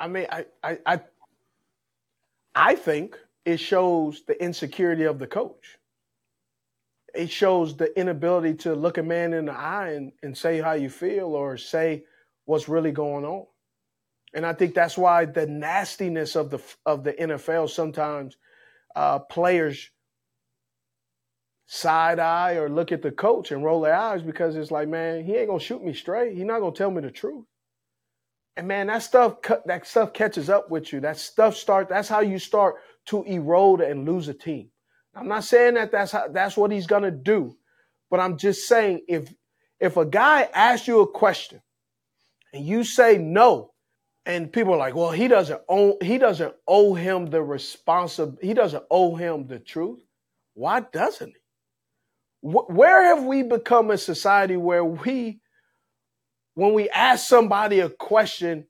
I 0.00 0.08
mean, 0.08 0.26
I, 0.30 0.46
I, 0.62 0.78
I, 0.84 1.00
I 2.54 2.74
think 2.74 3.16
it 3.44 3.58
shows 3.58 4.22
the 4.26 4.42
insecurity 4.42 5.04
of 5.04 5.18
the 5.20 5.26
coach. 5.28 5.78
It 7.14 7.30
shows 7.30 7.76
the 7.76 7.96
inability 7.98 8.54
to 8.58 8.74
look 8.74 8.98
a 8.98 9.02
man 9.02 9.32
in 9.32 9.46
the 9.46 9.52
eye 9.52 9.90
and, 9.90 10.12
and 10.22 10.36
say 10.36 10.60
how 10.60 10.72
you 10.72 10.90
feel 10.90 11.26
or 11.26 11.56
say 11.56 12.04
what's 12.44 12.68
really 12.68 12.92
going 12.92 13.24
on. 13.24 13.46
And 14.34 14.44
I 14.44 14.52
think 14.52 14.74
that's 14.74 14.98
why 14.98 15.26
the 15.26 15.46
nastiness 15.46 16.34
of 16.34 16.50
the 16.50 16.60
of 16.84 17.04
the 17.04 17.12
NFL 17.12 17.70
sometimes 17.70 18.36
uh, 18.96 19.20
players 19.20 19.90
side 21.66 22.18
eye 22.18 22.54
or 22.54 22.68
look 22.68 22.92
at 22.92 23.02
the 23.02 23.10
coach 23.10 23.52
and 23.52 23.64
roll 23.64 23.80
their 23.80 23.94
eyes 23.94 24.22
because 24.22 24.56
it's 24.56 24.70
like, 24.70 24.88
man, 24.88 25.24
he 25.24 25.36
ain't 25.36 25.48
gonna 25.48 25.60
shoot 25.60 25.82
me 25.84 25.94
straight. 25.94 26.36
He's 26.36 26.44
not 26.44 26.60
gonna 26.60 26.74
tell 26.74 26.90
me 26.90 27.00
the 27.00 27.10
truth. 27.10 27.44
And 28.56 28.68
man, 28.68 28.88
that 28.88 29.02
stuff 29.02 29.36
that 29.66 29.86
stuff 29.86 30.12
catches 30.12 30.50
up 30.50 30.70
with 30.70 30.92
you. 30.92 31.00
That 31.00 31.18
stuff 31.18 31.56
start. 31.56 31.88
That's 31.88 32.08
how 32.08 32.20
you 32.20 32.38
start 32.38 32.76
to 33.06 33.22
erode 33.24 33.80
and 33.80 34.04
lose 34.04 34.28
a 34.28 34.34
team. 34.34 34.70
I'm 35.16 35.28
not 35.28 35.44
saying 35.44 35.74
that 35.74 35.92
that's 35.92 36.12
how, 36.12 36.28
that's 36.28 36.56
what 36.56 36.72
he's 36.72 36.86
gonna 36.86 37.10
do, 37.10 37.56
but 38.10 38.20
I'm 38.20 38.36
just 38.36 38.66
saying 38.66 39.02
if 39.08 39.32
if 39.80 39.96
a 39.96 40.04
guy 40.04 40.48
asks 40.54 40.88
you 40.88 41.00
a 41.00 41.06
question 41.06 41.60
and 42.52 42.64
you 42.64 42.84
say 42.84 43.18
no, 43.18 43.72
and 44.26 44.52
people 44.52 44.74
are 44.74 44.78
like, 44.78 44.94
well, 44.94 45.10
he 45.10 45.28
doesn't 45.28 45.60
owe 45.68 45.98
he 46.02 46.18
doesn't 46.18 46.54
owe 46.66 46.94
him 46.94 47.26
the 47.26 47.42
responsibility. 47.42 48.46
He 48.46 48.54
doesn't 48.54 48.84
owe 48.90 49.14
him 49.14 49.46
the 49.46 49.58
truth. 49.58 50.00
Why 50.54 50.80
doesn't 50.80 51.28
he? 51.28 51.34
Where 52.40 53.04
have 53.04 53.24
we 53.24 53.42
become 53.42 53.90
a 53.90 53.98
society 53.98 54.56
where 54.56 54.84
we 54.84 55.40
when 56.54 56.72
we 56.72 56.88
ask 56.88 57.26
somebody 57.26 57.80
a 57.80 57.88
question, 57.88 58.66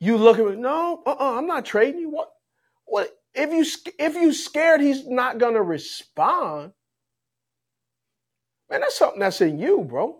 you 0.00 0.16
look 0.16 0.38
at 0.38 0.46
me, 0.46 0.56
no, 0.56 1.02
uh-uh, 1.06 1.38
I'm 1.38 1.46
not 1.46 1.64
trading 1.64 2.00
you. 2.00 2.10
What, 2.10 2.30
what, 2.84 3.10
if 3.36 3.52
you, 3.52 3.92
if 3.98 4.14
you 4.14 4.32
scared 4.32 4.80
he's 4.80 5.06
not 5.06 5.38
going 5.38 5.54
to 5.54 5.62
respond, 5.62 6.72
man, 8.70 8.80
that's 8.80 8.98
something 8.98 9.20
that's 9.20 9.40
in 9.40 9.58
you, 9.58 9.82
bro. 9.82 10.16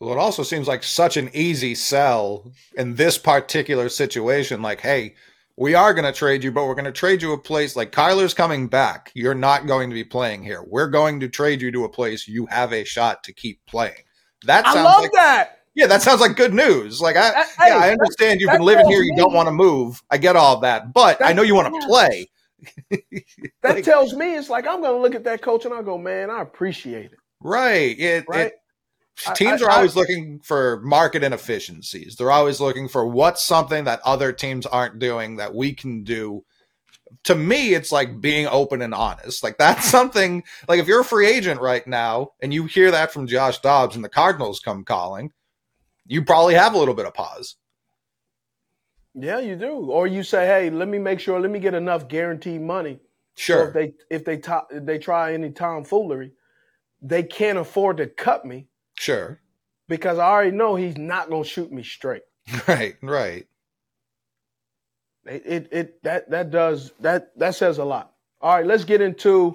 Well, 0.00 0.12
it 0.12 0.18
also 0.18 0.42
seems 0.42 0.66
like 0.66 0.82
such 0.82 1.16
an 1.16 1.30
easy 1.32 1.74
sell 1.74 2.50
in 2.76 2.96
this 2.96 3.16
particular 3.16 3.88
situation. 3.88 4.60
Like, 4.60 4.80
hey, 4.80 5.14
we 5.56 5.74
are 5.74 5.94
going 5.94 6.04
to 6.04 6.12
trade 6.12 6.42
you, 6.42 6.50
but 6.50 6.66
we're 6.66 6.74
going 6.74 6.84
to 6.84 6.92
trade 6.92 7.22
you 7.22 7.32
a 7.32 7.38
place 7.38 7.76
like 7.76 7.92
Kyler's 7.92 8.34
coming 8.34 8.66
back. 8.66 9.12
You're 9.14 9.34
not 9.34 9.66
going 9.66 9.88
to 9.90 9.94
be 9.94 10.04
playing 10.04 10.42
here. 10.42 10.64
We're 10.66 10.88
going 10.88 11.20
to 11.20 11.28
trade 11.28 11.62
you 11.62 11.70
to 11.72 11.84
a 11.84 11.88
place 11.88 12.26
you 12.26 12.46
have 12.46 12.72
a 12.72 12.84
shot 12.84 13.22
to 13.24 13.32
keep 13.32 13.64
playing. 13.66 14.02
That 14.46 14.66
I 14.66 14.82
love 14.82 15.02
like, 15.02 15.12
that. 15.12 15.60
Yeah, 15.74 15.86
that 15.88 16.02
sounds 16.02 16.20
like 16.20 16.36
good 16.36 16.54
news. 16.54 17.00
Like 17.00 17.16
I, 17.16 17.30
yeah, 17.66 17.78
I 17.78 17.90
understand 17.90 18.40
you've 18.40 18.52
been 18.52 18.62
living 18.62 18.88
here, 18.88 19.02
you 19.02 19.12
me- 19.12 19.16
don't 19.16 19.32
want 19.34 19.48
to 19.48 19.52
move. 19.52 20.02
I 20.10 20.18
get 20.18 20.36
all 20.36 20.60
that, 20.60 20.92
but 20.92 21.22
I 21.24 21.32
know 21.32 21.42
you 21.42 21.54
want 21.54 21.74
to 21.74 21.86
play. 21.88 22.28
That 23.62 23.74
Like- 23.76 23.84
tells 23.84 24.14
me 24.14 24.36
it's 24.36 24.48
like 24.50 24.66
I'm 24.66 24.80
going 24.80 24.94
to 24.94 25.00
look 25.00 25.14
at 25.14 25.24
that 25.24 25.42
coach 25.42 25.64
and 25.64 25.74
I'll 25.74 25.82
go, 25.82 25.98
man, 25.98 26.30
I 26.30 26.40
appreciate 26.42 27.06
it. 27.12 27.18
Right. 27.40 27.98
It, 27.98 28.24
Right? 28.28 28.46
it 28.46 28.54
teams 29.34 29.62
I- 29.62 29.66
are 29.66 29.70
I- 29.70 29.76
always 29.76 29.96
looking 29.96 30.40
for 30.40 30.80
market 30.82 31.22
inefficiencies. 31.24 32.16
They're 32.16 32.30
always 32.30 32.60
looking 32.60 32.88
for 32.88 33.06
what's 33.06 33.42
something 33.42 33.84
that 33.84 34.00
other 34.04 34.32
teams 34.32 34.66
aren't 34.66 34.98
doing 34.98 35.36
that 35.36 35.54
we 35.54 35.72
can 35.74 36.04
do. 36.04 36.44
To 37.24 37.34
me, 37.34 37.74
it's 37.74 37.92
like 37.92 38.20
being 38.20 38.46
open 38.46 38.82
and 38.82 38.94
honest. 38.94 39.42
Like 39.42 39.58
that's 39.58 39.84
something 39.90 40.42
like 40.68 40.78
if 40.80 40.86
you're 40.88 41.00
a 41.00 41.04
free 41.04 41.26
agent 41.26 41.60
right 41.60 41.86
now 41.86 42.30
and 42.40 42.52
you 42.54 42.64
hear 42.66 42.90
that 42.90 43.12
from 43.12 43.26
Josh 43.26 43.58
Dobbs 43.60 43.96
and 43.96 44.04
the 44.04 44.08
Cardinals 44.08 44.60
come 44.60 44.84
calling, 44.84 45.32
you 46.06 46.24
probably 46.24 46.54
have 46.54 46.74
a 46.74 46.78
little 46.78 46.94
bit 46.94 47.06
of 47.06 47.14
pause. 47.14 47.56
Yeah, 49.14 49.38
you 49.38 49.56
do. 49.56 49.72
Or 49.72 50.06
you 50.06 50.22
say, 50.22 50.46
hey, 50.46 50.70
let 50.70 50.88
me 50.88 50.98
make 50.98 51.20
sure, 51.20 51.38
let 51.40 51.50
me 51.50 51.60
get 51.60 51.74
enough 51.74 52.08
guaranteed 52.08 52.60
money. 52.60 52.98
So 53.36 53.42
Sure. 53.42 53.68
if 53.68 53.74
they 53.74 53.94
if 54.10 54.24
they 54.24 54.36
to, 54.38 54.62
if 54.70 54.84
they 54.86 54.98
try 54.98 55.34
any 55.34 55.50
tomfoolery, 55.50 56.32
they 57.02 57.22
can't 57.24 57.58
afford 57.58 57.96
to 57.98 58.06
cut 58.06 58.44
me 58.44 58.68
sure. 58.96 59.40
because 59.88 60.18
I 60.18 60.28
already 60.28 60.50
know 60.56 60.76
he's 60.76 60.96
not 60.96 61.28
going 61.30 61.42
to 61.42 61.48
shoot 61.48 61.72
me 61.72 61.82
straight. 61.82 62.22
Right, 62.68 62.96
right. 63.02 63.46
It, 65.26 65.42
it 65.46 65.68
it 65.72 66.02
that 66.04 66.30
that 66.30 66.50
does 66.50 66.92
that 67.00 67.36
that 67.38 67.54
says 67.54 67.78
a 67.78 67.84
lot. 67.84 68.12
All 68.42 68.54
right, 68.56 68.66
let's 68.66 68.84
get 68.84 69.00
into 69.00 69.54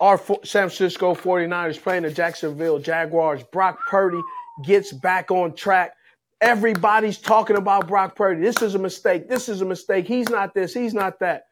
our 0.00 0.16
San 0.18 0.68
Francisco 0.70 1.14
49ers 1.14 1.80
playing 1.82 2.04
the 2.04 2.10
Jacksonville 2.10 2.78
Jaguars. 2.78 3.42
Brock 3.52 3.78
Purdy 3.86 4.20
gets 4.64 4.92
back 4.92 5.30
on 5.30 5.54
track. 5.54 5.92
Everybody's 6.40 7.18
talking 7.18 7.56
about 7.56 7.88
Brock 7.88 8.16
Purdy. 8.16 8.40
This 8.40 8.62
is 8.62 8.74
a 8.74 8.78
mistake. 8.78 9.28
This 9.28 9.48
is 9.48 9.60
a 9.60 9.64
mistake. 9.64 10.06
He's 10.06 10.28
not 10.28 10.54
this. 10.54 10.72
He's 10.72 10.94
not 10.94 11.20
that. 11.20 11.44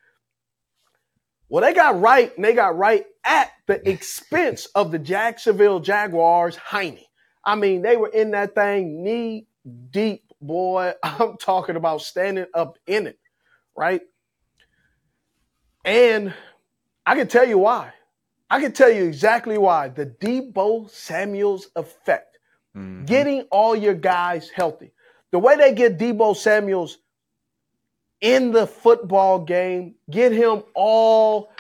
Well, 1.49 1.63
they 1.63 1.75
got 1.75 2.01
right, 2.01 2.35
and 2.37 2.45
they 2.45 2.55
got 2.55 2.77
right 2.77 3.05
at 3.25 3.51
the 3.67 3.89
expense 3.89 4.67
of 4.75 4.91
the 4.91 4.99
Jacksonville 4.99 5.81
Jaguars, 5.81 6.57
Heine. 6.57 7.01
I 7.45 7.55
mean, 7.55 7.83
they 7.83 7.97
were 7.97 8.09
in 8.09 8.33
that 8.33 8.55
thing 8.55 9.05
knee 9.05 9.47
deep, 9.91 10.25
boy. 10.41 10.93
I'm 11.03 11.37
talking 11.37 11.77
about 11.77 12.03
standing 12.03 12.47
up 12.55 12.79
in 12.87 13.07
it, 13.07 13.19
right? 13.77 14.03
And 15.85 16.35
I 17.05 17.15
can 17.15 17.29
tell 17.29 17.47
you 17.47 17.59
why. 17.59 17.93
I 18.51 18.61
can 18.61 18.73
tell 18.73 18.91
you 18.91 19.05
exactly 19.05 19.59
why. 19.59 19.89
The 19.89 20.07
Deebo 20.07 20.91
Samuels 20.91 21.69
effect. 21.77 22.36
Mhm. 22.77 23.07
Getting 23.07 23.43
all 23.51 23.75
your 23.75 23.95
guys 23.95 24.51
healthy. 24.51 24.93
The 25.33 25.39
way 25.39 25.57
they 25.57 25.75
get 25.75 25.99
Deebo 25.99 26.37
Samuels 26.37 26.99
in 28.21 28.53
the 28.53 28.67
football 28.67 29.41
game, 29.41 29.95
get 30.11 30.33
him 30.33 30.63
all, 30.75 31.51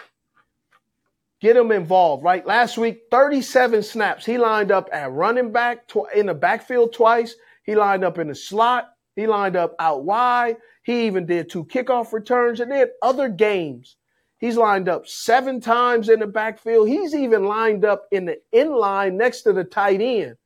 get 1.41 1.57
him 1.57 1.73
involved, 1.73 2.23
right? 2.23 2.47
Last 2.47 2.79
week, 2.79 3.05
37 3.11 3.83
snaps. 3.83 4.25
He 4.25 4.39
lined 4.39 4.71
up 4.71 4.89
at 4.93 5.12
running 5.12 5.53
back 5.53 5.89
tw- 5.89 6.12
in 6.14 6.27
the 6.27 6.35
backfield 6.35 6.93
twice. 6.93 7.35
He 7.64 7.75
lined 7.75 8.05
up 8.05 8.19
in 8.19 8.29
the 8.29 8.35
slot. 8.35 8.91
He 9.17 9.27
lined 9.27 9.57
up 9.57 9.75
out 9.79 10.05
wide. 10.05 10.57
He 10.83 11.07
even 11.07 11.27
did 11.27 11.51
two 11.51 11.64
kickoff 11.64 12.12
returns. 12.12 12.61
And 12.61 12.71
then 12.71 12.89
other 13.03 13.29
games, 13.29 13.97
he's 14.39 14.57
lined 14.57 14.89
up 14.89 15.07
seven 15.07 15.61
times 15.61 16.09
in 16.09 16.21
the 16.21 16.27
backfield. 16.27 16.89
He's 16.89 17.14
even 17.14 17.45
lined 17.45 17.85
up 17.85 18.07
in 18.12 18.27
the 18.27 18.41
in 18.53 18.73
line 18.73 19.17
next 19.17 19.43
to 19.43 19.53
the 19.53 19.64
tight 19.64 20.01
end 20.01 20.37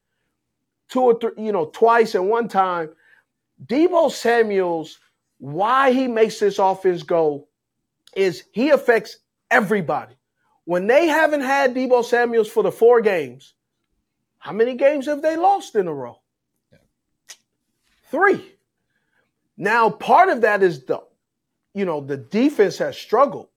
two 0.91 1.01
or 1.01 1.19
three, 1.19 1.33
you 1.39 1.53
know, 1.53 1.67
twice 1.67 2.15
and 2.15 2.29
one 2.29 2.49
time. 2.49 2.91
Deebo 3.65 4.11
Samuels, 4.11 4.99
why 5.39 5.93
he 5.93 6.09
makes 6.09 6.39
this 6.39 6.59
offense 6.59 7.03
go 7.03 7.49
is 8.15 8.45
he 8.53 8.71
affects 8.71 9.19
everybody. 9.51 10.15
When 10.65 10.87
they 10.87 11.07
haven't 11.07 11.41
had 11.41 11.75
Deebo 11.75 12.05
Samuels 12.05 12.49
for 12.49 12.63
the 12.63 12.73
four 12.73 13.01
games, 13.01 13.55
how 14.39 14.53
many 14.53 14.75
games 14.75 15.07
have 15.07 15.23
they 15.23 15.37
lost 15.37 15.75
in 15.75 15.87
a 15.87 15.95
row? 15.95 16.21
Three. 18.11 18.55
Now, 19.57 19.91
part 19.91 20.31
of 20.31 20.41
that 20.41 20.63
is 20.63 20.85
the, 20.85 21.03
you 21.75 21.85
know, 21.85 22.01
the 22.01 22.17
defense 22.17 22.79
has 22.79 22.97
struggled, 22.97 23.49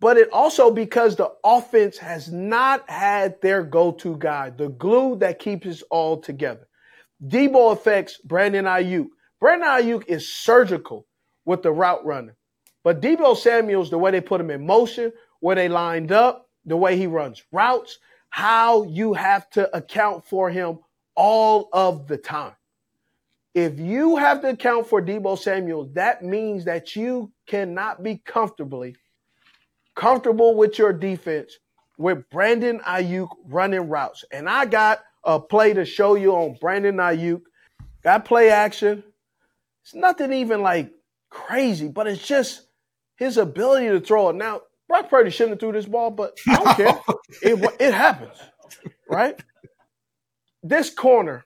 but 0.00 0.16
it 0.16 0.30
also 0.30 0.70
because 0.70 1.16
the 1.16 1.32
offense 1.44 1.96
has 1.98 2.30
not 2.30 2.88
had 2.88 3.40
their 3.40 3.62
go-to 3.62 4.16
guy, 4.18 4.50
the 4.50 4.68
glue 4.68 5.16
that 5.16 5.38
keeps 5.38 5.66
us 5.66 5.82
all 5.90 6.18
together. 6.20 6.68
Deebo 7.26 7.72
affects 7.72 8.18
Brandon 8.18 8.66
Aiyuk. 8.66 9.08
Brandon 9.40 9.68
Aiyuk 9.68 10.06
is 10.06 10.28
surgical 10.28 11.06
with 11.44 11.62
the 11.62 11.72
route 11.72 12.04
running. 12.04 12.34
But 12.84 13.00
Deebo 13.00 13.36
Samuels, 13.36 13.90
the 13.90 13.98
way 13.98 14.10
they 14.10 14.20
put 14.20 14.40
him 14.40 14.50
in 14.50 14.66
motion, 14.66 15.12
where 15.40 15.56
they 15.56 15.68
lined 15.68 16.12
up, 16.12 16.48
the 16.66 16.76
way 16.76 16.96
he 16.96 17.06
runs 17.06 17.42
routes, 17.50 17.98
how 18.28 18.82
you 18.84 19.14
have 19.14 19.48
to 19.50 19.74
account 19.74 20.26
for 20.26 20.50
him 20.50 20.80
all 21.14 21.68
of 21.72 22.06
the 22.06 22.18
time. 22.18 22.52
If 23.54 23.80
you 23.80 24.16
have 24.16 24.42
to 24.42 24.50
account 24.50 24.86
for 24.86 25.00
Deebo 25.00 25.38
Samuels, 25.38 25.90
that 25.94 26.22
means 26.22 26.66
that 26.66 26.94
you 26.94 27.32
cannot 27.46 28.02
be 28.02 28.18
comfortably 28.18 28.96
comfortable 29.96 30.54
with 30.54 30.78
your 30.78 30.92
defense 30.92 31.58
with 31.98 32.28
Brandon 32.30 32.78
Aiyuk 32.80 33.28
running 33.46 33.88
routes. 33.88 34.24
And 34.30 34.48
I 34.48 34.66
got 34.66 35.02
a 35.24 35.40
play 35.40 35.72
to 35.74 35.84
show 35.84 36.14
you 36.14 36.32
on 36.36 36.56
Brandon 36.60 36.96
Aiyuk. 36.96 37.40
Got 38.04 38.24
play 38.24 38.50
action. 38.50 39.02
It's 39.82 39.94
nothing 39.94 40.32
even 40.32 40.62
like 40.62 40.92
crazy, 41.30 41.88
but 41.88 42.06
it's 42.06 42.24
just 42.24 42.68
his 43.16 43.38
ability 43.38 43.88
to 43.88 44.00
throw 44.00 44.28
it. 44.28 44.36
Now, 44.36 44.62
Brock 44.88 45.08
Purdy 45.10 45.30
shouldn't 45.30 45.52
have 45.52 45.60
threw 45.60 45.72
this 45.72 45.86
ball, 45.86 46.10
but 46.10 46.38
I 46.48 46.56
don't 46.56 46.76
care. 46.76 47.00
It, 47.42 47.74
it 47.80 47.92
happens, 47.92 48.36
right? 49.10 49.38
This 50.62 50.90
corner 50.90 51.44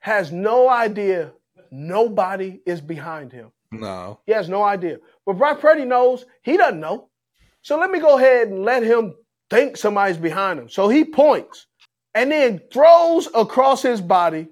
has 0.00 0.32
no 0.32 0.68
idea 0.68 1.32
nobody 1.70 2.60
is 2.66 2.80
behind 2.80 3.32
him. 3.32 3.52
No. 3.70 4.18
He 4.26 4.32
has 4.32 4.48
no 4.48 4.62
idea. 4.64 4.98
But 5.24 5.38
Brock 5.38 5.60
Purdy 5.60 5.84
knows 5.84 6.24
he 6.42 6.56
doesn't 6.56 6.80
know. 6.80 7.09
So 7.62 7.78
let 7.78 7.90
me 7.90 8.00
go 8.00 8.18
ahead 8.18 8.48
and 8.48 8.64
let 8.64 8.82
him 8.82 9.14
think 9.50 9.76
somebody's 9.76 10.16
behind 10.16 10.58
him. 10.58 10.68
So 10.68 10.88
he 10.88 11.04
points 11.04 11.66
and 12.14 12.32
then 12.32 12.60
throws 12.72 13.28
across 13.34 13.82
his 13.82 14.00
body. 14.00 14.48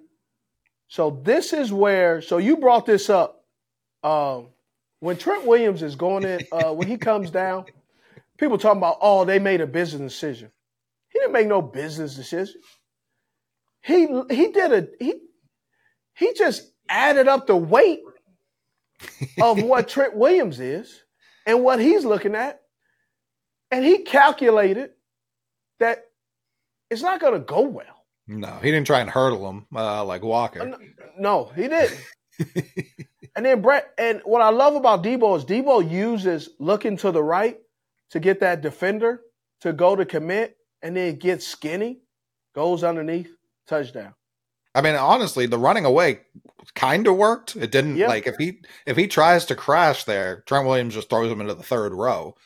So 0.89 1.21
this 1.23 1.53
is 1.53 1.73
where, 1.73 2.21
so 2.21 2.39
you 2.39 2.57
brought 2.57 2.87
this 2.87 3.11
up. 3.11 3.45
Um, 4.03 4.49
when 5.01 5.17
Trent 5.17 5.47
Williams 5.47 5.83
is 5.83 5.97
going 5.97 6.25
in, 6.25 6.41
uh, 6.53 6.73
when 6.73 6.89
he 6.89 6.97
comes 6.97 7.31
down, 7.31 7.67
people 8.37 8.59
talking 8.59 8.79
about, 8.79 8.99
oh, 9.01 9.25
they 9.25 9.39
made 9.39 9.61
a 9.61 9.67
business 9.67 10.13
decision. 10.13 10.51
He 11.09 11.19
didn't 11.19 11.33
make 11.33 11.47
no 11.47 11.63
business 11.63 12.15
decision. 12.15 12.61
He 13.83 14.07
he 14.31 14.49
did 14.49 14.73
a 14.73 14.89
he 14.99 15.15
he 16.15 16.35
just 16.35 16.73
added 16.89 17.29
up 17.29 17.47
the 17.47 17.57
weight 17.57 18.01
of 19.41 19.63
what 19.63 19.89
Trent 19.89 20.17
Williams 20.17 20.61
is 20.61 21.03
and 21.47 21.63
what 21.63 21.81
he's 21.81 22.05
looking 22.05 22.35
at. 22.35 22.61
And 23.71 23.85
he 23.85 23.99
calculated 23.99 24.91
that 25.81 26.05
it's 26.91 27.03
not 27.03 27.21
going 27.21 27.35
to 27.35 27.41
go 27.41 27.63
well. 27.63 28.05
No. 28.27 28.59
He 28.63 28.71
didn't 28.71 28.87
try 28.87 29.01
and 29.01 29.11
hurdle 29.11 29.49
him 29.49 29.67
uh, 29.75 30.05
like 30.05 30.23
Walker. 30.23 30.77
No, 31.19 31.51
he 31.57 31.69
didn't. 31.69 31.99
and 33.37 33.45
then 33.45 33.61
Brett, 33.63 33.91
and 33.99 34.21
what 34.25 34.43
I 34.43 34.51
love 34.51 34.75
about 34.75 35.03
Deebo 35.03 35.37
is 35.37 35.45
Deebo 35.45 35.91
uses 35.91 36.51
looking 36.59 36.97
to 36.99 37.11
the 37.11 37.23
right 37.23 37.59
to 38.11 38.21
get 38.21 38.41
that 38.41 38.61
defender 38.61 39.23
to 39.61 39.73
go 39.73 39.97
to 39.97 40.05
commit 40.05 40.57
and 40.83 40.97
then 40.97 41.17
gets 41.17 41.47
skinny, 41.47 42.01
goes 42.55 42.85
underneath, 42.85 43.31
touchdown. 43.67 44.15
I 44.75 44.83
mean, 44.83 44.95
honestly, 44.95 45.47
the 45.47 45.59
running 45.59 45.85
away 45.85 46.21
kind 46.75 47.07
of 47.07 47.17
worked. 47.17 47.57
It 47.57 47.73
didn't 47.73 47.97
Yeah. 47.97 48.09
like 48.09 48.27
if 48.27 48.37
he 48.37 48.61
if 48.87 48.97
he 48.97 49.09
tries 49.09 49.45
to 49.47 49.57
crash 49.57 50.05
there, 50.05 50.43
Trent 50.47 50.67
Williams 50.67 50.95
just 50.95 51.11
throws 51.11 51.33
him 51.33 51.41
into 51.41 51.55
the 51.55 51.63
third 51.63 51.93
row. 51.93 52.37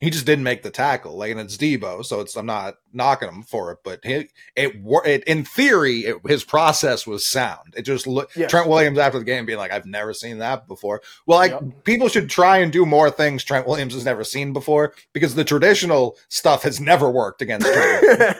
He 0.00 0.10
just 0.10 0.26
didn't 0.26 0.44
make 0.44 0.62
the 0.62 0.70
tackle. 0.70 1.16
Like, 1.16 1.32
and 1.32 1.40
it's 1.40 1.56
Deebo, 1.56 2.04
so 2.04 2.20
it's 2.20 2.36
I'm 2.36 2.46
not 2.46 2.74
knocking 2.92 3.28
him 3.28 3.42
for 3.42 3.72
it, 3.72 3.78
but 3.82 3.98
he, 4.04 4.28
it 4.54 4.76
it 5.04 5.24
in 5.24 5.44
theory 5.44 6.00
it, 6.04 6.18
his 6.24 6.44
process 6.44 7.04
was 7.04 7.26
sound. 7.26 7.74
It 7.76 7.82
just 7.82 8.06
looked 8.06 8.36
Yes. 8.36 8.48
Trent 8.48 8.68
Williams 8.68 8.98
after 8.98 9.18
the 9.18 9.24
game 9.24 9.44
being 9.44 9.58
like, 9.58 9.72
I've 9.72 9.86
never 9.86 10.14
seen 10.14 10.38
that 10.38 10.68
before. 10.68 11.02
Well, 11.26 11.38
like 11.38 11.50
Yep. 11.50 11.84
people 11.84 12.08
should 12.08 12.30
try 12.30 12.58
and 12.58 12.72
do 12.72 12.86
more 12.86 13.10
things 13.10 13.42
Trent 13.42 13.66
Williams 13.66 13.94
has 13.94 14.04
never 14.04 14.22
seen 14.22 14.52
before 14.52 14.94
because 15.12 15.34
the 15.34 15.44
traditional 15.44 16.16
stuff 16.28 16.62
has 16.62 16.80
never 16.80 17.10
worked 17.10 17.42
against 17.42 17.66
Trent. 17.66 18.36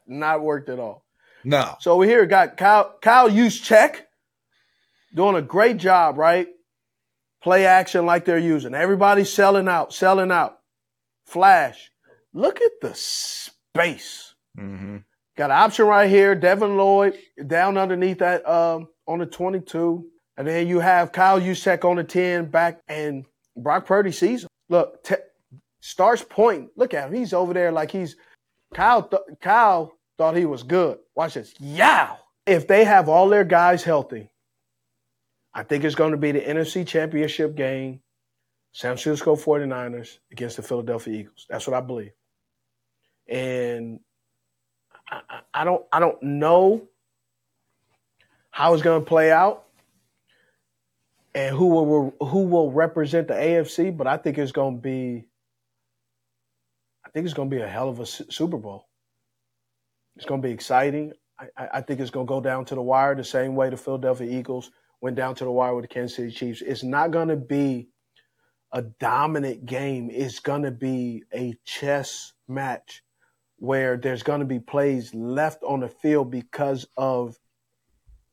Not 0.08 0.42
worked 0.42 0.68
at 0.68 0.80
all. 0.80 1.04
no, 1.44 1.76
So 1.80 1.96
we 1.96 2.08
here 2.08 2.26
got 2.26 2.56
Kyle 2.56 2.96
Kyle 3.00 3.30
Juszczyk 3.30 4.00
doing 5.14 5.36
a 5.36 5.42
great 5.42 5.76
job, 5.76 6.18
right? 6.18 6.48
Play 7.42 7.66
action 7.66 8.04
like 8.06 8.24
they're 8.24 8.36
using. 8.38 8.74
Everybody's 8.74 9.32
selling 9.32 9.68
out, 9.68 9.94
selling 9.94 10.32
out. 10.32 10.55
Flash. 11.26 11.90
Look 12.32 12.60
at 12.60 12.72
the 12.80 12.94
space. 12.94 14.34
hmm 14.56 14.98
Got 15.36 15.50
an 15.50 15.58
option 15.58 15.84
right 15.86 16.08
here. 16.08 16.34
Devin 16.34 16.78
Lloyd 16.78 17.18
down 17.46 17.76
underneath 17.76 18.18
that 18.20 18.48
um, 18.48 18.88
on 19.06 19.18
the 19.18 19.26
22. 19.26 20.06
And 20.38 20.46
then 20.46 20.66
you 20.66 20.80
have 20.80 21.12
Kyle 21.12 21.38
Juszczyk 21.40 21.84
on 21.84 21.96
the 21.96 22.04
10 22.04 22.46
back 22.46 22.80
and 22.88 23.26
Brock 23.54 23.84
Purdy 23.86 24.12
sees 24.12 24.44
him. 24.44 24.48
Look, 24.70 25.02
t- 25.04 25.14
starts 25.80 26.24
pointing. 26.26 26.70
Look 26.74 26.94
at 26.94 27.08
him. 27.08 27.14
He's 27.14 27.34
over 27.34 27.52
there 27.52 27.70
like 27.70 27.90
he's 27.90 28.16
Kyle. 28.74 29.02
Th- 29.02 29.22
Kyle 29.42 29.92
thought 30.16 30.36
he 30.36 30.46
was 30.46 30.62
good. 30.62 30.98
Watch 31.14 31.34
this. 31.34 31.54
Yow. 31.60 32.16
If 32.46 32.66
they 32.66 32.84
have 32.84 33.08
all 33.10 33.28
their 33.28 33.44
guys 33.44 33.82
healthy, 33.84 34.30
I 35.52 35.64
think 35.64 35.84
it's 35.84 35.94
going 35.94 36.12
to 36.12 36.16
be 36.18 36.32
the 36.32 36.40
NFC 36.40 36.86
Championship 36.86 37.56
game, 37.56 38.00
San 38.76 38.94
Francisco 38.98 39.36
49ers 39.36 40.18
against 40.30 40.56
the 40.56 40.62
Philadelphia 40.62 41.20
Eagles. 41.20 41.46
That's 41.48 41.66
what 41.66 41.72
I 41.72 41.80
believe. 41.80 42.12
And 43.26 44.00
I, 45.10 45.20
I 45.54 45.64
don't 45.64 45.82
I 45.90 45.98
don't 45.98 46.22
know 46.22 46.86
how 48.50 48.74
it's 48.74 48.82
going 48.82 49.00
to 49.00 49.08
play 49.08 49.32
out 49.32 49.64
and 51.34 51.56
who 51.56 51.68
will 51.68 52.14
who 52.20 52.40
will 52.40 52.70
represent 52.70 53.28
the 53.28 53.34
AFC, 53.34 53.96
but 53.96 54.06
I 54.06 54.18
think 54.18 54.36
it's 54.36 54.52
going 54.52 54.76
to 54.76 54.82
be 54.82 55.24
I 57.02 57.08
think 57.08 57.24
it's 57.24 57.34
going 57.34 57.48
to 57.48 57.56
be 57.56 57.62
a 57.62 57.66
hell 57.66 57.88
of 57.88 57.98
a 57.98 58.04
Super 58.04 58.58
Bowl. 58.58 58.88
It's 60.16 60.26
going 60.26 60.42
to 60.42 60.46
be 60.46 60.52
exciting. 60.52 61.14
I, 61.40 61.68
I 61.72 61.80
think 61.80 62.00
it's 62.00 62.10
going 62.10 62.26
to 62.26 62.30
go 62.30 62.42
down 62.42 62.66
to 62.66 62.74
the 62.74 62.82
wire 62.82 63.14
the 63.14 63.24
same 63.24 63.56
way 63.56 63.70
the 63.70 63.78
Philadelphia 63.78 64.38
Eagles 64.38 64.70
went 65.00 65.16
down 65.16 65.34
to 65.36 65.44
the 65.44 65.50
wire 65.50 65.74
with 65.74 65.84
the 65.84 65.88
Kansas 65.88 66.16
City 66.16 66.30
Chiefs. 66.30 66.60
It's 66.60 66.82
not 66.82 67.10
going 67.10 67.28
to 67.28 67.36
be 67.36 67.88
a 68.72 68.82
dominant 68.82 69.66
game. 69.66 70.10
It's 70.12 70.40
going 70.40 70.62
to 70.62 70.70
be 70.70 71.24
a 71.34 71.54
chess 71.64 72.32
match 72.48 73.02
where 73.58 73.96
there's 73.96 74.22
going 74.22 74.40
to 74.40 74.46
be 74.46 74.60
plays 74.60 75.14
left 75.14 75.62
on 75.62 75.80
the 75.80 75.88
field 75.88 76.30
because 76.30 76.86
of 76.96 77.38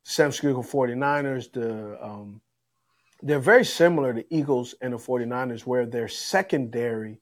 San 0.03 0.31
Francisco 0.31 0.61
49ers. 0.61 1.51
The 1.51 2.03
um, 2.03 2.41
they're 3.21 3.39
very 3.39 3.63
similar 3.63 4.13
to 4.13 4.25
Eagles 4.33 4.75
and 4.81 4.93
the 4.93 4.97
49ers, 4.97 5.61
where 5.61 5.85
their 5.85 6.09
secondary 6.09 7.21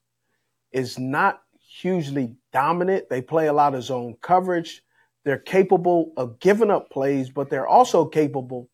is 0.72 0.98
not 0.98 1.42
hugely 1.60 2.36
dominant. 2.52 3.08
They 3.10 3.22
play 3.22 3.48
a 3.48 3.54
lot 3.54 3.76
of 3.76 3.84
zone 3.84 4.16
coverage. 4.22 4.84
They're 5.24 5.38
capable 5.38 6.12
of 6.18 6.40
giving 6.40 6.72
up 6.72 6.90
plays, 6.90 7.30
but 7.30 7.50
they're 7.50 7.68
also 7.68 8.06
capable 8.06 8.70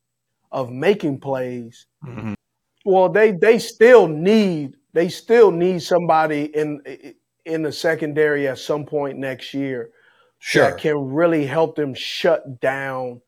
of 0.51 0.71
making 0.71 1.19
plays. 1.19 1.85
Mm-hmm. 2.05 2.33
Well, 2.87 3.09
they 3.09 3.31
they 3.31 3.59
still 3.59 4.07
need 4.07 4.77
they 4.93 5.09
still 5.09 5.51
need 5.51 5.83
somebody 5.83 6.45
in 6.45 6.81
in 7.45 7.61
the 7.61 7.71
secondary 7.73 8.47
at 8.47 8.59
some 8.59 8.85
point 8.85 9.17
next 9.17 9.53
year 9.53 9.89
sure. 10.39 10.63
that 10.63 10.77
can 10.77 10.95
really 10.95 11.45
help 11.45 11.75
them 11.75 11.93
shut 11.93 12.61
down 12.61 13.19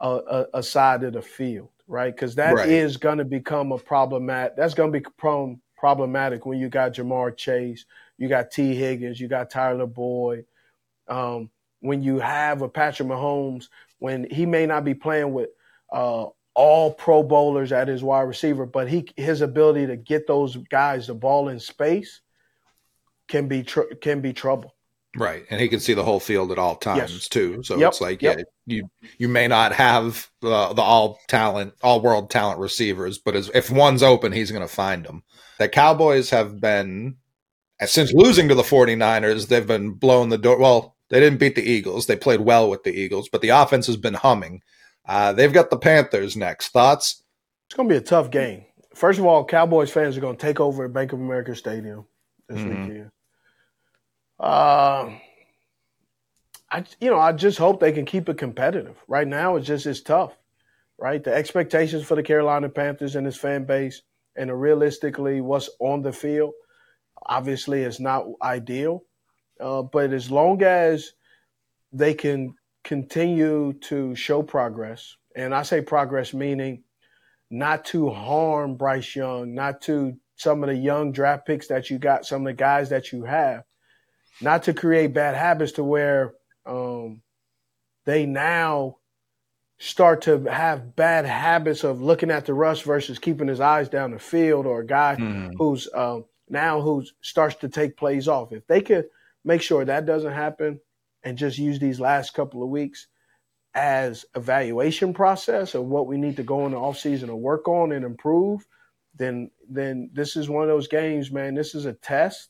a, 0.00 0.08
a, 0.08 0.46
a 0.54 0.62
side 0.64 1.04
of 1.04 1.12
the 1.12 1.22
field, 1.22 1.68
right? 1.86 2.12
Because 2.12 2.34
that 2.34 2.56
right. 2.56 2.68
is 2.68 2.96
going 2.96 3.18
to 3.18 3.24
become 3.24 3.70
a 3.70 3.78
problematic. 3.78 4.56
That's 4.56 4.74
going 4.74 4.92
to 4.92 4.98
become 4.98 5.60
problematic 5.76 6.44
when 6.44 6.58
you 6.58 6.68
got 6.68 6.94
Ja'Marr 6.94 7.36
Chase, 7.36 7.84
you 8.18 8.28
got 8.28 8.50
Tee 8.50 8.74
Higgins, 8.74 9.20
you 9.20 9.28
got 9.28 9.50
Tyler 9.50 9.86
Boyd. 9.86 10.46
Um, 11.06 11.48
when 11.78 12.02
you 12.02 12.18
have 12.18 12.60
a 12.60 12.68
Patrick 12.68 13.08
Mahomes, 13.08 13.68
when 14.00 14.28
he 14.28 14.46
may 14.46 14.66
not 14.66 14.82
be 14.82 14.94
playing 14.94 15.32
with 15.32 15.50
uh, 15.92 16.26
all 16.56 16.90
Pro 16.90 17.22
Bowlers 17.22 17.70
at 17.70 17.86
his 17.86 18.02
wide 18.02 18.22
receiver, 18.22 18.66
but 18.66 18.88
he 18.88 19.06
his 19.16 19.42
ability 19.42 19.86
to 19.86 19.96
get 19.96 20.26
those 20.26 20.56
guys 20.56 21.06
the 21.06 21.14
ball 21.14 21.50
in 21.50 21.60
space 21.60 22.22
can 23.28 23.46
be 23.46 23.62
tr- 23.62 23.94
can 24.00 24.20
be 24.20 24.32
trouble. 24.32 24.74
Right, 25.16 25.44
and 25.50 25.60
he 25.60 25.68
can 25.68 25.80
see 25.80 25.94
the 25.94 26.02
whole 26.02 26.20
field 26.20 26.52
at 26.52 26.58
all 26.58 26.76
times 26.76 27.12
yes. 27.12 27.28
too. 27.28 27.62
So 27.62 27.76
yep. 27.76 27.88
it's 27.88 28.00
like, 28.00 28.20
yep. 28.20 28.38
yeah, 28.38 28.44
you 28.66 28.90
you 29.18 29.28
may 29.28 29.48
not 29.48 29.72
have 29.72 30.28
the 30.40 30.72
the 30.72 30.82
all 30.82 31.18
talent, 31.28 31.74
all 31.82 32.00
world 32.00 32.30
talent 32.30 32.58
receivers, 32.58 33.18
but 33.18 33.36
as, 33.36 33.50
if 33.54 33.70
one's 33.70 34.02
open, 34.02 34.32
he's 34.32 34.50
going 34.50 34.66
to 34.66 34.74
find 34.74 35.04
them. 35.04 35.22
The 35.58 35.68
Cowboys 35.68 36.30
have 36.30 36.60
been 36.60 37.16
since 37.84 38.12
losing 38.12 38.48
to 38.48 38.54
the 38.54 38.62
49ers, 38.62 39.48
they've 39.48 39.66
been 39.66 39.92
blowing 39.92 40.30
the 40.30 40.38
door. 40.38 40.58
Well, 40.58 40.96
they 41.10 41.20
didn't 41.20 41.38
beat 41.38 41.54
the 41.54 41.70
Eagles; 41.70 42.06
they 42.06 42.16
played 42.16 42.40
well 42.40 42.68
with 42.70 42.82
the 42.84 42.98
Eagles, 42.98 43.28
but 43.28 43.42
the 43.42 43.50
offense 43.50 43.86
has 43.86 43.98
been 43.98 44.14
humming. 44.14 44.62
Uh, 45.06 45.32
they've 45.32 45.52
got 45.52 45.70
the 45.70 45.78
Panthers 45.78 46.36
next. 46.36 46.68
Thoughts? 46.68 47.22
It's 47.66 47.74
going 47.74 47.88
to 47.88 47.94
be 47.94 47.98
a 47.98 48.02
tough 48.02 48.30
game. 48.30 48.64
First 48.94 49.18
of 49.18 49.26
all, 49.26 49.44
Cowboys 49.44 49.90
fans 49.90 50.16
are 50.16 50.20
going 50.20 50.36
to 50.36 50.42
take 50.42 50.60
over 50.60 50.84
at 50.84 50.92
Bank 50.92 51.12
of 51.12 51.20
America 51.20 51.54
Stadium 51.54 52.06
this 52.48 52.58
mm-hmm. 52.58 52.88
weekend. 52.88 53.10
Uh, 54.38 55.10
I 56.70 56.84
you 57.00 57.10
know 57.10 57.18
I 57.18 57.32
just 57.32 57.58
hope 57.58 57.80
they 57.80 57.92
can 57.92 58.04
keep 58.04 58.28
it 58.28 58.38
competitive. 58.38 58.96
Right 59.08 59.26
now, 59.26 59.56
it's 59.56 59.66
just 59.66 59.86
it's 59.86 60.02
tough, 60.02 60.36
right? 60.98 61.22
The 61.22 61.34
expectations 61.34 62.04
for 62.04 62.16
the 62.16 62.22
Carolina 62.22 62.68
Panthers 62.68 63.16
and 63.16 63.26
its 63.26 63.36
fan 63.36 63.64
base, 63.64 64.02
and 64.36 64.60
realistically, 64.60 65.40
what's 65.40 65.70
on 65.80 66.02
the 66.02 66.12
field, 66.12 66.52
obviously, 67.26 67.82
is 67.82 68.00
not 68.00 68.26
ideal. 68.42 69.04
Uh, 69.58 69.82
but 69.82 70.12
as 70.12 70.30
long 70.30 70.62
as 70.62 71.12
they 71.92 72.12
can 72.12 72.54
continue 72.86 73.72
to 73.72 74.14
show 74.14 74.42
progress, 74.42 75.16
and 75.34 75.52
I 75.52 75.64
say 75.64 75.80
progress 75.80 76.32
meaning 76.32 76.84
not 77.50 77.84
to 77.86 78.10
harm 78.10 78.76
Bryce 78.76 79.16
Young, 79.16 79.54
not 79.54 79.82
to 79.82 80.16
some 80.36 80.62
of 80.62 80.68
the 80.68 80.76
young 80.76 81.10
draft 81.10 81.46
picks 81.46 81.66
that 81.66 81.90
you 81.90 81.98
got, 81.98 82.24
some 82.24 82.42
of 82.42 82.46
the 82.46 82.52
guys 82.52 82.90
that 82.90 83.10
you 83.10 83.24
have, 83.24 83.64
not 84.40 84.62
to 84.64 84.72
create 84.72 85.12
bad 85.12 85.34
habits 85.34 85.72
to 85.72 85.84
where 85.84 86.34
um, 86.64 87.22
they 88.04 88.24
now 88.24 88.98
start 89.78 90.22
to 90.22 90.44
have 90.44 90.94
bad 90.94 91.26
habits 91.26 91.82
of 91.82 92.00
looking 92.00 92.30
at 92.30 92.46
the 92.46 92.54
rush 92.54 92.82
versus 92.82 93.18
keeping 93.18 93.48
his 93.48 93.60
eyes 93.60 93.88
down 93.88 94.12
the 94.12 94.18
field 94.18 94.64
or 94.64 94.80
a 94.80 94.86
guy 94.86 95.16
mm. 95.18 95.52
who's 95.58 95.88
um, 95.92 96.24
now 96.48 96.80
who 96.80 97.04
starts 97.20 97.56
to 97.56 97.68
take 97.68 97.96
plays 97.96 98.28
off. 98.28 98.52
If 98.52 98.64
they 98.68 98.80
could 98.80 99.06
make 99.44 99.60
sure 99.60 99.84
that 99.84 100.06
doesn't 100.06 100.32
happen 100.32 100.80
and 101.26 101.36
just 101.36 101.58
use 101.58 101.78
these 101.78 102.00
last 102.00 102.32
couple 102.32 102.62
of 102.62 102.70
weeks 102.70 103.08
as 103.74 104.24
evaluation 104.34 105.12
process 105.12 105.74
of 105.74 105.84
what 105.84 106.06
we 106.06 106.16
need 106.16 106.36
to 106.36 106.42
go 106.42 106.64
in 106.64 106.72
the 106.72 106.78
offseason 106.78 107.24
and 107.24 107.42
work 107.42 107.68
on 107.68 107.92
and 107.92 108.06
improve, 108.06 108.66
then 109.14 109.50
then 109.68 110.08
this 110.14 110.36
is 110.36 110.48
one 110.48 110.62
of 110.62 110.68
those 110.70 110.88
games, 110.88 111.30
man. 111.30 111.54
This 111.54 111.74
is 111.74 111.84
a 111.84 111.92
test 111.92 112.48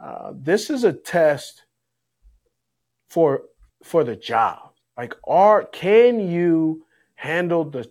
uh, 0.00 0.32
this 0.34 0.70
is 0.70 0.84
a 0.84 0.92
test 0.92 1.64
for 3.08 3.42
for 3.84 4.02
the 4.02 4.16
job. 4.16 4.72
Like, 4.96 5.14
are 5.26 5.64
can 5.64 6.20
you 6.20 6.86
handle 7.14 7.64
the 7.64 7.90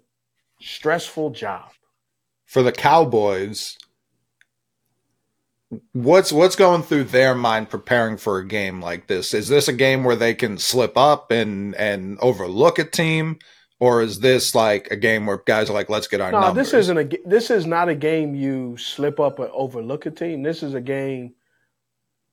stressful 0.60 1.32
job? 1.32 1.70
For 2.46 2.64
the 2.64 2.72
Cowboys, 2.72 3.78
what's 5.94 6.32
what's 6.32 6.56
going 6.56 6.84
through 6.84 7.06
their 7.06 7.36
mind 7.36 7.70
preparing 7.70 8.18
for 8.18 8.40
a 8.40 8.48
game 8.48 8.82
like 8.82 9.08
this? 9.08 9.34
Is 9.34 9.48
this 9.48 9.68
a 9.68 9.74
game 9.74 10.04
where 10.04 10.16
they 10.16 10.34
can 10.34 10.58
slip 10.58 10.98
up 10.98 11.32
and 11.32 11.76
and 11.76 12.18
overlook 12.20 12.80
a 12.80 12.84
team? 12.84 13.40
Or 13.82 14.02
is 14.02 14.20
this 14.20 14.54
like 14.54 14.92
a 14.92 14.98
game 14.98 15.26
where 15.26 15.42
guys 15.46 15.70
are 15.70 15.74
like, 15.74 15.90
let's 15.90 16.08
get 16.08 16.20
our 16.20 16.34
no, 16.34 16.42
numbers? 16.42 16.72
this 16.72 16.74
isn't 16.82 16.98
a. 16.98 17.18
This 17.26 17.50
is 17.50 17.66
not 17.66 17.88
a 17.88 17.96
game 17.96 18.36
you 18.36 18.76
slip 18.76 19.20
up 19.20 19.40
and 19.40 19.50
overlook 19.52 20.06
a 20.06 20.12
team. 20.12 20.44
This 20.44 20.64
is 20.64 20.74
a 20.74 20.82
game 20.82 21.36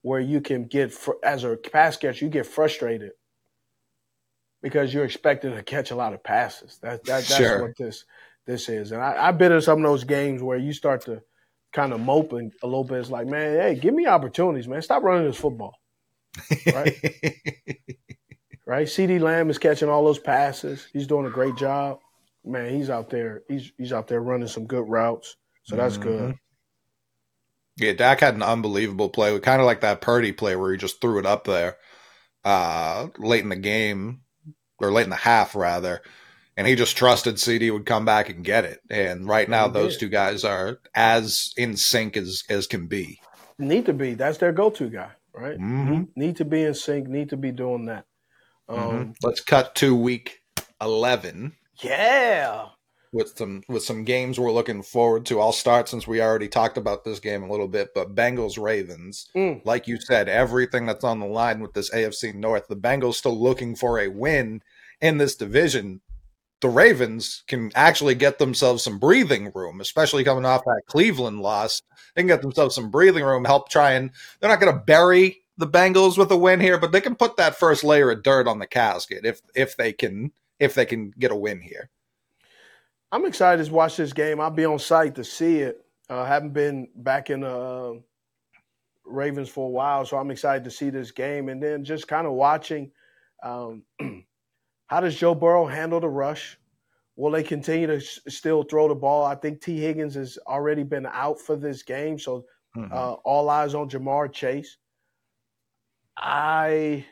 where 0.02 0.20
you 0.20 0.40
can 0.40 0.64
get 0.66 0.96
as 1.22 1.44
a 1.44 1.56
pass 1.56 1.96
catcher, 1.96 2.24
you 2.24 2.30
get 2.30 2.46
frustrated 2.46 3.12
because 4.62 4.92
you're 4.92 5.04
expected 5.04 5.54
to 5.54 5.62
catch 5.62 5.90
a 5.90 5.96
lot 5.96 6.14
of 6.14 6.22
passes. 6.22 6.78
That, 6.82 7.04
that 7.04 7.24
that's 7.24 7.36
sure. 7.36 7.62
what 7.62 7.76
this 7.76 8.04
this 8.46 8.68
is. 8.68 8.92
And 8.92 9.02
I, 9.02 9.28
I've 9.28 9.38
been 9.38 9.52
in 9.52 9.60
some 9.60 9.78
of 9.78 9.84
those 9.84 10.04
games 10.04 10.42
where 10.42 10.58
you 10.58 10.72
start 10.72 11.02
to 11.02 11.22
kind 11.76 11.92
of 11.92 12.00
moping 12.00 12.50
a 12.62 12.66
little 12.66 12.84
bit. 12.84 12.98
It's 12.98 13.10
like, 13.10 13.26
man, 13.26 13.60
hey, 13.60 13.74
give 13.74 13.94
me 13.94 14.06
opportunities, 14.06 14.66
man. 14.66 14.80
Stop 14.80 15.02
running 15.02 15.26
this 15.26 15.36
football. 15.36 15.74
Right? 16.66 16.96
right? 18.66 18.86
CeeDee 18.86 19.20
Lamb 19.20 19.50
is 19.50 19.58
catching 19.58 19.90
all 19.90 20.04
those 20.04 20.18
passes. 20.18 20.88
He's 20.92 21.06
doing 21.06 21.26
a 21.26 21.30
great 21.30 21.54
job. 21.56 22.00
Man, 22.44 22.74
he's 22.74 22.88
out 22.88 23.10
there. 23.10 23.42
He's 23.48 23.72
he's 23.76 23.92
out 23.92 24.08
there 24.08 24.20
running 24.20 24.48
some 24.48 24.66
good 24.66 24.88
routes. 24.88 25.36
So 25.64 25.76
that's 25.76 25.98
mm-hmm. 25.98 26.08
good. 26.08 26.34
Yeah, 27.76 27.92
Dak 27.92 28.20
had 28.20 28.34
an 28.34 28.42
unbelievable 28.42 29.10
play, 29.10 29.38
kind 29.40 29.60
of 29.60 29.66
like 29.66 29.82
that 29.82 30.00
Purdy 30.00 30.32
play 30.32 30.56
where 30.56 30.72
he 30.72 30.78
just 30.78 31.00
threw 31.00 31.18
it 31.18 31.26
up 31.26 31.44
there 31.44 31.76
uh, 32.42 33.08
late 33.18 33.42
in 33.42 33.50
the 33.50 33.56
game 33.56 34.22
or 34.78 34.90
late 34.90 35.04
in 35.04 35.10
the 35.10 35.16
half 35.16 35.54
rather, 35.54 36.00
and 36.56 36.66
he 36.66 36.74
just 36.74 36.96
trusted 36.96 37.36
CeeDee 37.36 37.72
would 37.72 37.86
come 37.86 38.04
back 38.04 38.28
and 38.28 38.44
get 38.44 38.64
it. 38.64 38.80
And 38.88 39.28
right 39.28 39.48
now, 39.48 39.68
those 39.68 39.96
two 39.96 40.08
guys 40.08 40.44
are 40.44 40.78
as 40.94 41.52
in 41.56 41.76
sync 41.76 42.16
as 42.16 42.42
as 42.48 42.66
can 42.66 42.86
be. 42.86 43.20
Need 43.58 43.86
to 43.86 43.92
be. 43.92 44.14
That's 44.14 44.38
their 44.38 44.52
go-to 44.52 44.88
guy, 44.88 45.10
right? 45.34 45.58
Mm-hmm. 45.58 46.04
Need 46.14 46.36
to 46.36 46.44
be 46.44 46.62
in 46.62 46.74
sync. 46.74 47.08
Need 47.08 47.30
to 47.30 47.36
be 47.36 47.52
doing 47.52 47.86
that. 47.86 48.04
Um, 48.68 48.78
mm-hmm. 48.78 49.10
Let's 49.22 49.40
cut 49.40 49.74
to 49.76 49.94
week 49.94 50.42
eleven. 50.80 51.52
Yeah. 51.82 52.66
with 53.12 53.36
some 53.36 53.62
with 53.68 53.82
some 53.82 54.04
games 54.04 54.38
we're 54.38 54.52
looking 54.52 54.82
forward 54.82 55.26
to. 55.26 55.40
I'll 55.40 55.52
start 55.52 55.88
since 55.88 56.06
we 56.06 56.20
already 56.20 56.48
talked 56.48 56.76
about 56.76 57.04
this 57.04 57.20
game 57.20 57.42
a 57.42 57.50
little 57.50 57.68
bit, 57.68 57.90
but 57.94 58.14
Bengals 58.14 58.62
Ravens. 58.62 59.28
Mm. 59.34 59.64
Like 59.64 59.86
you 59.86 59.98
said, 60.00 60.28
everything 60.28 60.86
that's 60.86 61.04
on 61.04 61.20
the 61.20 61.26
line 61.26 61.60
with 61.60 61.74
this 61.74 61.90
AFC 61.90 62.34
North, 62.34 62.68
the 62.68 62.76
Bengals 62.76 63.14
still 63.14 63.38
looking 63.40 63.74
for 63.76 63.98
a 63.98 64.08
win 64.08 64.62
in 65.00 65.18
this 65.18 65.36
division. 65.36 66.00
The 66.60 66.68
Ravens 66.68 67.42
can 67.46 67.70
actually 67.74 68.14
get 68.14 68.38
themselves 68.38 68.82
some 68.82 68.98
breathing 68.98 69.52
room, 69.54 69.80
especially 69.80 70.24
coming 70.24 70.46
off 70.46 70.64
that 70.64 70.82
Cleveland 70.86 71.40
loss. 71.40 71.82
They 72.14 72.22
can 72.22 72.28
get 72.28 72.42
themselves 72.42 72.74
some 72.74 72.90
breathing 72.90 73.24
room, 73.24 73.44
help 73.44 73.68
try 73.68 73.92
and 73.92 74.10
they're 74.40 74.50
not 74.50 74.60
going 74.60 74.72
to 74.72 74.80
bury 74.80 75.42
the 75.58 75.66
Bengals 75.66 76.18
with 76.18 76.30
a 76.30 76.36
win 76.36 76.60
here, 76.60 76.78
but 76.78 76.92
they 76.92 77.00
can 77.00 77.14
put 77.14 77.36
that 77.36 77.56
first 77.56 77.84
layer 77.84 78.10
of 78.10 78.22
dirt 78.22 78.46
on 78.46 78.58
the 78.58 78.66
casket 78.66 79.24
if 79.24 79.40
if 79.54 79.76
they 79.76 79.92
can 79.92 80.32
if 80.58 80.74
they 80.74 80.86
can 80.86 81.12
get 81.18 81.30
a 81.30 81.36
win 81.36 81.60
here. 81.60 81.90
I'm 83.12 83.24
excited 83.24 83.64
to 83.64 83.72
watch 83.72 83.96
this 83.96 84.12
game. 84.12 84.40
I'll 84.40 84.50
be 84.50 84.64
on 84.64 84.78
site 84.78 85.14
to 85.14 85.24
see 85.24 85.60
it. 85.60 85.84
Uh, 86.08 86.24
haven't 86.24 86.52
been 86.52 86.88
back 86.96 87.30
in 87.30 87.40
the 87.40 87.48
uh, 87.48 87.92
Ravens 89.04 89.48
for 89.48 89.66
a 89.66 89.70
while, 89.70 90.04
so 90.04 90.16
I'm 90.16 90.30
excited 90.30 90.64
to 90.64 90.70
see 90.70 90.90
this 90.90 91.10
game. 91.10 91.48
And 91.48 91.62
then 91.62 91.84
just 91.84 92.08
kind 92.08 92.26
of 92.26 92.32
watching 92.32 92.90
um, 93.42 93.84
how 94.86 95.00
does 95.00 95.16
Joe 95.16 95.34
Burrow 95.34 95.66
handle 95.66 96.00
the 96.00 96.08
rush? 96.08 96.58
Will 97.16 97.30
they 97.30 97.42
continue 97.42 97.86
to 97.86 97.96
s- 97.96 98.20
still 98.28 98.62
throw 98.62 98.88
the 98.88 98.94
ball? 98.94 99.24
I 99.24 99.34
think 99.34 99.60
Tee 99.60 99.80
Higgins 99.80 100.14
has 100.14 100.38
already 100.46 100.82
been 100.82 101.06
out 101.06 101.40
for 101.40 101.56
this 101.56 101.82
game, 101.82 102.18
so 102.18 102.44
mm-hmm. 102.76 102.92
uh, 102.92 103.12
all 103.24 103.48
eyes 103.48 103.74
on 103.74 103.88
Ja'Marr 103.88 104.32
Chase. 104.32 104.76
I 106.16 107.04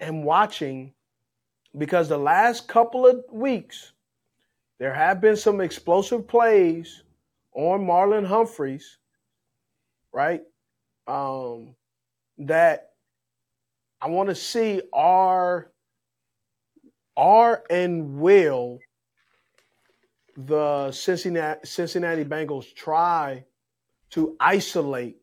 am 0.00 0.24
watching 0.24 0.94
because 1.78 2.08
the 2.08 2.18
last 2.18 2.68
couple 2.68 3.06
of 3.06 3.24
weeks 3.30 3.92
there 4.78 4.94
have 4.94 5.20
been 5.20 5.36
some 5.36 5.60
explosive 5.60 6.26
plays 6.26 7.02
on 7.54 7.86
Marlon 7.86 8.26
Humphreys, 8.26 8.98
right? 10.12 10.42
Um, 11.06 11.74
that 12.38 12.90
I 14.00 14.08
want 14.08 14.28
to 14.28 14.34
see 14.34 14.82
are 14.92 15.71
are 17.16 17.62
and 17.70 18.18
will 18.18 18.78
the 20.36 20.90
Cincinnati 20.92 21.60
Cincinnati 21.64 22.24
Bengals 22.24 22.74
try 22.74 23.44
to 24.10 24.36
isolate 24.40 25.16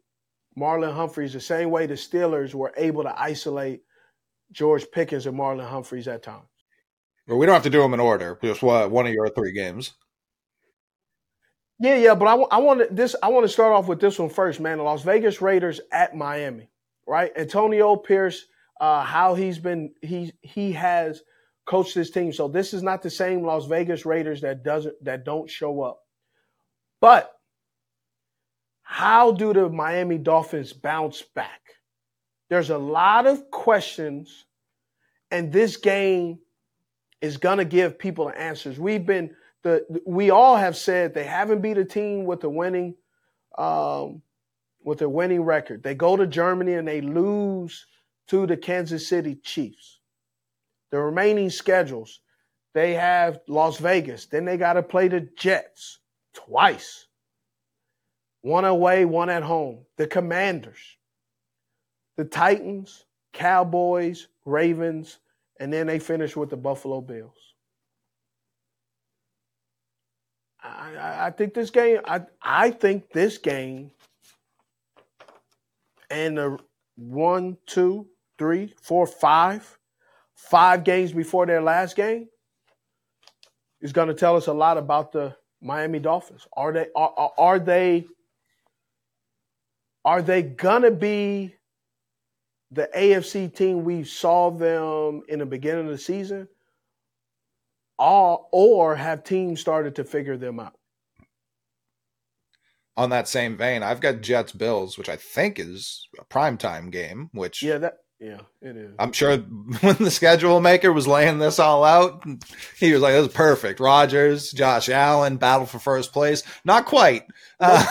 Marlon 0.57 0.93
Humphreys 0.93 1.33
the 1.33 1.39
same 1.39 1.69
way 1.71 1.85
the 1.85 1.95
Steelers 1.95 2.53
were 2.53 2.73
able 2.77 3.03
to 3.03 3.19
isolate 3.19 3.81
George 4.51 4.85
Pickens 4.91 5.25
and 5.25 5.37
Marlon 5.37 5.67
Humphreys 5.67 6.07
at 6.07 6.23
times. 6.23 6.45
Well, 7.27 7.37
we 7.37 7.45
don't 7.45 7.53
have 7.53 7.63
to 7.63 7.69
do 7.69 7.81
them 7.81 7.93
in 7.93 7.99
order. 7.99 8.37
Just 8.41 8.61
what 8.61 8.89
one 8.89 9.05
of 9.05 9.13
your 9.13 9.29
three 9.29 9.51
games. 9.51 9.93
Yeah, 11.79 11.95
yeah, 11.95 12.15
but 12.15 12.25
I, 12.27 12.57
I 12.57 12.57
want 12.57 12.93
this. 12.93 13.15
I 13.23 13.29
want 13.29 13.45
to 13.45 13.49
start 13.49 13.71
off 13.71 13.87
with 13.87 14.01
this 14.01 14.19
one 14.19 14.29
first, 14.29 14.59
man. 14.59 14.79
The 14.79 14.83
Las 14.83 15.03
Vegas 15.03 15.41
Raiders 15.41 15.79
at 15.91 16.15
Miami, 16.15 16.69
right? 17.07 17.31
Antonio 17.37 17.95
Pierce, 17.95 18.45
uh, 18.81 19.03
how 19.03 19.35
he's 19.35 19.59
been 19.59 19.93
he 20.01 20.33
he 20.41 20.73
has 20.73 21.21
coached 21.69 21.93
this 21.93 22.09
team. 22.09 22.33
So 22.33 22.47
this 22.47 22.73
is 22.73 22.81
not 22.81 23.03
the 23.03 23.11
same 23.11 23.43
Las 23.45 23.67
Vegas 23.67 24.03
Raiders 24.03 24.41
that 24.41 24.63
doesn't 24.63 24.95
that 25.03 25.23
don't 25.23 25.47
show 25.47 25.83
up. 25.83 26.01
But 26.99 27.31
how 28.81 29.31
do 29.31 29.53
the 29.53 29.69
Miami 29.69 30.17
Dolphins 30.17 30.73
bounce 30.73 31.21
back? 31.21 31.61
There's 32.49 32.71
a 32.71 32.77
lot 32.77 33.27
of 33.27 33.51
questions, 33.51 34.45
and 35.29 35.53
this 35.53 35.77
game 35.77 36.39
is 37.21 37.37
gonna 37.37 37.65
give 37.65 37.99
people 37.99 38.31
answers. 38.35 38.79
We've 38.79 39.05
been 39.05 39.35
the 39.61 39.85
we 40.07 40.31
all 40.31 40.57
have 40.57 40.75
said 40.75 41.13
they 41.13 41.25
haven't 41.25 41.61
beat 41.61 41.77
a 41.77 41.85
team 41.85 42.25
with 42.25 42.43
a 42.45 42.49
winning 42.49 42.95
um, 43.59 44.23
with 44.83 45.03
a 45.03 45.09
winning 45.09 45.43
record. 45.43 45.83
They 45.83 45.93
go 45.93 46.17
to 46.17 46.25
Germany 46.25 46.73
and 46.73 46.87
they 46.87 47.01
lose 47.01 47.85
to 48.29 48.47
the 48.47 48.57
Kansas 48.57 49.07
City 49.07 49.35
Chiefs. 49.35 49.98
The 50.91 50.99
remaining 50.99 51.49
schedules, 51.49 52.19
they 52.73 52.93
have 52.93 53.39
Las 53.47 53.77
Vegas, 53.77 54.25
then 54.25 54.45
they 54.45 54.57
got 54.57 54.73
to 54.73 54.83
play 54.83 55.07
the 55.07 55.21
Jets 55.37 55.99
twice. 56.33 57.07
One 58.41 58.65
away, 58.65 59.05
one 59.05 59.29
at 59.29 59.43
home. 59.43 59.85
The 59.97 60.07
Commanders, 60.07 60.79
the 62.17 62.25
Titans, 62.25 63.05
Cowboys, 63.33 64.27
Ravens, 64.45 65.19
and 65.59 65.71
then 65.73 65.87
they 65.87 65.99
finish 65.99 66.35
with 66.35 66.49
the 66.49 66.57
Buffalo 66.57 67.01
Bills. 67.01 67.35
I, 70.61 71.27
I 71.27 71.31
think 71.31 71.53
this 71.53 71.69
game. 71.69 71.99
I 72.05 72.21
I 72.41 72.71
think 72.71 73.11
this 73.11 73.37
game 73.37 73.91
and 76.09 76.37
the 76.37 76.57
one, 76.97 77.57
two, 77.65 78.07
three, 78.37 78.73
four, 78.81 79.07
five, 79.07 79.78
five 80.47 80.83
games 80.83 81.11
before 81.11 81.45
their 81.45 81.61
last 81.61 81.95
game 81.95 82.27
is 83.81 83.93
going 83.93 84.07
to 84.07 84.13
tell 84.13 84.35
us 84.35 84.47
a 84.47 84.53
lot 84.53 84.77
about 84.77 85.11
the 85.11 85.35
Miami 85.61 85.99
Dolphins. 85.99 86.47
Are 86.53 86.71
they 86.71 86.87
are, 86.95 87.31
are 87.37 87.59
they 87.59 88.05
are 90.05 90.21
they 90.21 90.41
going 90.41 90.83
to 90.83 90.91
be 90.91 91.55
the 92.71 92.89
AFC 92.95 93.53
team 93.53 93.83
we 93.83 94.03
saw 94.03 94.49
them 94.49 95.23
in 95.27 95.39
the 95.39 95.45
beginning 95.45 95.85
of 95.85 95.91
the 95.91 95.97
season? 95.97 96.47
Or, 97.97 98.47
or 98.53 98.95
have 98.95 99.25
teams 99.25 99.59
started 99.59 99.95
to 99.95 100.05
figure 100.05 100.37
them 100.37 100.59
out? 100.61 100.73
On 102.95 103.09
that 103.09 103.27
same 103.27 103.57
vein, 103.57 103.83
I've 103.83 103.99
got 103.99 104.21
Jets 104.21 104.53
Bills, 104.53 104.97
which 104.97 105.09
I 105.09 105.17
think 105.17 105.59
is 105.59 106.07
a 106.17 106.23
primetime 106.23 106.91
game, 106.91 107.29
which 107.33 107.61
Yeah, 107.61 107.77
that 107.79 107.97
yeah, 108.19 108.41
it 108.61 108.75
is. 108.75 108.95
I'm 108.99 109.13
sure 109.13 109.37
when 109.81 109.95
the 109.95 110.11
schedule 110.11 110.59
maker 110.59 110.91
was 110.91 111.07
laying 111.07 111.39
this 111.39 111.57
all 111.57 111.85
out, 111.85 112.23
he 112.77 112.91
was 112.91 113.01
like, 113.01 113.13
"This 113.13 113.27
is 113.27 113.33
perfect." 113.33 113.79
Rodgers, 113.79 114.51
Josh 114.51 114.89
Allen, 114.89 115.37
battle 115.37 115.65
for 115.65 115.79
first 115.79 116.11
place. 116.11 116.43
Not 116.65 116.85
quite, 116.85 117.23
uh, 117.61 117.85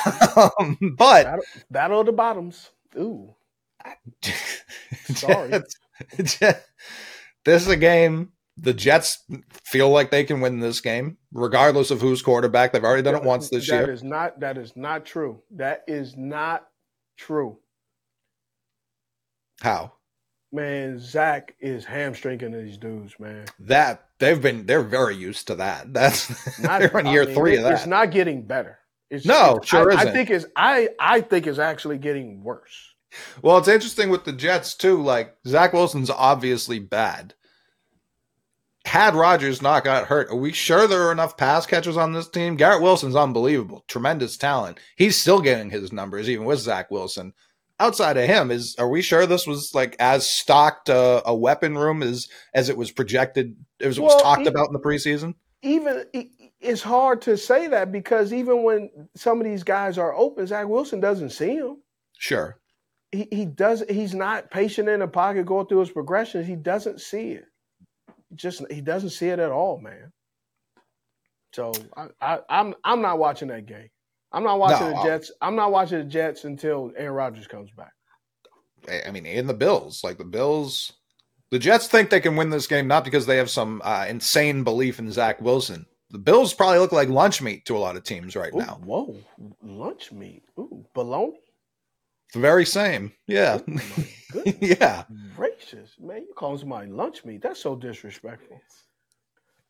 but 0.97 1.25
battle, 1.25 1.45
battle 1.71 2.01
of 2.01 2.07
the 2.07 2.13
bottoms. 2.13 2.71
Ooh, 2.99 3.35
sorry. 5.15 5.63
this 6.17 6.43
is 7.47 7.69
a 7.69 7.77
game. 7.77 8.33
The 8.61 8.75
Jets 8.75 9.25
feel 9.65 9.89
like 9.89 10.11
they 10.11 10.25
can 10.25 10.41
win 10.41 10.61
this 10.61 10.81
game, 10.81 11.17
regardless 11.33 11.91
of 11.91 12.01
who's 12.03 12.21
quarterback. 12.21 12.73
They've 12.73 12.85
already 12.85 13.03
done 13.03 13.15
it 13.15 13.23
once 13.23 13.49
this 13.49 13.69
that 13.69 13.75
year. 13.75 13.87
That 13.87 13.93
is 13.93 14.03
not. 14.03 14.41
That 14.41 14.59
is 14.59 14.77
not 14.77 15.07
true. 15.07 15.41
That 15.53 15.85
is 15.87 16.17
not 16.19 16.67
true. 17.17 17.59
How? 19.61 19.93
Man, 20.53 20.99
Zach 20.99 21.55
is 21.61 21.85
hamstringing 21.85 22.53
these 22.53 22.79
dudes, 22.79 23.19
man. 23.19 23.47
That 23.61 24.09
they've 24.19 24.41
been 24.41 24.67
they're 24.67 24.83
very 24.83 25.17
used 25.17 25.47
to 25.49 25.57
that. 25.57 25.93
That's 25.93 26.59
not, 26.59 26.81
they're 26.81 26.99
in 26.99 27.07
year 27.07 27.23
I 27.23 27.27
mean, 27.27 27.35
three 27.35 27.55
it, 27.55 27.59
of 27.59 27.65
that. 27.65 27.73
It's 27.75 27.87
not 27.87 28.11
getting 28.11 28.43
better. 28.43 28.79
It's, 29.11 29.25
no, 29.25 29.57
it's, 29.57 29.69
sure 29.69 29.91
I, 29.91 29.95
isn't. 29.95 30.09
I 30.09 30.13
think 30.13 30.31
it's 30.31 30.47
I 30.57 30.89
I 31.01 31.21
think 31.21 31.47
it's 31.47 31.59
actually 31.59 31.99
getting 31.99 32.43
worse. 32.43 32.95
Well, 33.41 33.57
it's 33.59 33.69
interesting 33.69 34.11
with 34.11 34.25
the 34.25 34.33
Jets 34.33 34.75
too. 34.75 35.03
Like 35.03 35.35
Zach 35.47 35.73
Wilson's 35.73 36.11
obviously 36.11 36.79
bad. 36.79 37.35
Had 38.85 39.15
Rodgers 39.15 39.61
not 39.61 39.85
got 39.85 40.07
hurt, 40.07 40.31
are 40.31 40.37
we 40.37 40.53
sure 40.53 40.87
there 40.87 41.09
are 41.09 41.13
enough 41.13 41.37
pass 41.37 41.67
catchers 41.67 41.99
on 41.99 42.15
this 42.15 42.29
team? 42.29 42.57
Garrett 42.57 42.81
Wilson's 42.81 43.17
unbelievable, 43.17 43.85
tremendous 43.87 44.39
talent. 44.39 44.79
He's 44.97 45.21
still 45.21 45.43
getting 45.43 45.69
his 45.69 45.93
numbers 45.93 46.29
even 46.31 46.47
with 46.47 46.61
Zach 46.61 46.91
Wilson 46.91 47.35
outside 47.81 48.17
of 48.17 48.25
him 48.25 48.51
is 48.51 48.75
are 48.77 48.89
we 48.89 49.03
sure 49.03 49.27
this 49.27 49.47
was 49.47 49.75
like 49.75 49.97
as 49.99 50.29
stocked 50.29 50.91
uh, 50.91 51.23
a 51.25 51.35
weapon 51.35 51.77
room 51.77 52.03
as 52.03 52.29
as 52.55 52.69
it 52.69 52.77
was 52.77 52.91
projected 52.91 53.57
as 53.81 53.99
it 53.99 54.01
well, 54.01 54.15
was 54.15 54.23
talked 54.23 54.41
even, 54.43 54.53
about 54.53 54.69
in 54.69 54.73
the 54.73 54.81
preseason? 54.81 55.35
Even 55.63 56.05
it's 56.61 56.83
hard 56.83 57.23
to 57.23 57.37
say 57.37 57.69
that 57.69 57.93
because 57.93 58.33
even 58.33 58.63
when 58.63 58.91
some 59.15 59.41
of 59.41 59.45
these 59.45 59.63
guys 59.63 59.99
are 59.99 60.15
open 60.15 60.47
zach 60.47 60.67
wilson 60.67 61.01
doesn't 61.01 61.31
see 61.31 61.59
them 61.59 61.79
sure. 62.19 62.59
He, 63.11 63.27
he 63.31 63.47
does 63.47 63.83
he's 63.89 64.15
not 64.15 64.51
patient 64.51 64.89
in 64.89 65.01
the 65.01 65.09
pocket 65.09 65.47
going 65.47 65.67
through 65.67 65.81
his 65.81 65.91
progressions. 65.91 66.47
He 66.47 66.57
doesn't 66.57 67.01
see 67.01 67.31
it. 67.31 67.47
Just 68.35 68.63
he 68.71 68.83
doesn't 68.83 69.11
see 69.11 69.29
it 69.29 69.39
at 69.39 69.51
all 69.51 69.81
man. 69.81 70.13
So 71.55 71.73
I, 71.97 72.09
I 72.21 72.39
i'm 72.51 72.75
i'm 72.85 73.01
not 73.01 73.19
watching 73.19 73.49
that 73.49 73.65
game 73.65 73.89
I'm 74.33 74.45
not 74.45 74.59
watching 74.59 74.91
no, 74.91 74.97
the 74.97 75.09
Jets. 75.09 75.33
I'm 75.41 75.57
not 75.57 75.73
watching 75.73 75.99
the 75.99 76.05
Jets 76.05 76.45
until 76.45 76.93
Aaron 76.97 77.15
Rodgers 77.15 77.47
comes 77.47 77.71
back. 77.71 77.93
I 79.07 79.11
mean, 79.11 79.27
in 79.27 79.47
the 79.47 79.55
Bills, 79.55 80.03
like 80.05 80.19
the 80.19 80.25
Bills, 80.25 80.93
the 81.51 81.59
Jets 81.59 81.89
think 81.89 82.11
they 82.11 82.21
can 82.21 82.37
win 82.37 82.51
this 82.51 82.67
game 82.67 82.87
not 82.87 83.05
because 83.05 83.27
they 83.27 83.37
have 83.37 83.51
some 83.51 83.81
uh, 83.85 84.07
insane 84.09 84.65
belief 84.65 84.99
in 84.99 85.11
Zach 85.11 85.41
Wilson. 85.41 85.87
The 86.11 86.19
Bills 86.19 86.55
probably 86.55 86.79
look 86.79 86.93
like 86.93 87.09
lunch 87.09 87.43
meat 87.43 87.67
to 87.67 87.77
a 87.77 87.79
lot 87.79 87.97
of 87.97 88.05
teams 88.05 88.35
right 88.35 88.53
Ooh, 88.55 88.59
now. 88.59 88.81
Whoa, 88.83 89.15
lunch 89.63 90.13
meat? 90.13 90.43
Ooh, 90.59 90.85
bologna. 90.95 91.39
The 92.33 92.41
very 92.41 92.67
same. 92.67 93.13
Yeah. 93.27 93.61
Oh 94.35 94.43
yeah. 94.61 95.05
Gracious, 95.35 95.97
man, 95.99 96.23
you 96.29 96.35
calling 96.35 96.59
somebody 96.59 96.91
lunch 96.91 97.25
meat? 97.25 97.43
That's 97.43 97.61
so 97.61 97.75
disrespectful. 97.75 98.61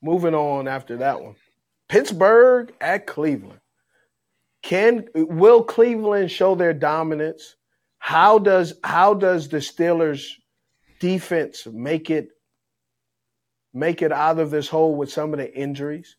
Moving 0.03 0.35
on 0.35 0.69
after 0.69 0.97
that 0.99 1.21
one. 1.21 1.37
Pittsburgh 1.89 2.73
at 2.81 3.07
Cleveland. 3.07 3.61
Can 4.63 5.07
will 5.15 5.63
Cleveland 5.63 6.31
show 6.31 6.55
their 6.55 6.75
dominance? 6.75 7.57
How 7.99 8.39
does 8.39 8.75
how 8.85 9.15
does 9.15 9.49
the 9.49 9.59
Steelers 9.59 10.33
defense 11.01 11.67
make 11.67 12.11
it 12.11 12.31
make 13.73 14.03
it 14.03 14.13
out 14.13 14.39
of 14.39 14.51
this 14.51 14.69
hole 14.69 14.95
with 14.97 15.13
some 15.13 15.33
of 15.33 15.39
the 15.39 15.55
injuries? 15.55 16.17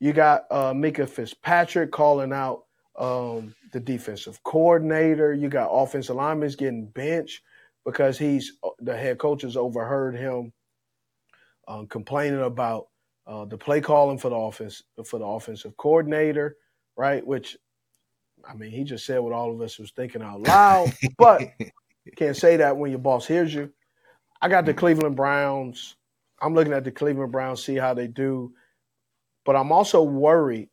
You 0.00 0.12
got 0.12 0.44
uh, 0.50 0.72
Minkah 0.72 1.08
Fitzpatrick 1.08 1.90
calling 1.92 2.32
out 2.32 2.64
um, 2.98 3.54
the 3.72 3.80
defensive 3.80 4.42
coordinator. 4.42 5.32
You 5.32 5.48
got 5.48 5.70
offensive 5.70 6.16
linemen 6.16 6.50
getting 6.58 6.86
benched 6.86 7.42
because 7.84 8.18
he's 8.18 8.52
the 8.80 8.96
head 8.96 9.18
coach 9.18 9.42
has 9.42 9.56
overheard 9.56 10.16
him 10.16 10.52
um, 11.68 11.86
complaining 11.86 12.42
about 12.42 12.88
uh, 13.26 13.44
the 13.44 13.56
play 13.56 13.80
calling 13.80 14.18
for 14.18 14.28
the 14.28 14.36
offense 14.36 14.82
for 15.04 15.18
the 15.18 15.24
offensive 15.24 15.76
coordinator, 15.76 16.56
right? 16.96 17.26
Which, 17.26 17.56
I 18.48 18.54
mean, 18.54 18.70
he 18.70 18.84
just 18.84 19.06
said 19.06 19.20
what 19.20 19.32
all 19.32 19.52
of 19.52 19.60
us 19.60 19.78
was 19.78 19.90
thinking 19.90 20.22
out 20.22 20.42
loud, 20.42 20.92
but 21.18 21.42
can't 22.16 22.36
say 22.36 22.56
that 22.58 22.76
when 22.76 22.90
your 22.90 23.00
boss 23.00 23.26
hears 23.26 23.52
you. 23.52 23.72
I 24.40 24.48
got 24.48 24.64
the 24.64 24.72
mm-hmm. 24.72 24.78
Cleveland 24.80 25.16
Browns. 25.16 25.96
I'm 26.40 26.54
looking 26.54 26.72
at 26.72 26.84
the 26.84 26.92
Cleveland 26.92 27.32
Browns, 27.32 27.64
see 27.64 27.76
how 27.76 27.94
they 27.94 28.06
do, 28.06 28.52
but 29.44 29.56
I'm 29.56 29.72
also 29.72 30.02
worried, 30.02 30.68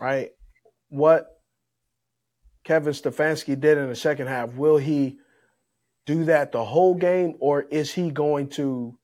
right? 0.00 0.30
What 0.88 1.40
Kevin 2.64 2.94
Stefanski 2.94 3.58
did 3.58 3.78
in 3.78 3.88
the 3.88 3.94
second 3.94 4.26
half, 4.26 4.54
will 4.54 4.78
he 4.78 5.18
do 6.06 6.24
that 6.24 6.52
the 6.52 6.64
whole 6.64 6.94
game, 6.94 7.36
or 7.38 7.62
is 7.62 7.92
he 7.92 8.10
going 8.10 8.48
to 8.48 8.98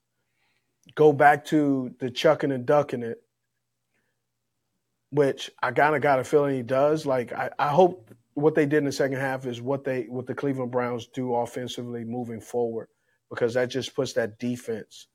go 0.95 1.13
back 1.13 1.45
to 1.47 1.95
the 2.01 2.11
chucking 2.11 2.51
and 2.51 2.67
ducking 2.67 3.03
it, 3.03 3.23
which 5.11 5.51
I 5.63 5.73
kind 5.73 5.97
of 5.97 6.03
got 6.03 6.21
a 6.21 6.25
feeling 6.25 6.57
he 6.57 6.63
does. 6.63 7.07
Like 7.07 7.33
I, 7.33 7.51
I 7.59 7.69
hope 7.69 8.11
what 8.35 8.55
they 8.55 8.67
did 8.67 8.79
in 8.79 8.85
the 8.85 8.93
second 8.93 9.19
half 9.19 9.47
is 9.47 9.61
what 9.61 9.85
they 9.85 10.03
what 10.05 10.27
the 10.27 10.35
Cleveland 10.35 10.71
Browns 10.71 11.09
do 11.13 11.35
offensively 11.35 12.05
moving 12.05 12.41
forward, 12.41 12.89
because 13.29 13.55
that 13.55 13.71
just 13.71 13.95
puts 13.95 14.13
that 14.15 14.39
defense 14.39 15.09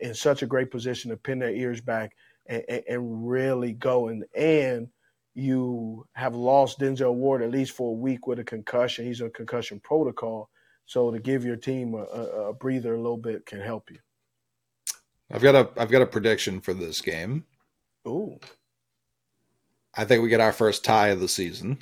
in 0.00 0.14
such 0.14 0.42
a 0.42 0.46
great 0.46 0.70
position 0.70 1.10
to 1.10 1.16
pin 1.16 1.38
their 1.38 1.54
ears 1.54 1.80
back 1.80 2.12
and, 2.46 2.64
and, 2.68 2.82
and 2.88 3.28
really 3.28 3.72
go 3.72 4.08
and 4.08 4.24
and 4.34 4.88
you 5.34 6.06
have 6.14 6.34
lost 6.34 6.80
Denzel 6.80 7.14
Ward 7.14 7.42
at 7.42 7.50
least 7.50 7.72
for 7.72 7.90
a 7.90 7.98
week 7.98 8.26
with 8.26 8.40
a 8.40 8.44
concussion. 8.44 9.04
He's 9.04 9.22
on 9.22 9.30
concussion 9.30 9.80
protocol. 9.80 10.50
So 10.86 11.10
to 11.12 11.20
give 11.20 11.44
your 11.44 11.56
team 11.56 11.94
a, 11.94 11.98
a, 11.98 12.48
a 12.48 12.52
breather 12.52 12.94
a 12.94 13.00
little 13.00 13.16
bit 13.16 13.46
can 13.46 13.60
help 13.60 13.90
you. 13.90 13.98
I've 15.30 15.42
got 15.42 15.54
a 15.54 15.80
I've 15.80 15.90
got 15.90 16.02
a 16.02 16.06
prediction 16.06 16.60
for 16.60 16.74
this 16.74 17.00
game. 17.00 17.44
Ooh. 18.08 18.40
I 19.94 20.04
think 20.04 20.22
we 20.22 20.28
get 20.28 20.40
our 20.40 20.52
first 20.52 20.84
tie 20.84 21.08
of 21.08 21.20
the 21.20 21.28
season. 21.28 21.78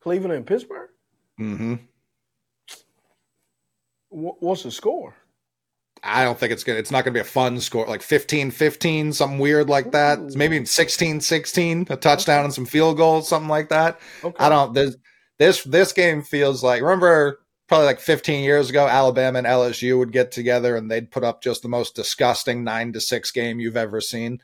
Cleveland 0.00 0.34
and 0.34 0.46
Pittsburgh? 0.46 0.90
Mm-hmm. 1.40 1.74
What's 4.10 4.62
the 4.62 4.70
score? 4.70 5.14
I 6.02 6.24
don't 6.24 6.38
think 6.38 6.52
it's 6.52 6.64
gonna 6.64 6.78
it's 6.78 6.90
not 6.90 7.04
gonna 7.04 7.14
be 7.14 7.20
a 7.20 7.24
fun 7.24 7.60
score, 7.60 7.86
like 7.86 8.00
15-15, 8.00 9.14
something 9.14 9.38
weird 9.38 9.68
like 9.68 9.92
that. 9.92 10.18
Ooh. 10.18 10.30
Maybe 10.34 10.58
16-16, 10.58 11.90
a 11.90 11.96
touchdown 11.96 12.38
okay. 12.38 12.44
and 12.44 12.54
some 12.54 12.66
field 12.66 12.96
goals, 12.96 13.28
something 13.28 13.48
like 13.48 13.68
that. 13.68 14.00
Okay. 14.24 14.44
I 14.44 14.48
don't 14.48 14.74
there's 14.74 14.96
this 15.38 15.62
this 15.64 15.92
game 15.92 16.22
feels 16.22 16.62
like 16.62 16.82
remember 16.82 17.38
probably 17.68 17.86
like 17.86 18.00
15 18.00 18.44
years 18.44 18.68
ago, 18.68 18.86
Alabama 18.86 19.38
and 19.38 19.46
LSU 19.46 19.96
would 19.98 20.12
get 20.12 20.32
together 20.32 20.76
and 20.76 20.90
they'd 20.90 21.10
put 21.10 21.24
up 21.24 21.42
just 21.42 21.62
the 21.62 21.68
most 21.68 21.94
disgusting 21.94 22.64
nine 22.64 22.92
to 22.92 23.00
six 23.00 23.30
game 23.30 23.60
you've 23.60 23.76
ever 23.76 24.00
seen. 24.00 24.40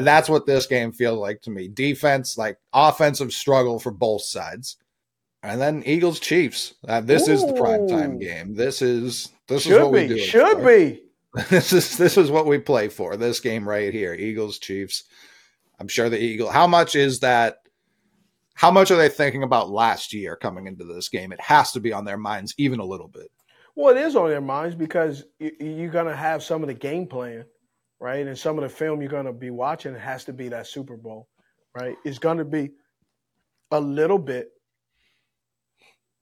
That's 0.00 0.28
what 0.28 0.46
this 0.46 0.66
game 0.66 0.92
feels 0.92 1.18
like 1.18 1.42
to 1.42 1.50
me. 1.50 1.68
Defense, 1.68 2.36
like 2.38 2.58
offensive 2.72 3.32
struggle 3.32 3.78
for 3.78 3.90
both 3.90 4.22
sides. 4.22 4.76
And 5.42 5.60
then 5.60 5.82
Eagles 5.84 6.20
Chiefs. 6.20 6.74
Uh, 6.88 7.00
this 7.00 7.28
Ooh. 7.28 7.32
is 7.32 7.46
the 7.46 7.52
prime 7.52 7.86
time 7.86 8.18
game. 8.18 8.54
This 8.54 8.80
is 8.80 9.30
this 9.46 9.62
Should 9.62 9.72
is 9.72 9.78
what 9.78 9.92
be. 9.92 10.02
we 10.02 10.08
do. 10.08 10.18
Should 10.18 10.58
for. 10.58 10.66
be. 10.66 11.00
This 11.50 11.72
is 11.72 11.96
this 11.98 12.16
is 12.16 12.30
what 12.30 12.46
we 12.46 12.58
play 12.58 12.88
for. 12.88 13.16
This 13.16 13.40
game 13.40 13.68
right 13.68 13.92
here. 13.92 14.14
Eagles 14.14 14.58
Chiefs. 14.60 15.04
I'm 15.80 15.88
sure 15.88 16.08
the 16.08 16.22
Eagle. 16.22 16.48
How 16.48 16.68
much 16.68 16.94
is 16.94 17.20
that 17.20 17.58
how 18.54 18.70
much 18.70 18.90
are 18.92 18.96
they 18.96 19.08
thinking 19.08 19.42
about 19.42 19.68
last 19.68 20.12
year 20.12 20.36
coming 20.36 20.66
into 20.66 20.84
this 20.84 21.08
game? 21.08 21.32
It 21.32 21.40
has 21.40 21.72
to 21.72 21.80
be 21.80 21.92
on 21.92 22.04
their 22.04 22.16
minds 22.16 22.54
even 22.56 22.78
a 22.78 22.84
little 22.84 23.08
bit. 23.08 23.30
Well, 23.74 23.96
it 23.96 24.00
is 24.00 24.14
on 24.14 24.28
their 24.30 24.40
minds 24.40 24.76
because 24.76 25.24
you're 25.40 25.90
going 25.90 26.06
to 26.06 26.14
have 26.16 26.44
some 26.44 26.62
of 26.62 26.68
the 26.68 26.74
game 26.74 27.08
plan, 27.08 27.44
right? 28.00 28.26
And 28.26 28.38
some 28.38 28.58
of 28.58 28.62
the 28.62 28.68
film 28.68 29.00
you're 29.00 29.10
going 29.10 29.26
to 29.26 29.32
be 29.32 29.50
watching 29.50 29.94
has 29.94 30.24
to 30.24 30.32
be 30.32 30.48
that 30.48 30.66
Super 30.66 30.96
Bowl, 30.96 31.28
right? 31.74 31.96
It's 32.04 32.18
going 32.18 32.38
to 32.38 32.44
be 32.44 32.70
a 33.70 33.80
little 33.80 34.18
bit, 34.18 34.50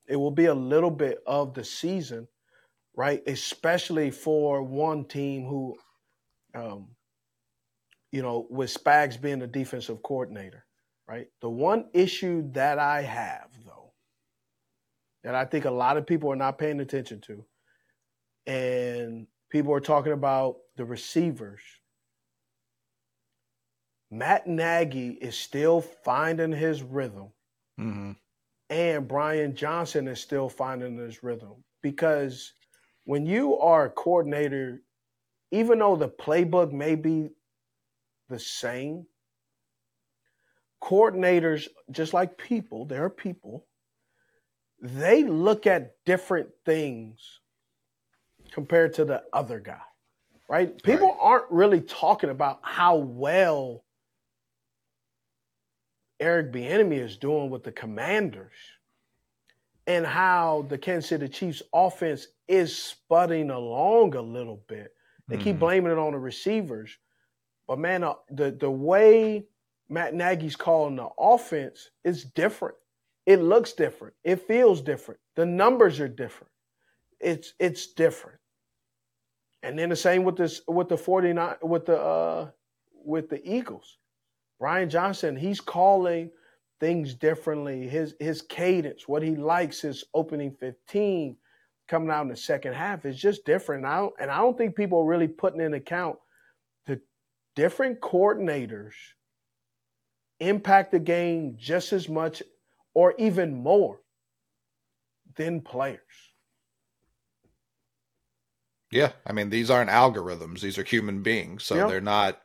it 0.08 0.16
will 0.16 0.30
be 0.30 0.46
a 0.46 0.54
little 0.54 0.90
bit 0.90 1.18
of 1.26 1.54
the 1.54 1.64
season, 1.64 2.28
right? 2.96 3.22
Especially 3.26 4.10
for 4.10 4.62
one 4.62 5.04
team 5.04 5.46
who, 5.46 5.76
um, 6.54 6.88
you 8.10 8.22
know, 8.22 8.46
with 8.50 8.72
Spags 8.72 9.20
being 9.20 9.38
the 9.38 9.46
defensive 9.46 10.02
coordinator 10.02 10.66
right? 11.12 11.26
The 11.40 11.50
one 11.50 11.86
issue 11.92 12.50
that 12.52 12.78
I 12.78 13.02
have, 13.02 13.48
though, 13.66 13.92
that 15.24 15.34
I 15.34 15.44
think 15.44 15.64
a 15.64 15.70
lot 15.70 15.96
of 15.96 16.06
people 16.06 16.32
are 16.32 16.36
not 16.36 16.58
paying 16.58 16.80
attention 16.80 17.20
to, 17.22 17.44
and 18.46 19.26
people 19.52 19.74
are 19.74 19.80
talking 19.80 20.12
about 20.12 20.56
the 20.76 20.84
receivers. 20.84 21.60
Matt 24.10 24.46
Nagy 24.46 25.10
is 25.10 25.36
still 25.36 25.82
finding 25.82 26.52
his 26.52 26.82
rhythm, 26.82 27.28
mm-hmm. 27.78 28.12
and 28.70 29.08
Brian 29.08 29.54
Johnson 29.54 30.08
is 30.08 30.20
still 30.20 30.48
finding 30.48 30.96
his 30.96 31.22
rhythm 31.22 31.62
because 31.82 32.54
when 33.04 33.26
you 33.26 33.58
are 33.58 33.86
a 33.86 33.90
coordinator, 33.90 34.82
even 35.50 35.78
though 35.78 35.96
the 35.96 36.08
playbook 36.08 36.72
may 36.72 36.94
be 36.94 37.28
the 38.30 38.38
same, 38.38 39.06
coordinators, 40.82 41.68
just 41.90 42.14
like 42.14 42.38
people, 42.38 42.86
there 42.86 43.04
are 43.04 43.10
people, 43.10 43.66
they 44.80 45.24
look 45.24 45.66
at 45.66 45.94
different 46.06 46.48
things 46.64 47.41
compared 48.52 48.94
to 48.94 49.04
the 49.04 49.22
other 49.32 49.58
guy, 49.58 49.80
right? 50.48 50.80
People 50.82 51.08
right. 51.08 51.18
aren't 51.20 51.50
really 51.50 51.80
talking 51.80 52.30
about 52.30 52.60
how 52.62 52.96
well 52.96 53.84
Eric 56.20 56.52
Bieniemy 56.52 56.98
is 56.98 57.16
doing 57.16 57.50
with 57.50 57.64
the 57.64 57.72
Commanders 57.72 58.52
and 59.86 60.06
how 60.06 60.66
the 60.68 60.78
Kansas 60.78 61.08
City 61.08 61.28
Chiefs 61.28 61.62
offense 61.74 62.28
is 62.46 62.94
spudding 63.10 63.52
along 63.54 64.14
a 64.14 64.22
little 64.22 64.62
bit. 64.68 64.94
They 65.28 65.36
mm-hmm. 65.36 65.44
keep 65.44 65.58
blaming 65.58 65.92
it 65.92 65.98
on 65.98 66.12
the 66.12 66.18
receivers, 66.18 66.96
but 67.66 67.78
man, 67.78 68.04
uh, 68.04 68.14
the 68.30 68.50
the 68.52 68.70
way 68.70 69.46
Matt 69.88 70.14
Nagy's 70.14 70.56
calling 70.56 70.96
the 70.96 71.08
offense 71.18 71.90
is 72.04 72.24
different. 72.24 72.76
It 73.26 73.40
looks 73.40 73.72
different. 73.72 74.14
It 74.24 74.46
feels 74.46 74.80
different. 74.80 75.20
The 75.36 75.46
numbers 75.46 76.00
are 76.00 76.08
different. 76.08 76.50
It's 77.20 77.54
it's 77.58 77.86
different. 77.88 78.38
And 79.62 79.78
then 79.78 79.88
the 79.88 79.96
same 79.96 80.24
with 80.24 80.36
this 80.36 80.60
with 80.66 80.88
the 80.88 80.96
49 80.96 81.56
with 81.62 81.86
the 81.86 82.00
uh 82.00 82.50
with 83.04 83.28
the 83.28 83.40
Eagles. 83.48 83.98
Brian 84.58 84.88
Johnson, 84.88 85.36
he's 85.36 85.60
calling 85.60 86.30
things 86.80 87.14
differently. 87.14 87.88
His 87.88 88.14
his 88.18 88.42
cadence, 88.42 89.06
what 89.06 89.22
he 89.22 89.36
likes, 89.36 89.80
his 89.80 90.04
opening 90.14 90.52
15 90.58 91.36
coming 91.88 92.10
out 92.10 92.22
in 92.22 92.28
the 92.28 92.36
second 92.36 92.74
half 92.74 93.04
is 93.04 93.18
just 93.18 93.44
different. 93.44 93.84
And 93.84 93.92
I 93.92 93.98
don't, 93.98 94.14
and 94.20 94.30
I 94.30 94.38
don't 94.38 94.56
think 94.56 94.74
people 94.74 95.00
are 95.00 95.06
really 95.06 95.28
putting 95.28 95.60
in 95.60 95.74
account 95.74 96.16
the 96.86 97.00
different 97.54 98.00
coordinators 98.00 98.92
impact 100.40 100.90
the 100.92 100.98
game 100.98 101.54
just 101.56 101.92
as 101.92 102.08
much 102.08 102.42
or 102.94 103.14
even 103.18 103.54
more 103.54 104.00
than 105.36 105.60
players. 105.60 106.00
Yeah, 108.92 109.12
I 109.26 109.32
mean 109.32 109.50
these 109.50 109.70
aren't 109.70 109.90
algorithms; 109.90 110.60
these 110.60 110.78
are 110.78 110.84
human 110.84 111.22
beings, 111.22 111.64
so 111.64 111.88
they're 111.88 112.00
not. 112.00 112.40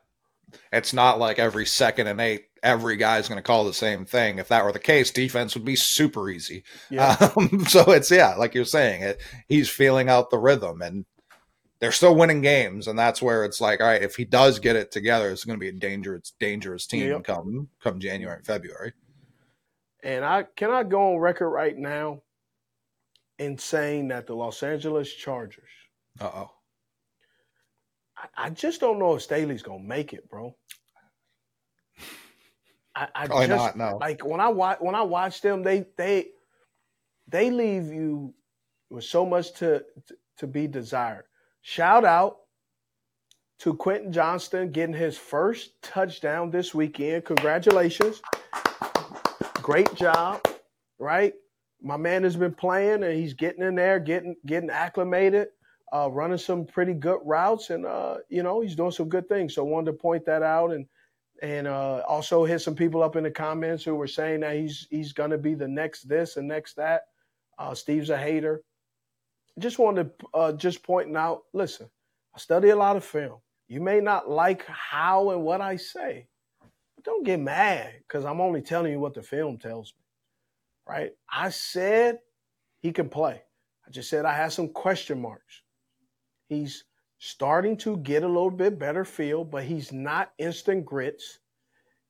It's 0.71 0.93
not 0.93 1.19
like 1.19 1.39
every 1.39 1.65
second 1.65 2.07
and 2.07 2.21
eight, 2.21 2.45
every 2.63 2.95
guy's 2.95 3.27
going 3.27 3.37
to 3.37 3.43
call 3.43 3.65
the 3.65 3.73
same 3.73 4.05
thing. 4.05 4.39
If 4.39 4.47
that 4.47 4.63
were 4.63 4.71
the 4.71 4.79
case, 4.79 5.11
defense 5.11 5.55
would 5.55 5.65
be 5.65 5.75
super 5.75 6.29
easy. 6.29 6.63
Yeah. 6.89 7.15
Um, 7.37 7.65
so 7.65 7.91
it's 7.91 8.09
yeah, 8.09 8.35
like 8.35 8.55
you're 8.55 8.65
saying, 8.65 9.01
it, 9.01 9.21
he's 9.47 9.69
feeling 9.69 10.07
out 10.09 10.29
the 10.29 10.37
rhythm, 10.37 10.81
and 10.81 11.05
they're 11.79 11.91
still 11.91 12.15
winning 12.15 12.41
games, 12.41 12.87
and 12.87 12.97
that's 12.97 13.21
where 13.21 13.43
it's 13.43 13.61
like, 13.61 13.81
all 13.81 13.87
right, 13.87 14.01
if 14.01 14.15
he 14.15 14.25
does 14.25 14.59
get 14.59 14.75
it 14.75 14.91
together, 14.91 15.29
it's 15.29 15.43
going 15.43 15.57
to 15.57 15.63
be 15.63 15.69
a 15.69 15.73
dangerous, 15.73 16.33
dangerous 16.39 16.87
team 16.87 17.07
yep. 17.07 17.23
come 17.23 17.67
come 17.83 17.99
January 17.99 18.37
and 18.37 18.45
February. 18.45 18.93
And 20.03 20.23
I 20.23 20.43
cannot 20.55 20.89
go 20.89 21.13
on 21.13 21.19
record 21.19 21.49
right 21.49 21.77
now 21.77 22.21
in 23.39 23.57
saying 23.57 24.07
that 24.07 24.27
the 24.27 24.35
Los 24.35 24.63
Angeles 24.63 25.11
Chargers. 25.13 25.69
Uh 26.19 26.31
oh. 26.33 26.51
I, 28.17 28.45
I 28.45 28.49
just 28.49 28.79
don't 28.79 28.99
know 28.99 29.15
if 29.15 29.21
Staley's 29.21 29.63
gonna 29.63 29.83
make 29.83 30.13
it, 30.13 30.29
bro. 30.29 30.55
I, 32.95 33.07
I 33.13 33.27
Probably 33.27 33.47
just 33.47 33.75
not, 33.75 33.91
no. 33.91 33.97
like 33.97 34.25
when 34.25 34.39
I 34.39 34.49
watch 34.49 34.79
when 34.79 34.95
I 34.95 35.03
watch 35.03 35.41
them, 35.41 35.61
they 35.61 35.85
they 35.97 36.29
they 37.27 37.51
leave 37.51 37.87
you 37.87 38.33
with 38.89 39.03
so 39.03 39.25
much 39.25 39.53
to 39.55 39.83
to 40.37 40.47
be 40.47 40.67
desired. 40.67 41.25
Shout 41.61 42.05
out 42.05 42.37
to 43.59 43.73
Quentin 43.75 44.11
Johnston 44.11 44.71
getting 44.71 44.95
his 44.95 45.17
first 45.17 45.81
touchdown 45.81 46.49
this 46.49 46.73
weekend. 46.73 47.25
Congratulations. 47.25 48.21
Great 49.61 49.93
job, 49.95 50.41
right? 50.99 51.33
My 51.81 51.97
man 51.97 52.23
has 52.23 52.35
been 52.35 52.53
playing 52.53 53.03
and 53.03 53.13
he's 53.13 53.33
getting 53.33 53.63
in 53.63 53.75
there, 53.75 53.99
getting 53.99 54.35
getting 54.45 54.69
acclimated, 54.69 55.49
uh, 55.93 56.09
running 56.11 56.37
some 56.37 56.65
pretty 56.65 56.93
good 56.93 57.19
routes, 57.23 57.69
and 57.69 57.85
uh, 57.85 58.17
you 58.29 58.43
know 58.43 58.61
he's 58.61 58.75
doing 58.75 58.91
some 58.91 59.09
good 59.09 59.27
things. 59.29 59.55
So 59.55 59.65
I 59.65 59.69
wanted 59.69 59.91
to 59.91 59.97
point 59.97 60.25
that 60.25 60.43
out, 60.43 60.71
and 60.71 60.85
and 61.41 61.67
uh, 61.67 62.03
also 62.07 62.45
hit 62.45 62.59
some 62.59 62.75
people 62.75 63.03
up 63.03 63.15
in 63.15 63.23
the 63.23 63.31
comments 63.31 63.83
who 63.83 63.95
were 63.95 64.07
saying 64.07 64.41
that 64.41 64.55
he's 64.55 64.87
he's 64.89 65.13
going 65.13 65.31
to 65.31 65.37
be 65.37 65.53
the 65.53 65.67
next 65.67 66.03
this 66.03 66.37
and 66.37 66.47
next 66.47 66.75
that. 66.75 67.03
Uh, 67.57 67.73
Steve's 67.73 68.09
a 68.09 68.17
hater. 68.17 68.63
Just 69.59 69.79
wanted 69.79 70.11
to 70.19 70.27
uh, 70.33 70.51
just 70.53 70.83
pointing 70.83 71.15
out. 71.15 71.43
Listen, 71.53 71.89
I 72.35 72.39
study 72.39 72.69
a 72.69 72.75
lot 72.75 72.95
of 72.95 73.03
film. 73.03 73.39
You 73.67 73.81
may 73.81 73.99
not 73.99 74.29
like 74.29 74.65
how 74.67 75.31
and 75.31 75.43
what 75.43 75.61
I 75.61 75.77
say, 75.77 76.27
but 76.95 77.03
don't 77.03 77.25
get 77.25 77.39
mad 77.39 77.93
because 78.07 78.25
I'm 78.25 78.41
only 78.41 78.61
telling 78.61 78.91
you 78.91 78.99
what 78.99 79.13
the 79.13 79.23
film 79.23 79.57
tells 79.57 79.93
me. 79.97 80.03
Right? 80.93 81.11
I 81.31 81.49
said 81.49 82.19
he 82.79 82.91
can 82.91 83.09
play. 83.09 83.41
I 83.85 83.89
just 83.89 84.09
said 84.09 84.25
I 84.25 84.33
had 84.33 84.51
some 84.51 84.69
question 84.69 85.21
marks. 85.21 85.63
He's 86.49 86.83
starting 87.19 87.77
to 87.77 87.97
get 87.97 88.23
a 88.23 88.27
little 88.27 88.51
bit 88.51 88.79
better 88.79 89.03
feel, 89.03 89.43
but 89.43 89.63
he's 89.63 89.91
not 89.91 90.31
instant 90.37 90.85
grits. 90.85 91.39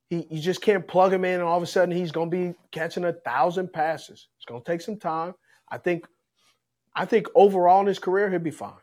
He 0.10 0.28
you 0.30 0.42
just 0.42 0.62
can't 0.62 0.88
plug 0.88 1.14
him 1.14 1.26
in 1.26 1.36
and 1.36 1.44
all 1.44 1.58
of 1.58 1.64
a 1.64 1.68
sudden 1.68 1.96
he's 1.96 2.12
gonna 2.12 2.30
be 2.30 2.54
catching 2.72 3.06
a 3.06 3.14
thousand 3.14 3.74
passes. 3.74 4.28
It's 4.38 4.46
gonna 4.46 4.64
take 4.66 4.82
some 4.82 4.98
time. 4.98 5.34
I 5.70 5.78
think 5.78 6.06
I 6.96 7.06
think 7.06 7.28
overall 7.36 7.82
in 7.82 7.88
his 7.88 8.00
career 8.00 8.30
he'll 8.30 8.40
be 8.40 8.52
fine. 8.52 8.74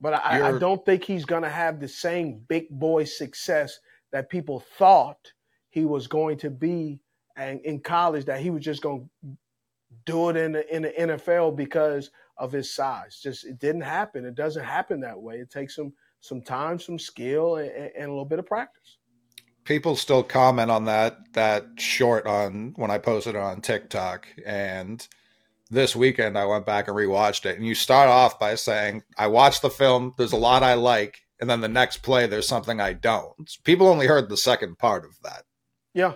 But 0.00 0.14
I, 0.14 0.54
I 0.54 0.58
don't 0.58 0.84
think 0.84 1.02
he's 1.02 1.24
gonna 1.24 1.48
have 1.48 1.80
the 1.80 1.88
same 1.88 2.40
big 2.48 2.68
boy 2.70 3.04
success 3.04 3.78
that 4.12 4.30
people 4.30 4.64
thought 4.78 5.32
he 5.70 5.84
was 5.84 6.06
going 6.06 6.38
to 6.38 6.50
be 6.50 7.00
and 7.36 7.60
in 7.60 7.80
college 7.80 8.24
that 8.24 8.40
he 8.40 8.50
was 8.50 8.64
just 8.64 8.82
gonna 8.82 9.04
do 10.06 10.28
it 10.30 10.36
in 10.36 10.52
the 10.52 10.74
in 10.74 10.82
the 10.82 10.90
NFL 10.90 11.56
because 11.56 12.10
of 12.38 12.52
his 12.52 12.74
size. 12.74 13.20
Just 13.22 13.44
it 13.46 13.58
didn't 13.58 13.82
happen. 13.82 14.24
It 14.24 14.34
doesn't 14.34 14.64
happen 14.64 15.00
that 15.00 15.20
way. 15.20 15.36
It 15.36 15.50
takes 15.50 15.76
some 15.76 15.92
some 16.20 16.42
time, 16.42 16.78
some 16.80 16.98
skill, 16.98 17.56
and, 17.56 17.70
and 17.70 18.04
a 18.06 18.08
little 18.10 18.24
bit 18.24 18.38
of 18.40 18.46
practice. 18.46 18.98
people 19.64 19.96
still 19.96 20.22
comment 20.22 20.70
on 20.70 20.86
that 20.86 21.18
that 21.34 21.66
short 21.78 22.26
on 22.26 22.72
when 22.76 22.90
I 22.90 22.98
posted 22.98 23.34
it 23.34 23.40
on 23.40 23.60
TikTok 23.60 24.26
and 24.46 25.06
this 25.70 25.94
weekend 25.94 26.38
I 26.38 26.46
went 26.46 26.64
back 26.66 26.88
and 26.88 26.96
rewatched 26.96 27.44
it 27.46 27.58
and 27.58 27.66
you 27.66 27.74
start 27.74 28.08
off 28.08 28.38
by 28.38 28.54
saying 28.54 29.02
I 29.18 29.26
watched 29.26 29.62
the 29.62 29.70
film 29.70 30.14
there's 30.16 30.32
a 30.32 30.36
lot 30.38 30.62
I 30.62 30.74
like 30.74 31.20
and 31.40 31.50
then 31.50 31.60
the 31.60 31.68
next 31.68 31.98
play 31.98 32.26
there's 32.26 32.48
something 32.48 32.80
I 32.80 32.94
don't. 32.94 33.58
People 33.64 33.88
only 33.88 34.06
heard 34.06 34.28
the 34.30 34.36
second 34.38 34.78
part 34.78 35.04
of 35.04 35.12
that. 35.22 35.44
Yeah, 35.94 36.14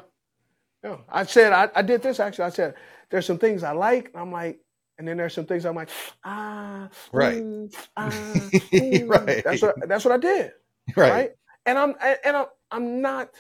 yeah. 0.82 0.98
I 1.10 1.24
said 1.26 1.52
I, 1.52 1.68
I 1.74 1.82
did 1.82 2.02
this 2.02 2.20
actually. 2.20 2.46
I 2.46 2.50
said 2.50 2.74
there's 3.10 3.26
some 3.26 3.38
things 3.38 3.62
I 3.62 3.72
like. 3.72 4.10
I'm 4.14 4.32
like, 4.32 4.60
and 4.98 5.06
then 5.08 5.16
there's 5.16 5.34
some 5.34 5.46
things 5.46 5.64
I'm 5.64 5.74
like, 5.74 5.88
ah, 6.24 6.88
Right. 7.12 7.36
mm, 7.42 7.74
ah, 7.96 8.10
mm. 8.10 9.08
Right. 9.08 9.42
That's 9.44 9.62
what 9.62 9.88
that's 9.88 10.04
what 10.04 10.12
I 10.14 10.18
did. 10.18 10.52
Right. 10.96 11.10
right? 11.10 11.30
And 11.66 11.78
I'm 11.78 11.94
and 12.24 12.36
I'm 12.36 12.46
I'm 12.70 13.00
not 13.00 13.30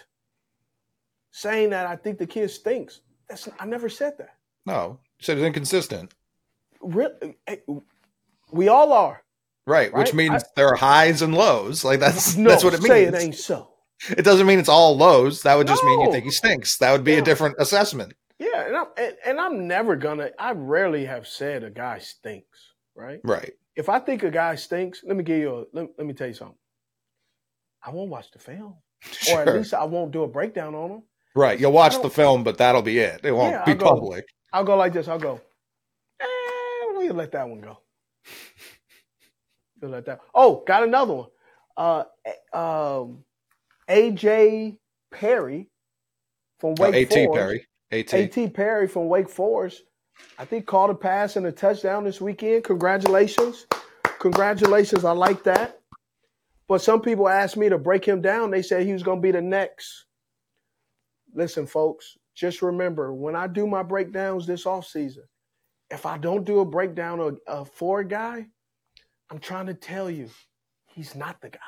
saying 1.32 1.70
that 1.70 1.86
I 1.86 1.96
think 1.96 2.18
the 2.18 2.26
kid 2.26 2.50
stinks. 2.50 3.00
That's 3.28 3.48
I 3.58 3.66
never 3.66 3.88
said 3.88 4.14
that. 4.18 4.36
No. 4.66 4.98
You 5.18 5.24
said 5.24 5.38
it's 5.38 5.46
inconsistent. 5.46 6.12
Really, 6.80 7.36
we 8.50 8.68
all 8.68 8.92
are. 8.92 9.22
Right, 9.66 9.94
which 9.94 10.12
means 10.12 10.42
I- 10.42 10.46
there 10.56 10.68
are 10.68 10.74
highs 10.76 11.22
and 11.22 11.34
lows. 11.34 11.84
Like 11.84 12.00
that's 12.00 12.36
No, 12.36 12.50
that's 12.50 12.64
what 12.64 12.74
it 12.74 12.80
means. 12.80 12.88
say 12.88 13.04
it 13.04 13.14
ain't 13.14 13.36
so. 13.36 13.68
It 14.10 14.22
doesn't 14.24 14.48
mean 14.48 14.58
it's 14.58 14.68
all 14.68 14.96
lows. 14.96 15.42
That 15.42 15.56
would 15.56 15.68
just 15.68 15.84
mean 15.84 16.00
you 16.00 16.10
think 16.10 16.24
he 16.24 16.30
stinks. 16.32 16.78
That 16.78 16.90
would 16.90 17.04
be 17.04 17.12
Yeah. 17.12 17.18
a 17.18 17.22
different 17.22 17.54
assessment. 17.60 18.14
Yeah, 18.42 18.66
and 18.66 18.76
I'm 18.76 18.86
and, 18.96 19.16
and 19.26 19.40
I'm 19.40 19.68
never 19.68 19.94
gonna. 19.96 20.30
I 20.38 20.52
rarely 20.52 21.04
have 21.04 21.26
said 21.28 21.62
a 21.62 21.70
guy 21.70 21.98
stinks. 21.98 22.72
Right. 22.94 23.20
Right. 23.24 23.52
If 23.76 23.88
I 23.88 23.98
think 24.00 24.22
a 24.22 24.30
guy 24.30 24.54
stinks, 24.56 25.02
let 25.06 25.16
me 25.16 25.22
give 25.22 25.38
you 25.38 25.50
a. 25.54 25.64
Let, 25.72 25.88
let 25.96 26.06
me 26.06 26.12
tell 26.12 26.26
you 26.28 26.34
something. 26.34 26.56
I 27.84 27.90
won't 27.90 28.10
watch 28.10 28.30
the 28.32 28.38
film, 28.38 28.76
or 29.32 29.42
at 29.42 29.54
least 29.54 29.74
I 29.74 29.84
won't 29.84 30.10
do 30.12 30.22
a 30.24 30.28
breakdown 30.28 30.74
on 30.74 30.90
him. 30.90 31.02
Right. 31.34 31.58
You'll 31.58 31.72
watch 31.72 32.00
the 32.02 32.10
film, 32.10 32.44
but 32.44 32.58
that'll 32.58 32.82
be 32.82 32.98
it. 32.98 33.20
It 33.24 33.32
won't 33.32 33.52
Yeah, 33.52 33.64
be 33.64 33.72
I'll 33.72 33.78
go- 33.78 33.86
public. 33.94 34.26
I'll 34.52 34.64
go 34.64 34.76
like 34.76 34.92
this. 34.92 35.08
I'll 35.08 35.18
go. 35.18 35.40
Eh, 36.20 36.24
we'll 36.96 37.14
let 37.14 37.32
that 37.32 37.48
one 37.48 37.60
go. 37.60 37.78
We'll 39.80 39.90
let 39.90 40.06
that. 40.06 40.20
Oh, 40.32 40.62
got 40.64 40.84
another 40.84 41.12
one. 41.14 41.28
Uh, 41.76 42.04
eh, 42.24 42.56
um, 42.56 43.24
AJ 43.90 44.76
Perry 45.10 45.68
from 46.60 46.74
Oh, 46.78 46.90
Wake 46.90 47.10
AT 47.10 47.12
Forest. 47.26 47.34
Perry. 47.34 47.66
AT. 47.92 48.12
AT 48.14 48.54
Perry 48.54 48.88
from 48.88 49.08
Wake 49.08 49.28
Forest. 49.28 49.82
I 50.38 50.44
think 50.44 50.66
caught 50.66 50.90
a 50.90 50.94
pass 50.94 51.36
and 51.36 51.46
a 51.46 51.52
touchdown 51.52 52.04
this 52.04 52.20
weekend. 52.20 52.64
Congratulations. 52.64 53.66
Congratulations. 54.18 55.04
I 55.04 55.12
like 55.12 55.42
that. 55.44 55.80
But 56.68 56.80
some 56.80 57.02
people 57.02 57.28
asked 57.28 57.56
me 57.56 57.68
to 57.68 57.78
break 57.78 58.04
him 58.04 58.22
down. 58.22 58.50
They 58.50 58.62
said 58.62 58.86
he 58.86 58.92
was 58.92 59.02
going 59.02 59.18
to 59.18 59.22
be 59.22 59.32
the 59.32 59.42
next. 59.42 60.06
Listen, 61.34 61.66
folks, 61.66 62.16
just 62.34 62.62
remember 62.62 63.12
when 63.12 63.36
I 63.36 63.46
do 63.46 63.66
my 63.66 63.82
breakdowns 63.82 64.46
this 64.46 64.64
offseason, 64.64 65.24
if 65.90 66.06
I 66.06 66.16
don't 66.16 66.44
do 66.44 66.60
a 66.60 66.64
breakdown 66.64 67.20
of, 67.46 67.70
a 67.80 68.04
guy, 68.04 68.46
I'm 69.30 69.38
trying 69.38 69.66
to 69.66 69.74
tell 69.74 70.08
you, 70.08 70.30
he's 70.86 71.14
not 71.14 71.40
the 71.40 71.50
guy. 71.50 71.58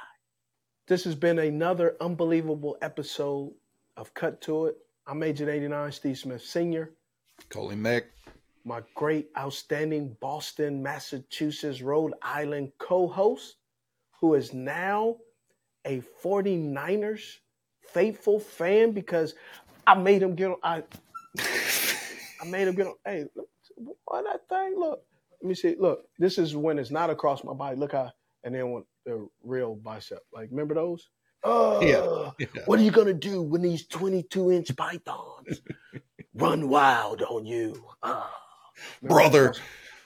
This 0.86 1.04
has 1.04 1.14
been 1.14 1.38
another 1.38 1.96
unbelievable 2.00 2.78
episode 2.80 3.52
of 3.96 4.14
Cut 4.14 4.40
to 4.42 4.66
It. 4.66 4.76
I'm 5.06 5.22
Agent 5.22 5.50
89, 5.50 5.92
Steve 5.92 6.18
Smith 6.18 6.42
Sr., 6.42 6.90
Coley 7.50 7.76
Mick. 7.76 8.04
my 8.64 8.80
great, 8.94 9.28
outstanding 9.36 10.16
Boston, 10.18 10.82
Massachusetts, 10.82 11.82
Rhode 11.82 12.14
Island 12.22 12.72
co 12.78 13.06
host, 13.06 13.56
who 14.18 14.32
is 14.34 14.54
now 14.54 15.16
a 15.84 16.00
49ers 16.22 17.36
faithful 17.86 18.40
fan 18.40 18.92
because 18.92 19.34
I 19.86 19.94
made 19.94 20.22
him 20.22 20.34
get 20.34 20.50
on. 20.50 20.56
I, 20.62 20.82
I 22.40 22.46
made 22.46 22.66
him 22.66 22.74
get 22.74 22.86
on. 22.86 22.94
Hey, 23.04 23.26
look, 23.36 23.48
boy, 24.06 24.22
that 24.22 24.48
thing, 24.48 24.74
look. 24.78 25.02
Let 25.42 25.48
me 25.48 25.54
see. 25.54 25.76
Look, 25.78 26.06
this 26.18 26.38
is 26.38 26.56
when 26.56 26.78
it's 26.78 26.90
not 26.90 27.10
across 27.10 27.44
my 27.44 27.52
body. 27.52 27.76
Look 27.76 27.92
how, 27.92 28.10
and 28.42 28.54
then 28.54 28.70
when 28.70 28.84
the 29.04 29.28
real 29.42 29.74
bicep. 29.74 30.20
Like, 30.32 30.48
remember 30.50 30.74
those? 30.74 31.10
Oh, 31.44 31.80
Yeah. 31.82 32.30
Yeah. 32.38 32.62
what 32.64 32.78
are 32.78 32.82
you 32.82 32.90
gonna 32.90 33.12
do 33.14 33.42
when 33.42 33.62
these 33.62 33.86
22 33.86 34.50
inch 34.52 34.74
pythons 34.76 35.60
run 36.34 36.68
wild 36.68 37.22
on 37.22 37.44
you? 37.46 37.84
Ah. 38.02 38.30
Brother. 39.02 39.54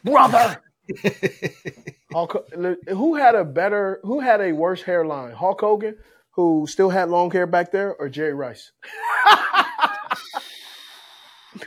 brother. 0.05 0.63
Hulk, 2.13 2.49
who 2.89 3.15
had 3.15 3.35
a 3.35 3.45
better, 3.45 4.01
who 4.03 4.21
had 4.21 4.41
a 4.41 4.53
worse 4.53 4.83
hairline? 4.83 5.33
Hulk 5.33 5.61
Hogan, 5.61 5.97
who 6.33 6.67
still 6.69 6.91
had 6.91 7.09
long 7.11 7.31
hair 7.31 7.47
back 7.47 7.71
there, 7.73 7.95
or 7.97 8.09
Jerry 8.09 8.35
Rice? 8.35 8.73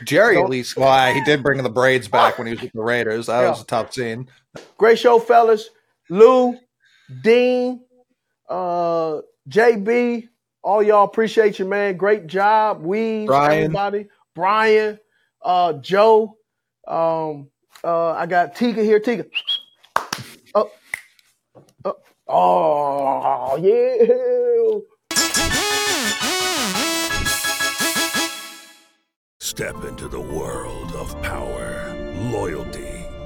Jerry, 0.04 0.34
Don't- 0.36 0.44
at 0.44 0.50
least, 0.50 0.76
well, 0.76 1.12
he 1.14 1.22
did 1.24 1.42
bring 1.42 1.62
the 1.62 1.68
braids 1.70 2.08
back 2.08 2.38
when 2.38 2.46
he 2.46 2.54
was 2.54 2.62
with 2.62 2.72
the 2.72 2.82
Raiders. 2.82 3.26
That 3.26 3.42
Yeah. 3.42 3.50
was 3.50 3.62
a 3.62 3.66
tough 3.66 3.92
scene. 3.92 4.28
Great 4.78 4.98
show, 4.98 5.18
fellas. 5.18 5.68
Lou, 6.08 6.56
Dean, 7.22 7.84
uh, 8.48 9.18
JB, 9.48 10.28
all 10.62 10.82
y'all 10.82 11.04
appreciate 11.04 11.58
you, 11.58 11.64
man. 11.64 11.96
Great 11.96 12.26
job. 12.26 12.82
We, 12.82 13.26
Brian. 13.26 13.64
everybody, 13.64 14.06
Brian, 14.34 14.98
uh, 15.42 15.74
Joe. 15.74 16.36
Um, 16.86 17.48
uh, 17.84 18.12
I 18.12 18.26
got 18.26 18.54
Tika 18.54 18.82
here. 18.82 19.00
Tika. 19.00 19.26
Oh, 20.54 20.70
oh, 21.84 21.96
oh, 22.28 23.56
yeah. 23.56 24.78
Step 29.40 29.84
into 29.84 30.08
the 30.08 30.20
world 30.20 30.92
of 30.92 31.20
power, 31.22 31.94
loyalty, 32.32 32.91